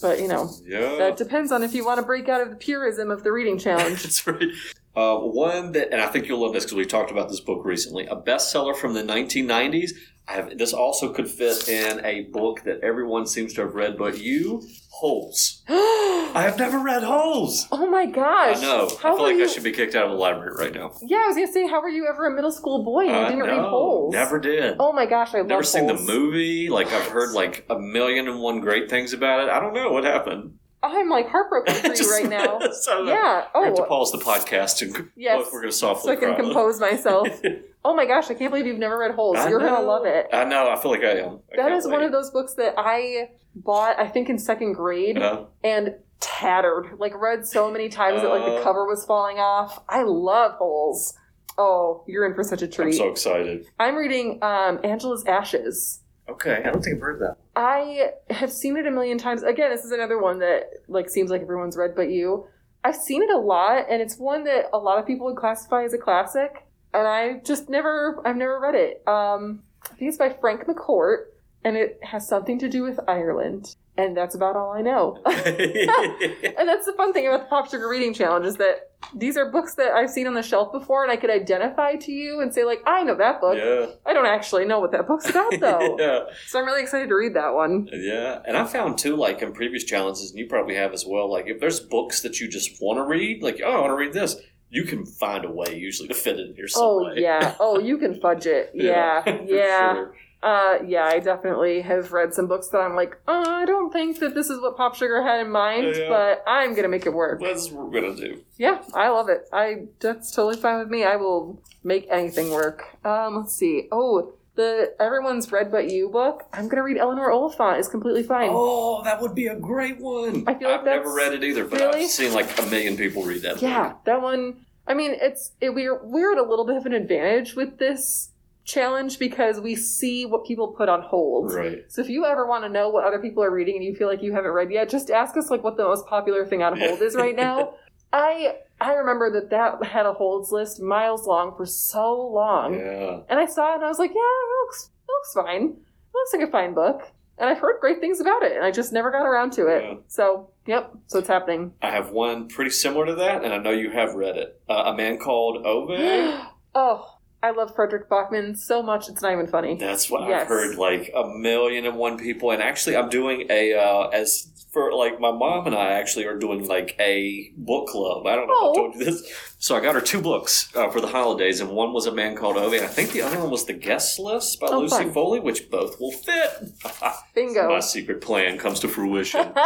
but, 0.00 0.20
you 0.20 0.28
know, 0.28 0.50
Yeah. 0.64 0.96
that 0.96 1.16
depends 1.16 1.52
on 1.52 1.62
if 1.62 1.74
you 1.74 1.84
want 1.84 2.00
to 2.00 2.06
break 2.06 2.28
out 2.28 2.40
of 2.40 2.50
the 2.50 2.56
purism 2.56 3.10
of 3.10 3.22
the 3.22 3.32
reading 3.32 3.58
challenge. 3.58 4.02
That's 4.02 4.26
right. 4.26 4.48
Uh, 4.94 5.16
one 5.18 5.72
that, 5.72 5.90
and 5.92 6.02
I 6.02 6.06
think 6.08 6.26
you'll 6.28 6.40
love 6.42 6.52
this 6.52 6.64
because 6.64 6.76
we 6.76 6.84
talked 6.84 7.10
about 7.10 7.28
this 7.30 7.40
book 7.40 7.64
recently, 7.64 8.06
a 8.06 8.16
bestseller 8.16 8.76
from 8.76 8.92
the 8.94 9.02
1990s. 9.02 9.92
I 10.28 10.32
have 10.34 10.56
this 10.56 10.72
also 10.72 11.12
could 11.12 11.28
fit 11.28 11.68
in 11.68 12.04
a 12.04 12.22
book 12.32 12.62
that 12.64 12.80
everyone 12.82 13.26
seems 13.26 13.54
to 13.54 13.62
have 13.62 13.74
read, 13.74 13.98
but 13.98 14.18
you, 14.18 14.62
Holes. 14.90 15.62
I 15.68 16.42
have 16.44 16.58
never 16.58 16.78
read 16.78 17.02
Holes. 17.02 17.66
oh 17.72 17.90
my 17.90 18.06
gosh. 18.06 18.58
I 18.58 18.60
know. 18.60 18.88
How 19.00 19.14
I 19.14 19.16
feel 19.16 19.22
like 19.24 19.36
you... 19.36 19.44
I 19.44 19.46
should 19.48 19.64
be 19.64 19.72
kicked 19.72 19.94
out 19.94 20.04
of 20.04 20.12
the 20.12 20.16
library 20.16 20.54
right 20.56 20.72
now. 20.72 20.92
Yeah, 21.02 21.22
I 21.24 21.26
was 21.26 21.36
going 21.36 21.48
to 21.48 21.52
say, 21.52 21.66
how 21.66 21.82
were 21.82 21.88
you 21.88 22.06
ever 22.08 22.26
a 22.26 22.30
middle 22.30 22.52
school 22.52 22.84
boy 22.84 23.08
and 23.08 23.16
you 23.34 23.42
didn't 23.42 23.50
read. 23.50 23.68
Holes? 23.68 24.12
Never 24.12 24.38
did. 24.38 24.76
Oh 24.78 24.92
my 24.92 25.06
gosh, 25.06 25.34
I 25.34 25.38
love 25.38 25.48
Never 25.48 25.62
seen 25.64 25.86
the 25.86 25.94
movie. 25.94 26.68
Like 26.68 26.92
I've 26.92 27.08
heard 27.10 27.32
like 27.32 27.66
a 27.68 27.78
million 27.78 28.28
and 28.28 28.40
one 28.40 28.60
great 28.60 28.88
things 28.88 29.12
about 29.12 29.40
it. 29.40 29.50
I 29.50 29.58
don't 29.58 29.74
know 29.74 29.90
what 29.90 30.04
happened. 30.04 30.54
I'm 30.82 31.08
like 31.08 31.28
heartbroken 31.28 31.74
for 31.74 31.94
you 31.94 32.10
right 32.12 32.28
now. 32.28 32.58
so, 32.72 33.04
uh, 33.04 33.08
Yeah. 33.10 33.44
We 33.54 33.64
have 33.66 33.74
to 33.76 33.82
Oh, 33.84 33.86
pause 33.86 34.12
the 34.12 34.18
podcast 34.18 34.82
and 34.82 35.10
Yes. 35.16 35.46
we're 35.52 35.60
going 35.60 35.70
to 35.70 35.76
so 35.76 35.94
softly 35.94 36.12
I 36.12 36.16
can 36.16 36.34
cry. 36.34 36.44
compose 36.44 36.80
myself. 36.80 37.28
Oh 37.84 37.96
my 37.96 38.06
gosh, 38.06 38.30
I 38.30 38.34
can't 38.34 38.52
believe 38.52 38.64
you've 38.68 38.78
never 38.78 38.96
read 38.96 39.10
Holes. 39.16 39.38
I 39.38 39.48
You're 39.48 39.58
gonna 39.58 39.84
love 39.84 40.06
it. 40.06 40.28
I 40.32 40.44
know. 40.44 40.70
I 40.70 40.76
feel 40.80 40.92
like 40.92 41.02
I 41.02 41.14
am. 41.18 41.40
I 41.52 41.56
That 41.56 41.68
can't 41.68 41.90
one 41.90 42.04
of 42.04 42.12
those 42.12 42.30
books 42.30 42.54
that 42.54 42.74
I 42.78 43.30
bought, 43.56 43.98
I 43.98 44.06
think, 44.06 44.28
in 44.30 44.38
second 44.38 44.74
grade 44.74 45.18
Uh, 45.18 45.46
and 45.64 45.96
tattered. 46.20 46.92
Like 47.00 47.12
read 47.20 47.44
so 47.44 47.72
many 47.72 47.88
times 47.88 48.22
that 48.22 48.28
like 48.28 48.44
the 48.44 48.58
Uh. 48.58 48.62
cover 48.62 48.86
was 48.86 49.04
falling 49.04 49.38
off. 49.40 49.80
I 49.88 50.04
love 50.04 50.52
Holes. 50.52 51.18
Oh, 51.58 52.04
you're 52.06 52.24
in 52.24 52.34
for 52.34 52.44
such 52.44 52.62
a 52.62 52.66
I'm 52.66 52.70
treat. 52.70 52.92
so 52.92 53.08
excited. 53.08 53.66
I'm 53.80 53.96
reading 53.96 54.38
um, 54.42 54.78
Angela's 54.84 55.24
Ashes. 55.26 56.02
Okay, 56.28 56.62
I 56.64 56.70
don't 56.70 56.82
think 56.82 56.96
I've 56.96 57.02
heard 57.02 57.20
that. 57.20 57.36
I 57.56 58.12
have 58.30 58.52
seen 58.52 58.76
it 58.76 58.86
a 58.86 58.90
million 58.90 59.18
times. 59.18 59.42
Again, 59.42 59.70
this 59.70 59.84
is 59.84 59.92
another 59.92 60.20
one 60.20 60.38
that 60.38 60.70
like 60.88 61.10
seems 61.10 61.30
like 61.30 61.42
everyone's 61.42 61.76
read 61.76 61.94
but 61.94 62.10
you. 62.10 62.46
I've 62.84 62.96
seen 62.96 63.22
it 63.22 63.30
a 63.30 63.38
lot, 63.38 63.86
and 63.88 64.02
it's 64.02 64.16
one 64.18 64.44
that 64.44 64.66
a 64.72 64.78
lot 64.78 64.98
of 64.98 65.06
people 65.06 65.26
would 65.26 65.36
classify 65.36 65.84
as 65.84 65.94
a 65.94 65.98
classic, 65.98 66.66
and 66.92 67.06
I 67.06 67.34
just 67.44 67.68
never, 67.68 68.20
I've 68.26 68.36
never 68.36 68.58
read 68.58 68.74
it. 68.74 69.02
Um, 69.06 69.62
I 69.84 69.94
think 69.94 70.08
it's 70.08 70.18
by 70.18 70.30
Frank 70.30 70.64
McCourt, 70.66 71.26
and 71.64 71.76
it 71.76 72.00
has 72.02 72.26
something 72.26 72.58
to 72.58 72.68
do 72.68 72.82
with 72.82 72.98
Ireland, 73.06 73.76
and 73.96 74.16
that's 74.16 74.34
about 74.34 74.56
all 74.56 74.72
I 74.72 74.80
know. 74.80 75.20
and 75.26 76.68
that's 76.68 76.86
the 76.86 76.94
fun 76.96 77.12
thing 77.12 77.26
about 77.26 77.40
the 77.40 77.46
Pop 77.48 77.70
Sugar 77.70 77.88
Reading 77.88 78.14
Challenge 78.14 78.46
is 78.46 78.56
that 78.56 78.90
these 79.14 79.36
are 79.36 79.50
books 79.50 79.74
that 79.74 79.92
I've 79.92 80.10
seen 80.10 80.26
on 80.26 80.34
the 80.34 80.42
shelf 80.42 80.72
before, 80.72 81.02
and 81.02 81.10
I 81.12 81.16
could 81.16 81.30
identify 81.30 81.96
to 81.96 82.12
you 82.12 82.40
and 82.40 82.54
say 82.54 82.64
like, 82.64 82.80
I 82.86 83.02
know 83.02 83.16
that 83.16 83.40
book. 83.40 83.56
yeah. 83.58 83.86
I 84.06 84.12
don't 84.14 84.26
actually 84.26 84.64
know 84.64 84.80
what 84.80 84.92
that 84.92 85.06
book's 85.06 85.28
about 85.28 85.52
though. 85.60 85.96
yeah. 85.98 86.20
So 86.46 86.58
I'm 86.58 86.66
really 86.66 86.82
excited 86.82 87.08
to 87.08 87.14
read 87.16 87.34
that 87.34 87.54
one. 87.54 87.88
Yeah. 87.92 88.40
And 88.46 88.56
I 88.56 88.64
found 88.64 88.98
too, 88.98 89.16
like 89.16 89.42
in 89.42 89.52
previous 89.52 89.84
challenges, 89.84 90.30
and 90.30 90.38
you 90.38 90.46
probably 90.46 90.76
have 90.76 90.92
as 90.92 91.04
well, 91.06 91.30
like 91.30 91.46
if 91.48 91.60
there's 91.60 91.80
books 91.80 92.22
that 92.22 92.40
you 92.40 92.48
just 92.48 92.80
want 92.80 92.98
to 92.98 93.04
read, 93.04 93.42
like, 93.42 93.60
oh, 93.64 93.70
I 93.70 93.80
want 93.80 93.90
to 93.90 93.96
read 93.96 94.12
this, 94.12 94.36
you 94.70 94.84
can 94.84 95.04
find 95.04 95.44
a 95.44 95.50
way 95.50 95.76
usually 95.76 96.08
to 96.08 96.14
fit 96.14 96.38
it 96.38 96.48
in 96.48 96.54
here 96.54 96.66
some 96.68 96.82
Oh 96.82 97.04
way. 97.04 97.14
yeah. 97.16 97.56
Oh, 97.60 97.78
you 97.78 97.98
can 97.98 98.18
fudge 98.20 98.46
it. 98.46 98.70
Yeah. 98.72 99.22
for 99.22 99.42
Yeah. 99.44 99.92
sure. 99.94 100.14
Uh 100.42 100.78
yeah, 100.86 101.04
I 101.04 101.20
definitely 101.20 101.82
have 101.82 102.12
read 102.12 102.34
some 102.34 102.48
books 102.48 102.68
that 102.68 102.78
I'm 102.78 102.96
like, 102.96 103.16
oh, 103.28 103.44
I 103.48 103.64
don't 103.64 103.92
think 103.92 104.18
that 104.18 104.34
this 104.34 104.50
is 104.50 104.60
what 104.60 104.76
Pop 104.76 104.94
Sugar 104.96 105.22
had 105.22 105.40
in 105.46 105.50
mind, 105.52 105.94
Yeah. 105.96 106.08
but 106.08 106.42
I'm 106.46 106.74
gonna 106.74 106.88
make 106.88 107.06
it 107.06 107.12
work. 107.14 107.40
That's 107.40 107.70
what 107.70 107.90
we're 107.92 108.00
to 108.00 108.14
do. 108.16 108.40
Yeah, 108.56 108.82
I 108.94 109.08
love 109.10 109.28
it. 109.28 109.48
I 109.52 109.86
that's 110.00 110.32
totally 110.34 110.56
fine 110.60 110.78
with 110.80 110.88
me. 110.88 111.04
I 111.04 111.16
will 111.16 111.62
make 111.84 112.06
anything 112.10 112.50
work. 112.50 112.82
Um, 113.04 113.36
let's 113.36 113.54
see. 113.54 113.88
Oh, 113.92 114.32
the 114.54 114.92
Everyone's 115.00 115.50
Read 115.50 115.70
But 115.70 115.90
You 115.90 116.08
book. 116.10 116.44
I'm 116.52 116.68
gonna 116.68 116.82
read 116.82 116.98
Eleanor 116.98 117.30
Oliphant. 117.30 117.78
is 117.78 117.88
completely 117.88 118.22
fine. 118.24 118.50
Oh, 118.52 119.02
that 119.04 119.20
would 119.22 119.34
be 119.34 119.46
a 119.46 119.54
great 119.54 119.98
one. 120.00 120.44
I 120.48 120.54
feel 120.54 120.70
like 120.70 120.80
I've 120.80 120.84
never 120.86 121.14
read 121.14 121.32
it 121.34 121.44
either, 121.44 121.64
but 121.64 121.78
really? 121.80 122.02
I've 122.02 122.10
seen 122.10 122.34
like 122.34 122.58
a 122.58 122.66
million 122.66 122.96
people 122.96 123.22
read 123.22 123.42
that. 123.42 123.62
Yeah, 123.62 123.94
that 124.06 124.20
one. 124.20 124.66
I 124.88 124.94
mean, 124.94 125.12
it's 125.20 125.52
it, 125.60 125.70
we're 125.72 126.04
we're 126.04 126.32
at 126.32 126.38
a 126.38 126.42
little 126.42 126.66
bit 126.66 126.76
of 126.76 126.84
an 126.84 126.92
advantage 126.92 127.54
with 127.54 127.78
this 127.78 128.31
challenge 128.64 129.18
because 129.18 129.60
we 129.60 129.74
see 129.74 130.24
what 130.26 130.44
people 130.44 130.68
put 130.68 130.88
on 130.88 131.02
hold. 131.02 131.52
Right. 131.52 131.84
So 131.88 132.00
if 132.00 132.08
you 132.08 132.24
ever 132.24 132.46
want 132.46 132.64
to 132.64 132.68
know 132.68 132.88
what 132.88 133.04
other 133.04 133.18
people 133.18 133.42
are 133.42 133.50
reading 133.50 133.76
and 133.76 133.84
you 133.84 133.94
feel 133.94 134.08
like 134.08 134.22
you 134.22 134.32
haven't 134.32 134.52
read 134.52 134.70
yet, 134.70 134.88
just 134.88 135.10
ask 135.10 135.36
us 135.36 135.50
like 135.50 135.64
what 135.64 135.76
the 135.76 135.84
most 135.84 136.06
popular 136.06 136.46
thing 136.46 136.62
on 136.62 136.78
hold 136.78 137.00
is 137.02 137.14
right 137.14 137.34
now. 137.36 137.74
I 138.12 138.56
I 138.80 138.92
remember 138.94 139.30
that 139.32 139.50
that 139.50 139.84
had 139.86 140.04
a 140.06 140.12
holds 140.12 140.52
list 140.52 140.80
miles 140.82 141.26
long 141.26 141.56
for 141.56 141.64
so 141.64 142.14
long, 142.28 142.74
Yeah. 142.74 143.20
and 143.28 143.40
I 143.40 143.46
saw 143.46 143.72
it 143.72 143.76
and 143.76 143.84
I 143.84 143.88
was 143.88 143.98
like, 143.98 144.10
yeah, 144.10 144.16
it 144.20 144.48
looks 144.64 144.90
it 145.08 145.10
looks 145.10 145.32
fine. 145.48 145.62
It 145.68 146.14
looks 146.14 146.32
like 146.34 146.46
a 146.46 146.50
fine 146.50 146.74
book, 146.74 147.10
and 147.38 147.48
I've 147.48 147.58
heard 147.58 147.80
great 147.80 148.00
things 148.00 148.20
about 148.20 148.42
it, 148.42 148.52
and 148.52 148.62
I 148.64 148.70
just 148.70 148.92
never 148.92 149.10
got 149.10 149.24
around 149.24 149.54
to 149.54 149.66
it. 149.68 149.82
Yeah. 149.82 149.94
So 150.08 150.50
yep, 150.66 150.92
so 151.06 151.20
it's 151.20 151.28
happening. 151.28 151.72
I 151.80 151.90
have 151.90 152.10
one 152.10 152.48
pretty 152.48 152.70
similar 152.70 153.06
to 153.06 153.14
that, 153.14 153.44
and 153.44 153.52
I 153.54 153.56
know 153.58 153.70
you 153.70 153.90
have 153.92 154.12
read 154.14 154.36
it. 154.36 154.60
Uh, 154.68 154.82
a 154.86 154.94
man 154.94 155.16
called 155.18 155.64
Ove. 155.64 156.46
oh, 156.74 157.11
I 157.42 157.50
love 157.50 157.74
Fredrik 157.74 158.08
Backman 158.08 158.56
so 158.56 158.82
much, 158.82 159.08
it's 159.08 159.20
not 159.22 159.32
even 159.32 159.46
funny. 159.48 159.74
That's 159.76 160.08
what 160.08 160.28
Yes. 160.28 160.42
I've 160.42 160.48
heard 160.48 160.76
like 160.76 161.10
a 161.14 161.26
million 161.26 161.84
and 161.86 161.96
one 161.96 162.16
people. 162.18 162.50
And 162.52 162.62
actually, 162.62 162.96
I'm 162.96 163.08
doing 163.08 163.46
a 163.50 163.74
uh, 163.74 164.08
as 164.08 164.48
for 164.72 164.92
like 164.92 165.18
my 165.20 165.32
mom 165.32 165.66
and 165.66 165.74
I 165.76 165.92
actually 165.92 166.24
are 166.26 166.38
doing 166.38 166.66
like 166.68 166.94
a 166.98 167.52
book 167.56 167.88
club. 167.88 168.26
I 168.26 168.36
don't 168.36 168.46
know 168.46 168.54
if 168.54 168.60
Oh. 168.62 168.70
I 168.72 168.74
told 168.76 168.94
you 168.94 169.04
this. 169.04 169.51
So 169.62 169.76
I 169.76 169.80
got 169.80 169.94
her 169.94 170.00
two 170.00 170.20
books 170.20 170.74
uh, 170.74 170.90
for 170.90 171.00
the 171.00 171.06
holidays, 171.06 171.60
and 171.60 171.70
one 171.70 171.92
was 171.92 172.06
A 172.06 172.12
Man 172.12 172.34
Called 172.34 172.56
Ove, 172.56 172.72
and 172.72 172.82
I 172.82 172.88
think 172.88 173.12
the 173.12 173.22
other 173.22 173.38
one 173.38 173.48
was 173.48 173.64
The 173.64 173.72
Guest 173.72 174.18
List 174.18 174.58
by 174.58 174.66
Oh, 174.66 174.80
Lucy 174.80 174.96
fun. 174.96 175.12
Foley, 175.12 175.38
which 175.38 175.70
both 175.70 176.00
will 176.00 176.10
fit. 176.10 176.50
Bingo. 177.36 177.68
my 177.68 177.78
secret 177.78 178.20
plan 178.20 178.58
comes 178.58 178.80
to 178.80 178.88
fruition. 178.88 179.52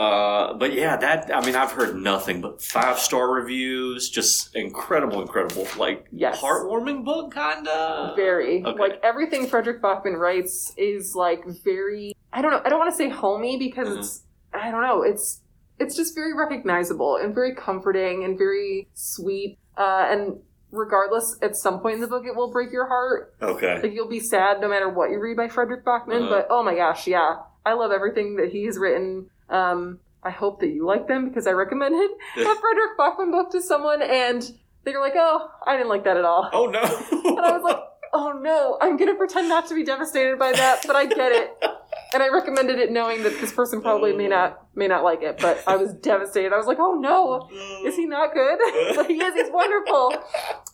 Uh, 0.00 0.54
but 0.54 0.72
yeah, 0.72 0.96
that 0.96 1.34
I 1.34 1.44
mean, 1.44 1.56
I've 1.56 1.72
heard 1.72 1.96
nothing 1.96 2.40
but 2.40 2.62
five 2.62 2.98
star 3.00 3.28
reviews. 3.32 4.08
Just 4.08 4.54
incredible, 4.54 5.20
incredible, 5.20 5.66
like 5.76 6.06
Yes. 6.12 6.40
heartwarming 6.40 7.04
book, 7.04 7.34
kinda. 7.34 8.12
very. 8.14 8.64
Okay. 8.64 8.78
Like 8.78 9.00
everything 9.02 9.48
Fredrik 9.48 9.80
Backman 9.82 10.16
writes 10.16 10.72
is 10.76 11.14
like 11.16 11.44
very 11.64 12.12
I 12.32 12.40
don't 12.40 12.52
know, 12.52 12.62
I 12.64 12.68
don't 12.68 12.78
want 12.78 12.90
to 12.92 12.96
say 12.96 13.08
homey 13.08 13.58
because 13.58 13.88
Mhm. 13.88 13.98
it's 13.98 14.22
I 14.54 14.70
don't 14.70 14.82
know, 14.82 15.02
it's 15.02 15.40
it's 15.80 15.96
just 15.96 16.14
very 16.14 16.34
recognizable 16.34 17.16
and 17.16 17.34
very 17.34 17.54
comforting 17.54 18.22
and 18.24 18.38
very 18.38 18.88
sweet. 18.94 19.58
Uh, 19.76 20.06
and 20.10 20.38
regardless, 20.70 21.36
at 21.42 21.56
some 21.56 21.80
point 21.80 21.94
in 21.96 22.00
the 22.00 22.06
book 22.06 22.24
it 22.26 22.36
will 22.36 22.50
break 22.52 22.70
your 22.70 22.86
heart. 22.86 23.34
Okay. 23.42 23.80
Like 23.82 23.92
you'll 23.92 24.08
be 24.08 24.20
sad 24.20 24.60
no 24.60 24.68
matter 24.68 24.88
what 24.88 25.10
you 25.10 25.18
read 25.18 25.36
by 25.36 25.48
Fredrik 25.48 25.82
Backman, 25.84 26.22
Uh-huh. 26.24 26.28
but 26.28 26.46
oh 26.50 26.62
my 26.62 26.74
gosh, 26.74 27.06
yeah. 27.06 27.36
I 27.66 27.72
love 27.74 27.90
everything 27.92 28.36
that 28.36 28.50
he 28.50 28.64
has 28.66 28.78
written. 28.78 29.28
Um, 29.48 29.98
I 30.22 30.30
hope 30.30 30.60
that 30.60 30.68
you 30.68 30.84
like 30.86 31.08
them 31.08 31.28
because 31.28 31.46
I 31.46 31.52
recommended 31.52 32.10
a 32.36 32.44
Fredrik 32.44 32.96
Backman 32.98 33.30
book 33.32 33.50
to 33.52 33.60
someone 33.62 34.02
and 34.02 34.42
they 34.84 34.92
were 34.92 35.00
like, 35.00 35.14
"Oh, 35.16 35.50
I 35.66 35.76
didn't 35.76 35.88
like 35.88 36.04
that 36.04 36.16
at 36.16 36.24
all." 36.24 36.48
Oh 36.52 36.66
no! 36.66 36.80
And 36.80 37.38
I 37.40 37.52
was 37.52 37.62
like, 37.62 37.78
"Oh 38.12 38.32
no, 38.32 38.78
I'm 38.80 38.96
gonna 38.96 39.14
pretend 39.14 39.48
not 39.48 39.66
to 39.68 39.74
be 39.74 39.82
devastated 39.84 40.38
by 40.38 40.52
that, 40.52 40.82
but 40.86 40.94
I 40.96 41.06
get 41.06 41.32
it." 41.32 41.50
And 42.12 42.22
I 42.22 42.28
recommended 42.28 42.78
it 42.78 42.90
knowing 42.90 43.22
that 43.22 43.40
this 43.40 43.52
person 43.52 43.80
probably 43.80 44.12
may 44.12 44.28
not 44.28 44.66
may 44.74 44.88
not 44.88 45.04
like 45.04 45.22
it, 45.22 45.38
but 45.40 45.62
I 45.66 45.76
was 45.76 45.94
devastated. 45.94 46.52
I 46.52 46.56
was 46.56 46.66
like, 46.66 46.78
"Oh 46.80 46.94
no, 46.94 47.48
is 47.86 47.96
he 47.96 48.06
not 48.06 48.34
good?" 48.34 48.58
he 49.06 49.14
is. 49.22 49.34
He's 49.34 49.52
wonderful. 49.52 50.14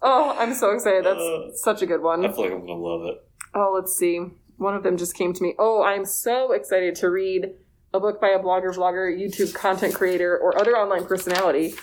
Oh, 0.03 0.37
I'm 0.39 0.55
so 0.55 0.71
excited. 0.71 1.05
That's 1.05 1.63
such 1.63 1.83
a 1.83 1.87
good 1.87 2.03
one. 2.03 2.25
I 2.25 2.33
feel 2.33 2.43
like 2.43 2.53
I'm 2.53 2.61
gonna 2.61 2.75
love 2.75 3.03
it. 3.05 3.23
Oh, 3.55 3.73
let's 3.75 3.97
see. 3.97 4.21
One 4.57 4.75
of 4.75 4.83
them 4.83 4.97
just 4.97 5.15
came 5.15 5.33
to 5.35 5.43
me. 5.43 5.55
Oh, 5.59 5.83
I'm 5.83 6.05
so 6.05 6.53
excited 6.53 6.95
to 6.97 7.11
read 7.11 7.51
a 7.93 8.01
book 8.01 8.21
by 8.21 8.29
a 8.29 8.39
blogger, 8.39 8.75
vlogger, 8.75 9.15
YouTube 9.15 9.55
content 9.55 9.95
creator, 9.95 10.37
or 10.37 10.59
other 10.59 10.77
online 10.77 11.05
personality. 11.05 11.75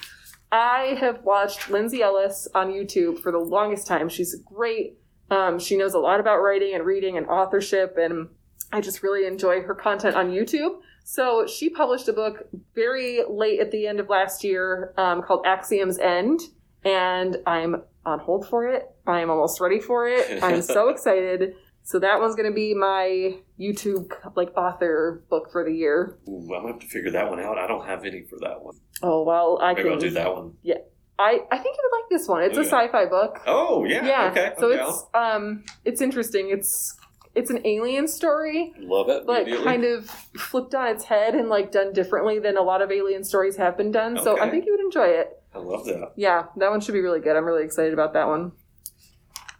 I 0.52 0.98
have 1.00 1.24
watched 1.24 1.70
Lindsay 1.70 2.02
Ellis 2.02 2.48
on 2.54 2.72
YouTube 2.72 3.20
for 3.20 3.32
the 3.32 3.40
longest 3.40 3.88
time. 3.88 4.10
She's 4.10 4.36
great. 4.46 5.00
Um, 5.32 5.58
she 5.58 5.78
knows 5.78 5.96
a 5.96 6.00
lot 6.00 6.20
about 6.20 6.42
writing 6.42 6.76
and 6.76 6.86
reading 6.86 7.18
and 7.18 7.26
authorship, 7.28 7.98
and 7.98 8.30
I 8.74 8.82
just 8.82 9.04
really 9.04 9.28
enjoy 9.28 9.62
her 9.62 9.76
content 9.76 10.16
on 10.16 10.32
YouTube. 10.32 10.80
So 11.04 11.46
she 11.46 11.70
published 11.70 12.08
a 12.08 12.14
book 12.14 12.48
very 12.74 13.22
late 13.30 13.60
at 13.60 13.72
the 13.72 13.88
end 13.88 14.00
of 14.00 14.10
last 14.10 14.44
year 14.44 14.94
um, 14.98 15.22
called 15.22 15.46
Axiom's 15.46 16.00
End, 16.00 16.40
and 16.84 17.38
I'm 17.46 17.84
on 18.06 18.20
hold 18.20 18.48
for 18.48 18.68
it. 18.68 18.90
I'm 19.06 19.30
almost 19.30 19.60
ready 19.60 19.80
for 19.80 20.08
it. 20.08 20.42
I'm 20.44 20.62
so 20.62 20.90
excited. 20.94 21.54
So 21.84 22.00
that 22.00 22.20
one's 22.20 22.36
going 22.36 22.50
to 22.50 22.56
be 22.56 22.74
my 22.74 23.38
YouTube 23.60 24.12
like 24.36 24.56
author 24.58 25.24
book 25.30 25.52
for 25.52 25.64
the 25.64 25.72
year. 25.74 26.18
Ooh, 26.28 26.54
I'm 26.56 26.64
gonna 26.64 26.72
have 26.74 26.82
to 26.82 26.88
figure 26.88 27.12
that 27.12 27.30
one 27.30 27.42
out. 27.42 27.58
I 27.58 27.68
don't 27.68 27.86
have 27.86 28.06
any 28.06 28.24
for 28.24 28.40
that 28.40 28.64
one. 28.64 28.76
Oh 29.02 29.24
well, 29.24 29.60
I 29.62 29.74
Maybe 29.74 29.84
can. 29.84 29.92
I'll 29.92 30.00
do 30.00 30.10
that 30.12 30.34
one. 30.34 30.54
Yeah, 30.64 30.76
I 31.20 31.40
I 31.52 31.58
think 31.58 31.76
you 31.78 31.90
would 31.92 31.98
like 31.98 32.10
this 32.10 32.28
one. 32.28 32.44
It's 32.44 32.58
a 32.58 32.64
sci-fi 32.64 33.06
book. 33.06 33.42
Oh 33.46 33.84
yeah. 33.84 34.06
yeah. 34.06 34.32
Okay. 34.32 34.54
So 34.58 34.72
okay, 34.72 34.82
it's 34.82 35.06
um 35.14 35.66
it's 35.84 36.02
interesting. 36.02 36.50
It's 36.52 36.96
it's 37.36 37.50
an 37.50 37.66
alien 37.66 38.08
story, 38.08 38.74
love 38.80 39.10
it. 39.10 39.26
but 39.26 39.48
kind 39.64 39.84
of 39.84 40.10
flipped 40.38 40.76
on 40.76 40.88
its 40.88 41.06
head 41.06 41.34
and 41.34 41.50
like 41.50 41.72
done 41.72 41.92
differently 41.94 42.40
than 42.40 42.58
a 42.58 42.62
lot 42.62 42.82
of 42.82 42.92
alien 42.92 43.24
stories 43.24 43.58
have 43.58 43.76
been 43.76 43.92
done. 43.92 44.18
So 44.22 44.40
I 44.40 44.50
think 44.50 44.66
you 44.66 44.72
would 44.72 44.86
enjoy 44.86 45.08
it. 45.08 45.42
I 45.54 45.60
love 45.60 45.86
that. 45.86 46.14
Yeah, 46.16 46.46
that 46.58 46.70
one 46.70 46.82
should 46.82 46.94
be 46.94 47.02
really 47.02 47.20
good. 47.20 47.36
I'm 47.36 47.46
really 47.46 47.64
excited 47.64 47.94
about 47.94 48.14
that 48.14 48.28
one. 48.28 48.54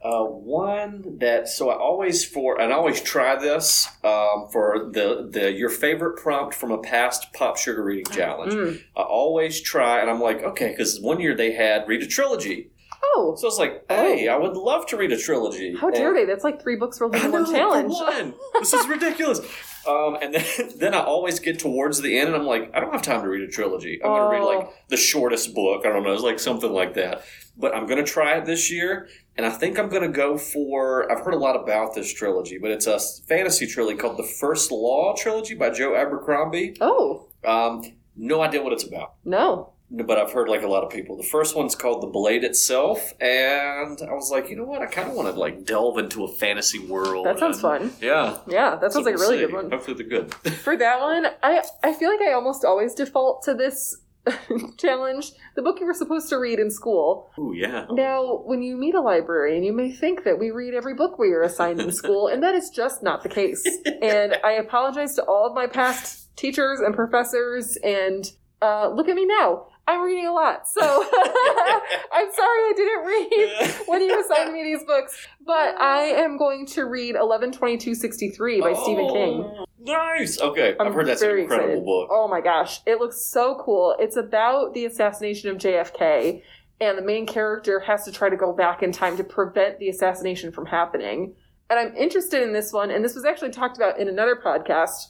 Uh, 0.04 0.26
one 0.26 1.18
that 1.20 1.48
so 1.48 1.70
I 1.70 1.78
always 1.78 2.26
for 2.26 2.60
and 2.60 2.74
I 2.74 2.76
always 2.76 3.02
try 3.02 3.40
this 3.40 3.88
um, 4.04 4.50
for 4.52 4.90
the 4.92 5.30
the 5.32 5.54
your 5.54 5.70
favorite 5.70 6.22
prompt 6.22 6.54
from 6.54 6.72
a 6.72 6.78
past 6.78 7.32
pop 7.32 7.56
sugar 7.56 7.82
reading 7.82 8.12
challenge. 8.14 8.54
Mm. 8.54 8.84
I 8.98 9.02
always 9.02 9.62
try, 9.62 10.02
and 10.02 10.10
I'm 10.10 10.20
like, 10.20 10.44
okay, 10.44 10.72
because 10.72 11.00
one 11.00 11.22
year 11.22 11.36
they 11.36 11.54
had 11.54 11.88
read 11.88 12.04
a 12.04 12.08
trilogy, 12.08 12.72
Oh, 13.06 13.36
so 13.38 13.48
I 13.48 13.50
was 13.50 13.60
like, 13.60 13.86
hey, 13.90 14.28
I 14.28 14.38
would 14.38 14.56
love 14.56 14.86
to 14.88 14.98
read 14.98 15.12
a 15.12 15.18
trilogy. 15.18 15.76
how 15.76 15.90
dare 15.90 16.14
they? 16.14 16.26
That's 16.26 16.44
like 16.44 16.62
three 16.62 16.76
books 16.78 17.00
rolled 17.02 17.16
into 17.16 17.30
one 17.32 17.52
challenge. 17.52 17.92
one. 17.94 18.34
this 18.60 18.74
is 18.74 18.88
ridiculous. 18.88 19.40
Um, 19.86 20.18
and 20.22 20.34
then, 20.34 20.46
then 20.78 20.94
I 20.94 21.02
always 21.04 21.42
get 21.42 21.60
towards 21.60 22.00
the 22.02 22.18
end, 22.18 22.28
and 22.30 22.38
I'm 22.38 22.46
like, 22.46 22.72
I 22.74 22.80
don't 22.80 22.94
have 22.94 23.02
time 23.02 23.22
to 23.22 23.28
read 23.28 23.42
a 23.42 23.52
trilogy. 23.52 24.00
I'm 24.02 24.10
going 24.12 24.22
to 24.22 24.30
read 24.30 24.42
Oh. 24.42 24.60
like 24.60 24.88
the 24.88 24.96
shortest 24.96 25.54
book. 25.54 25.86
I 25.86 25.90
don't 25.90 26.04
know, 26.06 26.14
it's 26.14 26.24
like 26.24 26.40
something 26.40 26.72
like 26.72 26.94
that. 26.94 27.26
But 27.58 27.76
I'm 27.76 27.86
going 27.86 27.98
to 27.98 28.10
try 28.10 28.38
it 28.38 28.46
this 28.46 28.72
year, 28.72 29.10
and 29.36 29.46
I 29.46 29.50
think 29.50 29.78
I'm 29.78 29.90
going 29.90 30.04
to 30.04 30.08
go 30.08 30.38
for. 30.38 31.12
I've 31.12 31.26
heard 31.26 31.34
a 31.34 31.38
lot 31.38 31.58
about 31.62 31.94
this 31.96 32.14
trilogy, 32.14 32.58
but 32.58 32.72
it's 32.72 32.88
a 32.88 32.98
fantasy 33.28 33.68
trilogy 33.68 33.98
called 33.98 34.16
the 34.16 34.24
First 34.24 34.72
Law 34.72 35.14
trilogy 35.18 35.54
by 35.54 35.70
Joe 35.70 35.96
Abercrombie. 35.96 36.78
Oh 36.80 37.28
Um, 37.46 37.82
no 38.16 38.40
idea 38.42 38.62
what 38.64 38.72
it's 38.72 38.88
about. 38.88 39.16
no. 39.26 39.74
But 39.96 40.18
I've 40.18 40.32
heard 40.32 40.50
like 40.50 40.64
a 40.64 40.68
lot 40.68 40.84
of 40.84 40.90
people. 40.90 41.16
The 41.18 41.24
first 41.24 41.56
one's 41.56 41.76
called 41.76 42.02
The 42.02 42.08
Blade 42.08 42.44
Itself, 42.44 43.14
and 43.22 44.00
I 44.02 44.14
was 44.14 44.32
like, 44.32 44.50
you 44.50 44.56
know 44.56 44.64
what? 44.64 44.82
I 44.82 44.88
kind 44.88 45.08
of 45.10 45.14
want 45.16 45.32
to 45.32 45.40
like 45.40 45.66
delve 45.66 46.00
into 46.00 46.24
a 46.24 46.28
fantasy 46.28 46.80
world. 46.80 47.28
That 47.28 47.38
sounds 47.38 47.58
and- 47.64 47.92
fun. 47.92 47.94
Yeah, 48.02 48.40
Yeah, 48.48 48.76
that 48.78 48.92
sounds 48.92 49.06
So 49.06 49.12
like 49.12 49.16
a 49.16 49.20
really 49.20 49.38
see. 49.38 49.46
good 49.46 49.54
one. 49.54 49.70
Hopefully 49.70 49.98
they're 49.98 50.08
good. 50.22 50.34
For 50.66 50.76
that 50.76 51.00
one, 51.00 51.28
I 51.44 51.62
I 51.84 51.94
feel 51.94 52.10
like 52.10 52.22
I 52.22 52.34
almost 52.34 52.66
always 52.66 52.96
default 52.96 53.44
to 53.44 53.54
this 53.54 53.98
challenge. 54.78 55.32
The 55.56 55.62
book 55.62 55.80
you 55.80 55.86
were 55.86 55.94
supposed 55.94 56.30
to 56.30 56.38
read 56.38 56.60
in 56.60 56.72
school. 56.72 57.30
Oh, 57.38 57.52
yeah. 57.52 57.86
Now, 57.92 58.42
when 58.46 58.62
you 58.64 58.78
meet 58.78 58.96
a 58.96 59.02
librarian, 59.02 59.64
you 59.64 59.74
may 59.74 59.92
think 59.92 60.24
that 60.24 60.40
we 60.40 60.50
read 60.52 60.74
every 60.74 60.94
book 60.96 61.20
we 61.20 61.30
are 61.34 61.42
assigned 61.42 61.80
in 61.82 61.92
school, 61.92 62.28
and 62.28 62.42
that 62.42 62.56
is 62.56 62.70
just 62.70 63.04
not 63.04 63.22
the 63.24 63.30
case. 63.30 63.64
And 64.02 64.38
I 64.44 64.54
apologize 64.54 65.16
to 65.16 65.24
all 65.24 65.46
of 65.48 65.54
my 65.54 65.68
past 65.68 66.36
teachers 66.36 66.80
and 66.80 66.96
professors, 66.96 67.78
and 67.84 68.26
uh, 68.62 68.90
look 68.90 69.08
at 69.08 69.16
me 69.16 69.26
now. 69.26 69.68
I'm 69.86 70.02
reading 70.02 70.28
a 70.28 70.32
lot, 70.32 70.68
so 70.68 70.82
I'm 70.82 72.32
sorry 72.32 72.60
I 72.62 72.74
didn't 72.76 73.06
read 73.06 73.76
when 73.88 74.02
you 74.02 74.20
assigned 74.22 74.54
me 74.54 74.64
these 74.64 74.84
books, 74.86 75.28
but 75.46 75.80
I 75.82 76.04
am 76.04 76.38
going 76.38 76.66
to 76.68 76.86
read 76.86 77.16
112263 77.16 78.62
by 78.62 78.74
Stephen 78.74 79.08
King. 79.10 79.44
Oh, 79.44 79.66
Nice. 79.86 80.40
Okay, 80.40 80.70
i 80.70 80.76
I'm 80.80 80.86
have 80.88 80.96
heard 80.96 81.08
that's 81.08 81.22
an 81.22 81.28
very 81.28 81.42
incredible 81.42 81.70
excited. 81.72 81.86
book. 81.86 82.08
Oh 82.10 82.28
my 82.30 82.40
gosh, 82.40 82.80
it 82.86 83.00
looks 83.00 83.22
so 83.22 83.60
cool. 83.62 83.96
It's 84.00 84.16
about 84.16 84.74
the 84.74 84.86
assassination 84.86 85.50
of 85.50 85.58
JFK, 85.58 86.42
and 86.80 86.98
the 86.98 87.02
main 87.02 87.26
character 87.26 87.82
has 87.82 88.06
to 88.06 88.12
try 88.14 88.30
to 88.30 88.38
go 88.38 88.54
back 88.54 88.82
in 88.82 88.94
time 88.94 89.18
to 89.18 89.24
prevent 89.26 89.80
the 89.80 89.90
assassination 89.90 90.54
from 90.54 90.68
happening. 90.68 91.36
And 91.70 91.78
I'm 91.80 91.96
interested 91.98 92.44
in 92.44 92.54
this 92.54 92.72
one, 92.72 92.92
and 92.92 93.04
this 93.04 93.16
was 93.16 93.26
actually 93.26 93.52
talked 93.52 93.76
about 93.76 94.00
in 94.00 94.08
another 94.08 94.38
podcast. 94.38 95.08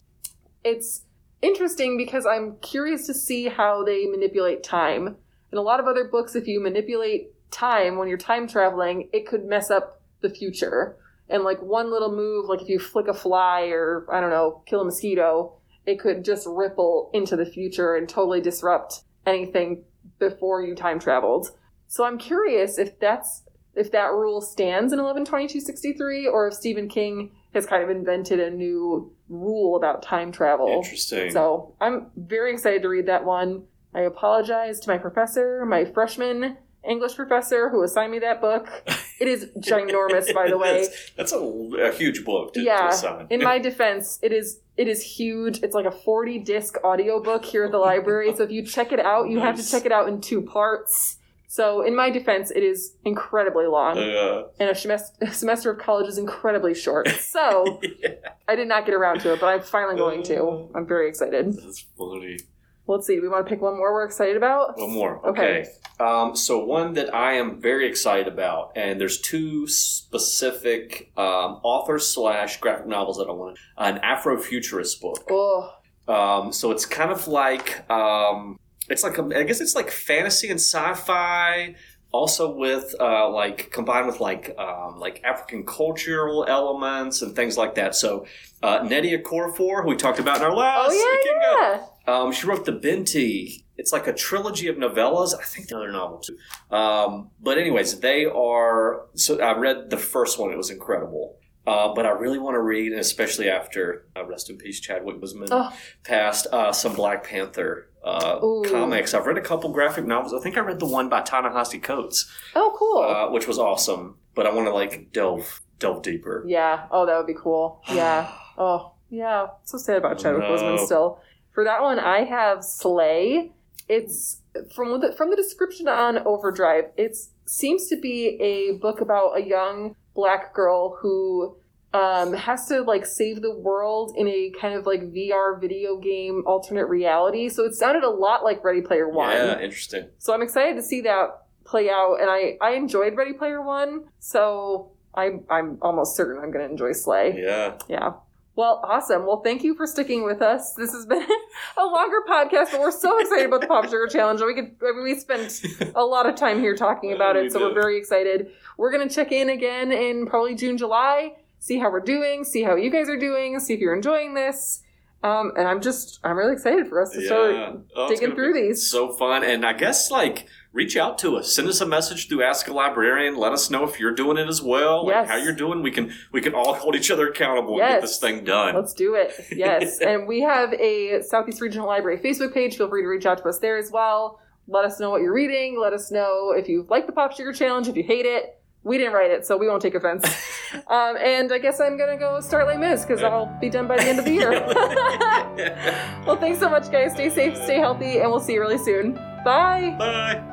It's 0.64 1.03
interesting 1.44 1.98
because 1.98 2.26
I'm 2.26 2.56
curious 2.62 3.06
to 3.08 3.14
see 3.14 3.50
how 3.50 3.84
they 3.84 4.08
manipulate 4.08 4.64
time. 4.64 5.18
In 5.52 5.58
a 5.58 5.62
lot 5.62 5.80
of 5.80 5.86
other 5.86 6.06
books, 6.06 6.36
if 6.36 6.48
you 6.48 6.60
manipulate 6.60 7.32
time 7.52 7.98
when 7.98 8.08
you're 8.08 8.18
time 8.18 8.48
traveling, 8.48 9.10
it 9.14 9.28
could 9.28 9.46
mess 9.46 9.70
up 9.70 10.02
the 10.22 10.30
future. 10.30 10.98
And 11.30 11.44
like 11.44 11.62
one 11.62 11.92
little 11.92 12.16
move, 12.16 12.46
like 12.48 12.62
if 12.62 12.70
you 12.70 12.80
flick 12.80 13.08
a 13.08 13.14
fly 13.14 13.68
or 13.68 14.08
I 14.12 14.20
don't 14.22 14.32
know, 14.32 14.64
kill 14.66 14.82
a 14.82 14.86
mosquito, 14.86 15.54
it 15.86 16.00
could 16.00 16.24
just 16.24 16.48
ripple 16.48 17.12
into 17.14 17.36
the 17.36 17.46
future 17.46 17.96
and 17.96 18.08
totally 18.08 18.42
disrupt 18.42 19.04
anything 19.26 19.84
before 20.20 20.64
you 20.64 20.76
time 20.76 21.00
traveled. 21.00 21.50
So 21.88 22.06
I'm 22.06 22.18
curious 22.18 22.78
if 22.78 23.00
that's 23.00 23.44
if 23.76 23.92
that 23.92 24.12
rule 24.12 24.42
stands 24.42 24.94
in 24.94 25.00
112263 25.00 26.28
or 26.28 26.48
if 26.48 26.54
Stephen 26.54 26.88
King 26.88 27.32
has 27.54 27.66
kind 27.66 27.84
of 27.84 27.90
invented 27.90 28.40
a 28.40 28.50
new 28.50 29.12
rule 29.30 29.76
about 29.76 30.02
time 30.04 30.32
travel. 30.32 30.68
Interesting. 30.68 31.32
So 31.32 31.76
I'm 31.82 32.08
very 32.16 32.52
excited 32.54 32.82
to 32.84 32.90
read 32.90 33.08
that 33.08 33.26
one. 33.26 33.64
I 33.96 34.02
apologize 34.02 34.80
to 34.82 34.90
my 34.90 34.98
professor, 34.98 35.66
my 35.66 35.86
freshman 35.86 36.58
English 36.88 37.16
professor 37.16 37.70
who 37.70 37.84
assigned 37.84 38.12
me 38.12 38.20
that 38.20 38.42
book. 38.42 38.70
It 39.20 39.28
is 39.28 39.46
ginormous, 39.60 40.34
by 40.34 40.50
the 40.50 40.58
way. 40.64 40.82
That's, 40.82 41.12
that's 41.16 41.32
a, 41.32 41.38
a 41.38 41.94
huge 41.94 42.26
book 42.26 42.54
to, 42.56 42.60
to 42.60 42.66
Yeah. 42.66 42.90
assign. 42.90 43.28
In 43.30 43.42
my 43.42 43.58
defense, 43.70 44.20
it 44.22 44.34
is 44.34 44.60
it 44.76 44.88
is 44.90 45.02
huge. 45.02 45.62
It's 45.64 45.76
like 45.76 45.86
a 45.86 45.92
40 45.92 46.40
disc 46.40 46.76
audiobook 46.84 47.46
here 47.46 47.64
at 47.66 47.72
the 47.72 47.78
library. 47.78 48.36
So 48.36 48.44
if 48.44 48.52
you 48.52 48.66
check 48.66 48.92
it 48.92 49.00
out, 49.00 49.30
you 49.30 49.40
have 49.40 49.56
to 49.56 49.66
check 49.72 49.86
it 49.86 49.92
out 49.94 50.10
in 50.10 50.20
two 50.20 50.42
parts. 50.42 51.18
So 51.54 51.84
in 51.84 51.96
my 51.96 52.10
defense, 52.10 52.50
it 52.50 52.64
is 52.64 52.96
incredibly 53.06 53.68
long. 53.68 53.96
Uh, 53.96 54.46
and 54.60 54.72
a 54.72 54.74
semester, 54.74 55.14
a 55.22 55.32
semester 55.32 55.70
of 55.70 55.78
college 55.78 56.08
is 56.08 56.18
incredibly 56.18 56.74
short. 56.74 57.08
So 57.10 57.80
yeah, 58.00 58.16
I 58.48 58.56
did 58.56 58.68
not 58.68 58.88
get 58.88 58.96
around 58.96 59.20
to 59.20 59.34
it, 59.34 59.40
but 59.40 59.46
I'm 59.46 59.62
finally 59.62 59.96
going 59.96 60.24
to. 60.24 60.68
I'm 60.74 60.88
very 60.88 61.08
excited. 61.08 61.54
that's 61.54 61.86
funny. 61.96 62.40
Let's 62.88 63.06
see. 63.06 63.18
Do 63.18 63.22
we 63.22 63.30
want 63.30 63.46
to 63.46 63.50
pick 63.52 63.62
one 63.62 63.78
more 63.78 63.94
we're 63.94 64.04
excited 64.04 64.36
about? 64.36 64.80
One 64.80 64.94
more. 64.94 65.24
Okay. 65.28 65.60
Okay. 65.62 65.70
Um, 66.00 66.36
so 66.36 66.66
one 66.66 66.96
that 66.96 67.14
I 67.14 67.34
am 67.34 67.62
very 67.62 67.88
excited 67.88 68.28
about, 68.28 68.72
and 68.76 69.00
there's 69.00 69.22
two 69.22 69.68
specific 69.68 71.12
um, 71.16 71.60
authors 71.62 72.08
slash 72.08 72.60
graphic 72.62 72.88
novels 72.88 73.18
that 73.18 73.28
I 73.30 73.32
want. 73.32 73.60
An 73.78 74.00
Afrofuturist 74.00 75.00
book. 75.02 75.28
Oh, 75.30 75.72
Um, 76.08 76.52
so 76.52 76.72
it's 76.72 76.88
kind 76.88 77.12
of 77.12 77.28
like 77.28 77.88
um, 77.92 78.58
it's 78.90 79.04
like 79.04 79.18
a, 79.18 79.30
I 79.36 79.44
guess 79.44 79.62
it's 79.62 79.76
like 79.76 79.90
fantasy 79.90 80.50
and 80.50 80.60
sci-fi, 80.60 81.76
also 82.12 82.54
with 82.56 82.94
uh, 83.00 83.30
like 83.30 83.72
combined 83.72 84.08
with 84.08 84.20
like 84.20 84.56
um, 84.58 85.00
like 85.00 85.22
African 85.24 85.66
cultural 85.66 86.46
elements 86.48 87.22
and 87.22 87.36
things 87.36 87.58
like 87.58 87.76
that. 87.76 87.96
So 87.96 88.26
uh, 88.62 88.80
Nnedi 88.82 89.22
Okorafor, 89.22 89.84
who 89.84 89.90
we 89.90 89.96
talked 89.96 90.20
about 90.20 90.38
in 90.38 90.44
our 90.44 90.56
last 90.56 90.92
oh 90.94 91.24
yeah, 91.42 91.80
yeah. 92.08 92.14
um, 92.14 92.32
she 92.32 92.46
wrote 92.48 92.66
the 92.66 92.72
Binti. 92.72 93.66
It's 93.76 93.92
like 93.92 94.06
a 94.06 94.14
trilogy 94.14 94.68
of 94.68 94.76
novellas. 94.76 95.34
I 95.38 95.44
think 95.44 95.72
another 95.72 95.92
novel 95.92 96.20
too. 96.20 96.38
Um, 96.70 97.32
but 97.42 97.58
anyways, 97.58 98.00
they 98.02 98.26
are. 98.26 99.08
So 99.16 99.42
I 99.42 99.58
read 99.58 99.90
the 99.90 99.98
first 99.98 100.38
one. 100.38 100.52
It 100.52 100.58
was 100.58 100.70
incredible. 100.70 101.38
Uh, 101.66 101.94
but 101.94 102.06
I 102.06 102.10
really 102.12 102.40
want 102.40 102.56
to 102.56 102.60
read, 102.62 102.92
especially 102.94 103.50
after 103.50 104.06
uh, 104.18 104.26
rest 104.26 104.50
in 104.50 104.58
peace 104.58 104.80
Chadwick 104.82 105.22
Boseman 105.22 105.48
Oh. 105.52 105.72
passed, 106.04 106.48
uh, 106.52 106.72
some 106.74 106.94
Black 106.94 107.24
Panther 107.24 107.88
uh, 108.04 108.40
comics. 108.70 109.14
I've 109.14 109.26
read 109.26 109.38
a 109.38 109.42
couple 109.42 109.72
graphic 109.72 110.06
novels. 110.06 110.34
I 110.34 110.40
think 110.40 110.58
I 110.58 110.60
read 110.60 110.80
the 110.80 110.86
one 110.88 111.08
by 111.08 111.22
Ta-Nehisi 111.22 111.82
Coates, 111.82 112.30
Oh, 112.56 112.76
cool. 112.78 112.98
uh, 113.04 113.32
which 113.32 113.48
was 113.48 113.58
awesome. 113.58 114.18
But 114.36 114.46
I 114.48 114.54
want 114.54 114.68
to 114.68 114.74
like 114.74 115.12
delve 115.14 115.62
delve 115.80 116.02
deeper. 116.02 116.44
yeah. 116.48 116.88
Oh, 116.92 117.06
that 117.06 117.18
would 117.18 117.28
be 117.28 117.36
cool. 117.36 117.82
Yeah. 117.94 118.30
Oh, 118.58 118.92
yeah. 119.10 119.48
So 119.64 119.78
sad 119.78 119.98
about 119.98 120.18
Chadwick 120.20 120.44
No. 120.44 120.50
Boseman 120.56 120.86
still. 120.86 121.20
For 121.54 121.64
that 121.64 121.82
one, 121.82 121.98
I 122.00 122.24
have 122.26 122.64
Slay. 122.64 123.52
It's 123.88 124.42
from 124.76 125.00
the 125.02 125.14
from 125.16 125.30
the 125.30 125.36
description 125.36 125.88
on 125.88 126.18
Overdrive. 126.26 126.86
It 126.98 127.16
seems 127.46 127.88
to 127.88 127.96
be 128.00 128.38
a 128.42 128.74
book 128.80 129.02
about 129.02 129.38
a 129.38 129.42
young 129.42 129.96
black 130.16 130.54
girl 130.54 130.98
who 131.02 131.56
um, 131.94 132.34
has 132.34 132.68
to 132.68 132.82
like 132.82 133.06
save 133.06 133.42
the 133.42 133.56
world 133.56 134.14
in 134.18 134.28
a 134.28 134.52
kind 134.60 134.74
of 134.76 134.86
like 134.86 135.02
VR 135.14 135.60
video 135.60 135.98
game 135.98 136.44
alternate 136.46 136.88
reality. 136.88 137.50
So 137.50 137.66
it 137.66 137.76
sounded 137.76 138.04
a 138.04 138.10
lot 138.10 138.44
like 138.44 138.64
Ready 138.64 138.82
Player 138.82 139.08
One. 139.08 139.32
Yeah, 139.32 139.60
interesting. 139.60 140.08
So 140.18 140.34
I'm 140.34 140.42
excited 140.42 140.76
to 140.76 140.82
see 140.82 141.02
that 141.02 141.44
play 141.66 141.90
out, 141.90 142.18
and 142.20 142.30
I 142.30 142.58
I 142.62 142.72
enjoyed 142.72 143.16
Ready 143.16 143.34
Player 143.34 143.62
One, 143.62 144.06
so 144.20 144.92
I'm 145.14 145.46
I'm 145.50 145.78
almost 145.82 146.16
certain 146.16 146.42
I'm 146.44 146.52
going 146.52 146.66
to 146.66 146.72
enjoy 146.72 146.94
Slay. 146.94 147.36
Yeah. 147.38 147.78
Yeah. 147.88 148.14
Well, 148.56 148.82
awesome. 148.84 149.26
Well, 149.26 149.42
thank 149.42 149.64
you 149.64 149.74
for 149.74 149.88
sticking 149.88 150.24
with 150.24 150.42
us. 150.42 150.74
This 150.74 150.92
has 150.94 151.06
been 151.08 151.26
a 151.78 151.86
longer 151.86 152.18
podcast, 152.30 152.72
but 152.72 152.82
we're 152.82 152.92
so 152.92 153.20
excited 153.20 153.48
about 153.48 153.62
the 153.62 153.68
Pop 153.68 153.86
Sugar 153.86 154.08
Challenge. 154.08 154.42
We 154.42 154.54
could 154.54 154.76
I 154.88 154.92
mean, 154.92 155.04
we 155.04 155.20
spent 155.20 155.64
a 155.96 156.04
lot 156.04 156.28
of 156.30 156.36
time 156.36 156.60
here 156.60 156.76
talking 156.76 157.14
about 157.14 157.36
We 157.36 157.48
it, 157.48 157.52
so 157.52 157.60
we're 157.60 157.74
very 157.74 157.98
excited. 157.98 158.52
We're 158.78 158.92
going 158.92 159.08
to 159.08 159.14
check 159.14 159.32
in 159.32 159.50
again 159.50 159.92
in 159.92 160.28
probably 160.28 160.54
June, 160.54 160.78
July, 160.78 161.34
see 161.60 161.80
how 161.80 161.92
we're 161.92 162.00
doing, 162.00 162.44
see 162.44 162.62
how 162.62 162.76
you 162.76 162.92
guys 162.92 163.10
are 163.10 163.18
doing, 163.18 163.60
see 163.60 163.74
if 163.74 163.80
you're 163.80 163.96
enjoying 163.96 164.36
this. 164.36 164.84
Um, 165.24 165.54
and 165.58 165.68
I'm 165.68 165.82
just 165.82 166.20
I'm 166.24 166.38
really 166.38 166.54
excited 166.54 166.88
for 166.88 167.02
us 167.02 167.12
to 167.12 167.26
start 167.26 167.80
Oh, 167.96 168.10
digging 168.10 168.36
through 168.36 168.54
these. 168.54 168.88
So 168.90 169.14
fun, 169.14 169.44
and 169.44 169.66
I 169.66 169.74
guess 169.74 170.12
like 170.12 170.48
reach 170.74 170.98
out 170.98 171.18
to 171.20 171.38
us, 171.38 171.54
send 171.54 171.68
us 171.70 171.80
a 171.82 171.86
message 171.86 172.28
through 172.28 172.44
Ask 172.44 172.68
a 172.68 172.74
Librarian. 172.74 173.38
Let 173.38 173.54
us 173.54 173.70
know 173.70 173.84
if 173.84 174.00
you're 174.00 174.12
doing 174.14 174.38
it 174.38 174.48
as 174.50 174.62
well, 174.62 175.06
like 175.06 175.14
Yes. 175.14 175.30
how 175.30 175.38
you're 175.38 175.54
doing. 175.54 175.82
We 175.84 175.92
can 175.92 176.12
we 176.32 176.42
can 176.42 176.54
all 176.56 176.74
hold 176.74 176.96
each 176.96 177.12
other 177.12 177.30
accountable 177.30 177.80
and 177.80 177.88
get 177.88 178.02
this 178.02 178.18
thing 178.18 178.44
done. 178.44 178.76
Let's 178.76 178.94
do 178.94 179.14
it. 179.16 179.34
Yes. 179.56 180.00
and 180.00 180.28
we 180.28 180.42
have 180.42 180.74
a 180.74 181.22
Southeast 181.22 181.62
Regional 181.62 181.88
Library 181.88 182.18
Facebook 182.18 182.54
page. 182.54 182.76
Feel 182.76 182.90
free 182.90 183.04
to 183.04 183.08
reach 183.08 183.26
out 183.26 183.38
to 183.38 183.44
us 183.46 183.60
there 183.60 183.78
as 183.78 183.92
well. 183.92 184.40
Let 184.68 184.84
us 184.86 185.00
know 185.00 185.10
what 185.12 185.22
you're 185.22 185.34
reading. 185.34 185.80
Let 185.80 185.94
us 185.94 186.10
know 186.12 186.52
if 186.58 186.68
you 186.68 186.86
like 186.90 187.06
the 187.06 187.12
Pop 187.14 187.34
Sugar 187.34 187.54
Challenge, 187.54 187.88
if 187.88 187.96
you 187.96 188.04
hate 188.04 188.26
it. 188.26 188.60
We 188.86 188.98
didn't 188.98 189.14
write 189.14 189.32
it, 189.32 189.46
so 189.46 189.56
we 189.56 189.68
won't 189.70 189.82
take 189.82 189.96
offense. 189.96 190.26
um, 190.88 191.16
and 191.18 191.54
I 191.54 191.58
guess 191.58 191.80
I'm 191.80 191.98
going 191.98 192.10
to 192.10 192.18
go 192.18 192.42
start 192.42 192.68
Les 192.68 192.78
Mis 192.78 193.06
because 193.06 193.24
I'll 193.24 193.46
be 193.62 193.70
done 193.70 193.88
by 193.88 193.96
the 193.96 194.04
end 194.04 194.20
of 194.20 194.26
the 194.26 194.34
year. 194.34 194.52
well, 196.26 196.36
thanks 196.38 196.60
so 196.60 196.70
much, 196.70 196.92
guys. 196.92 197.14
Stay 197.14 197.30
safe, 197.30 197.56
stay 197.56 197.78
healthy, 197.80 198.20
and 198.20 198.30
we'll 198.30 198.42
see 198.42 198.54
you 198.54 198.60
really 198.62 198.78
soon. 198.78 199.14
Bye. 199.46 199.96
Bye. 199.98 200.53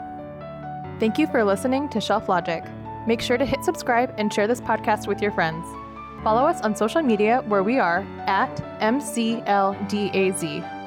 Thank 1.01 1.19
you 1.19 1.27
for 1.27 1.43
listening 1.43 1.89
to 1.89 2.01
Shelf 2.01 2.29
Logic. 2.29 2.63
Make 3.07 3.23
sure 3.23 3.39
to 3.39 3.47
hit 3.47 3.65
subscribe 3.65 4.15
and 4.19 4.31
share 4.31 4.47
this 4.47 4.61
podcast 4.61 5.07
with 5.07 5.23
your 5.23 5.33
friends. 5.33 5.67
Follow 6.23 6.47
us 6.47 6.61
on 6.61 6.77
social 6.77 7.01
media 7.01 7.43
where 7.47 7.63
we 7.63 7.79
are 7.79 8.07
at 8.27 8.55
MCLDAZ. 8.83 10.80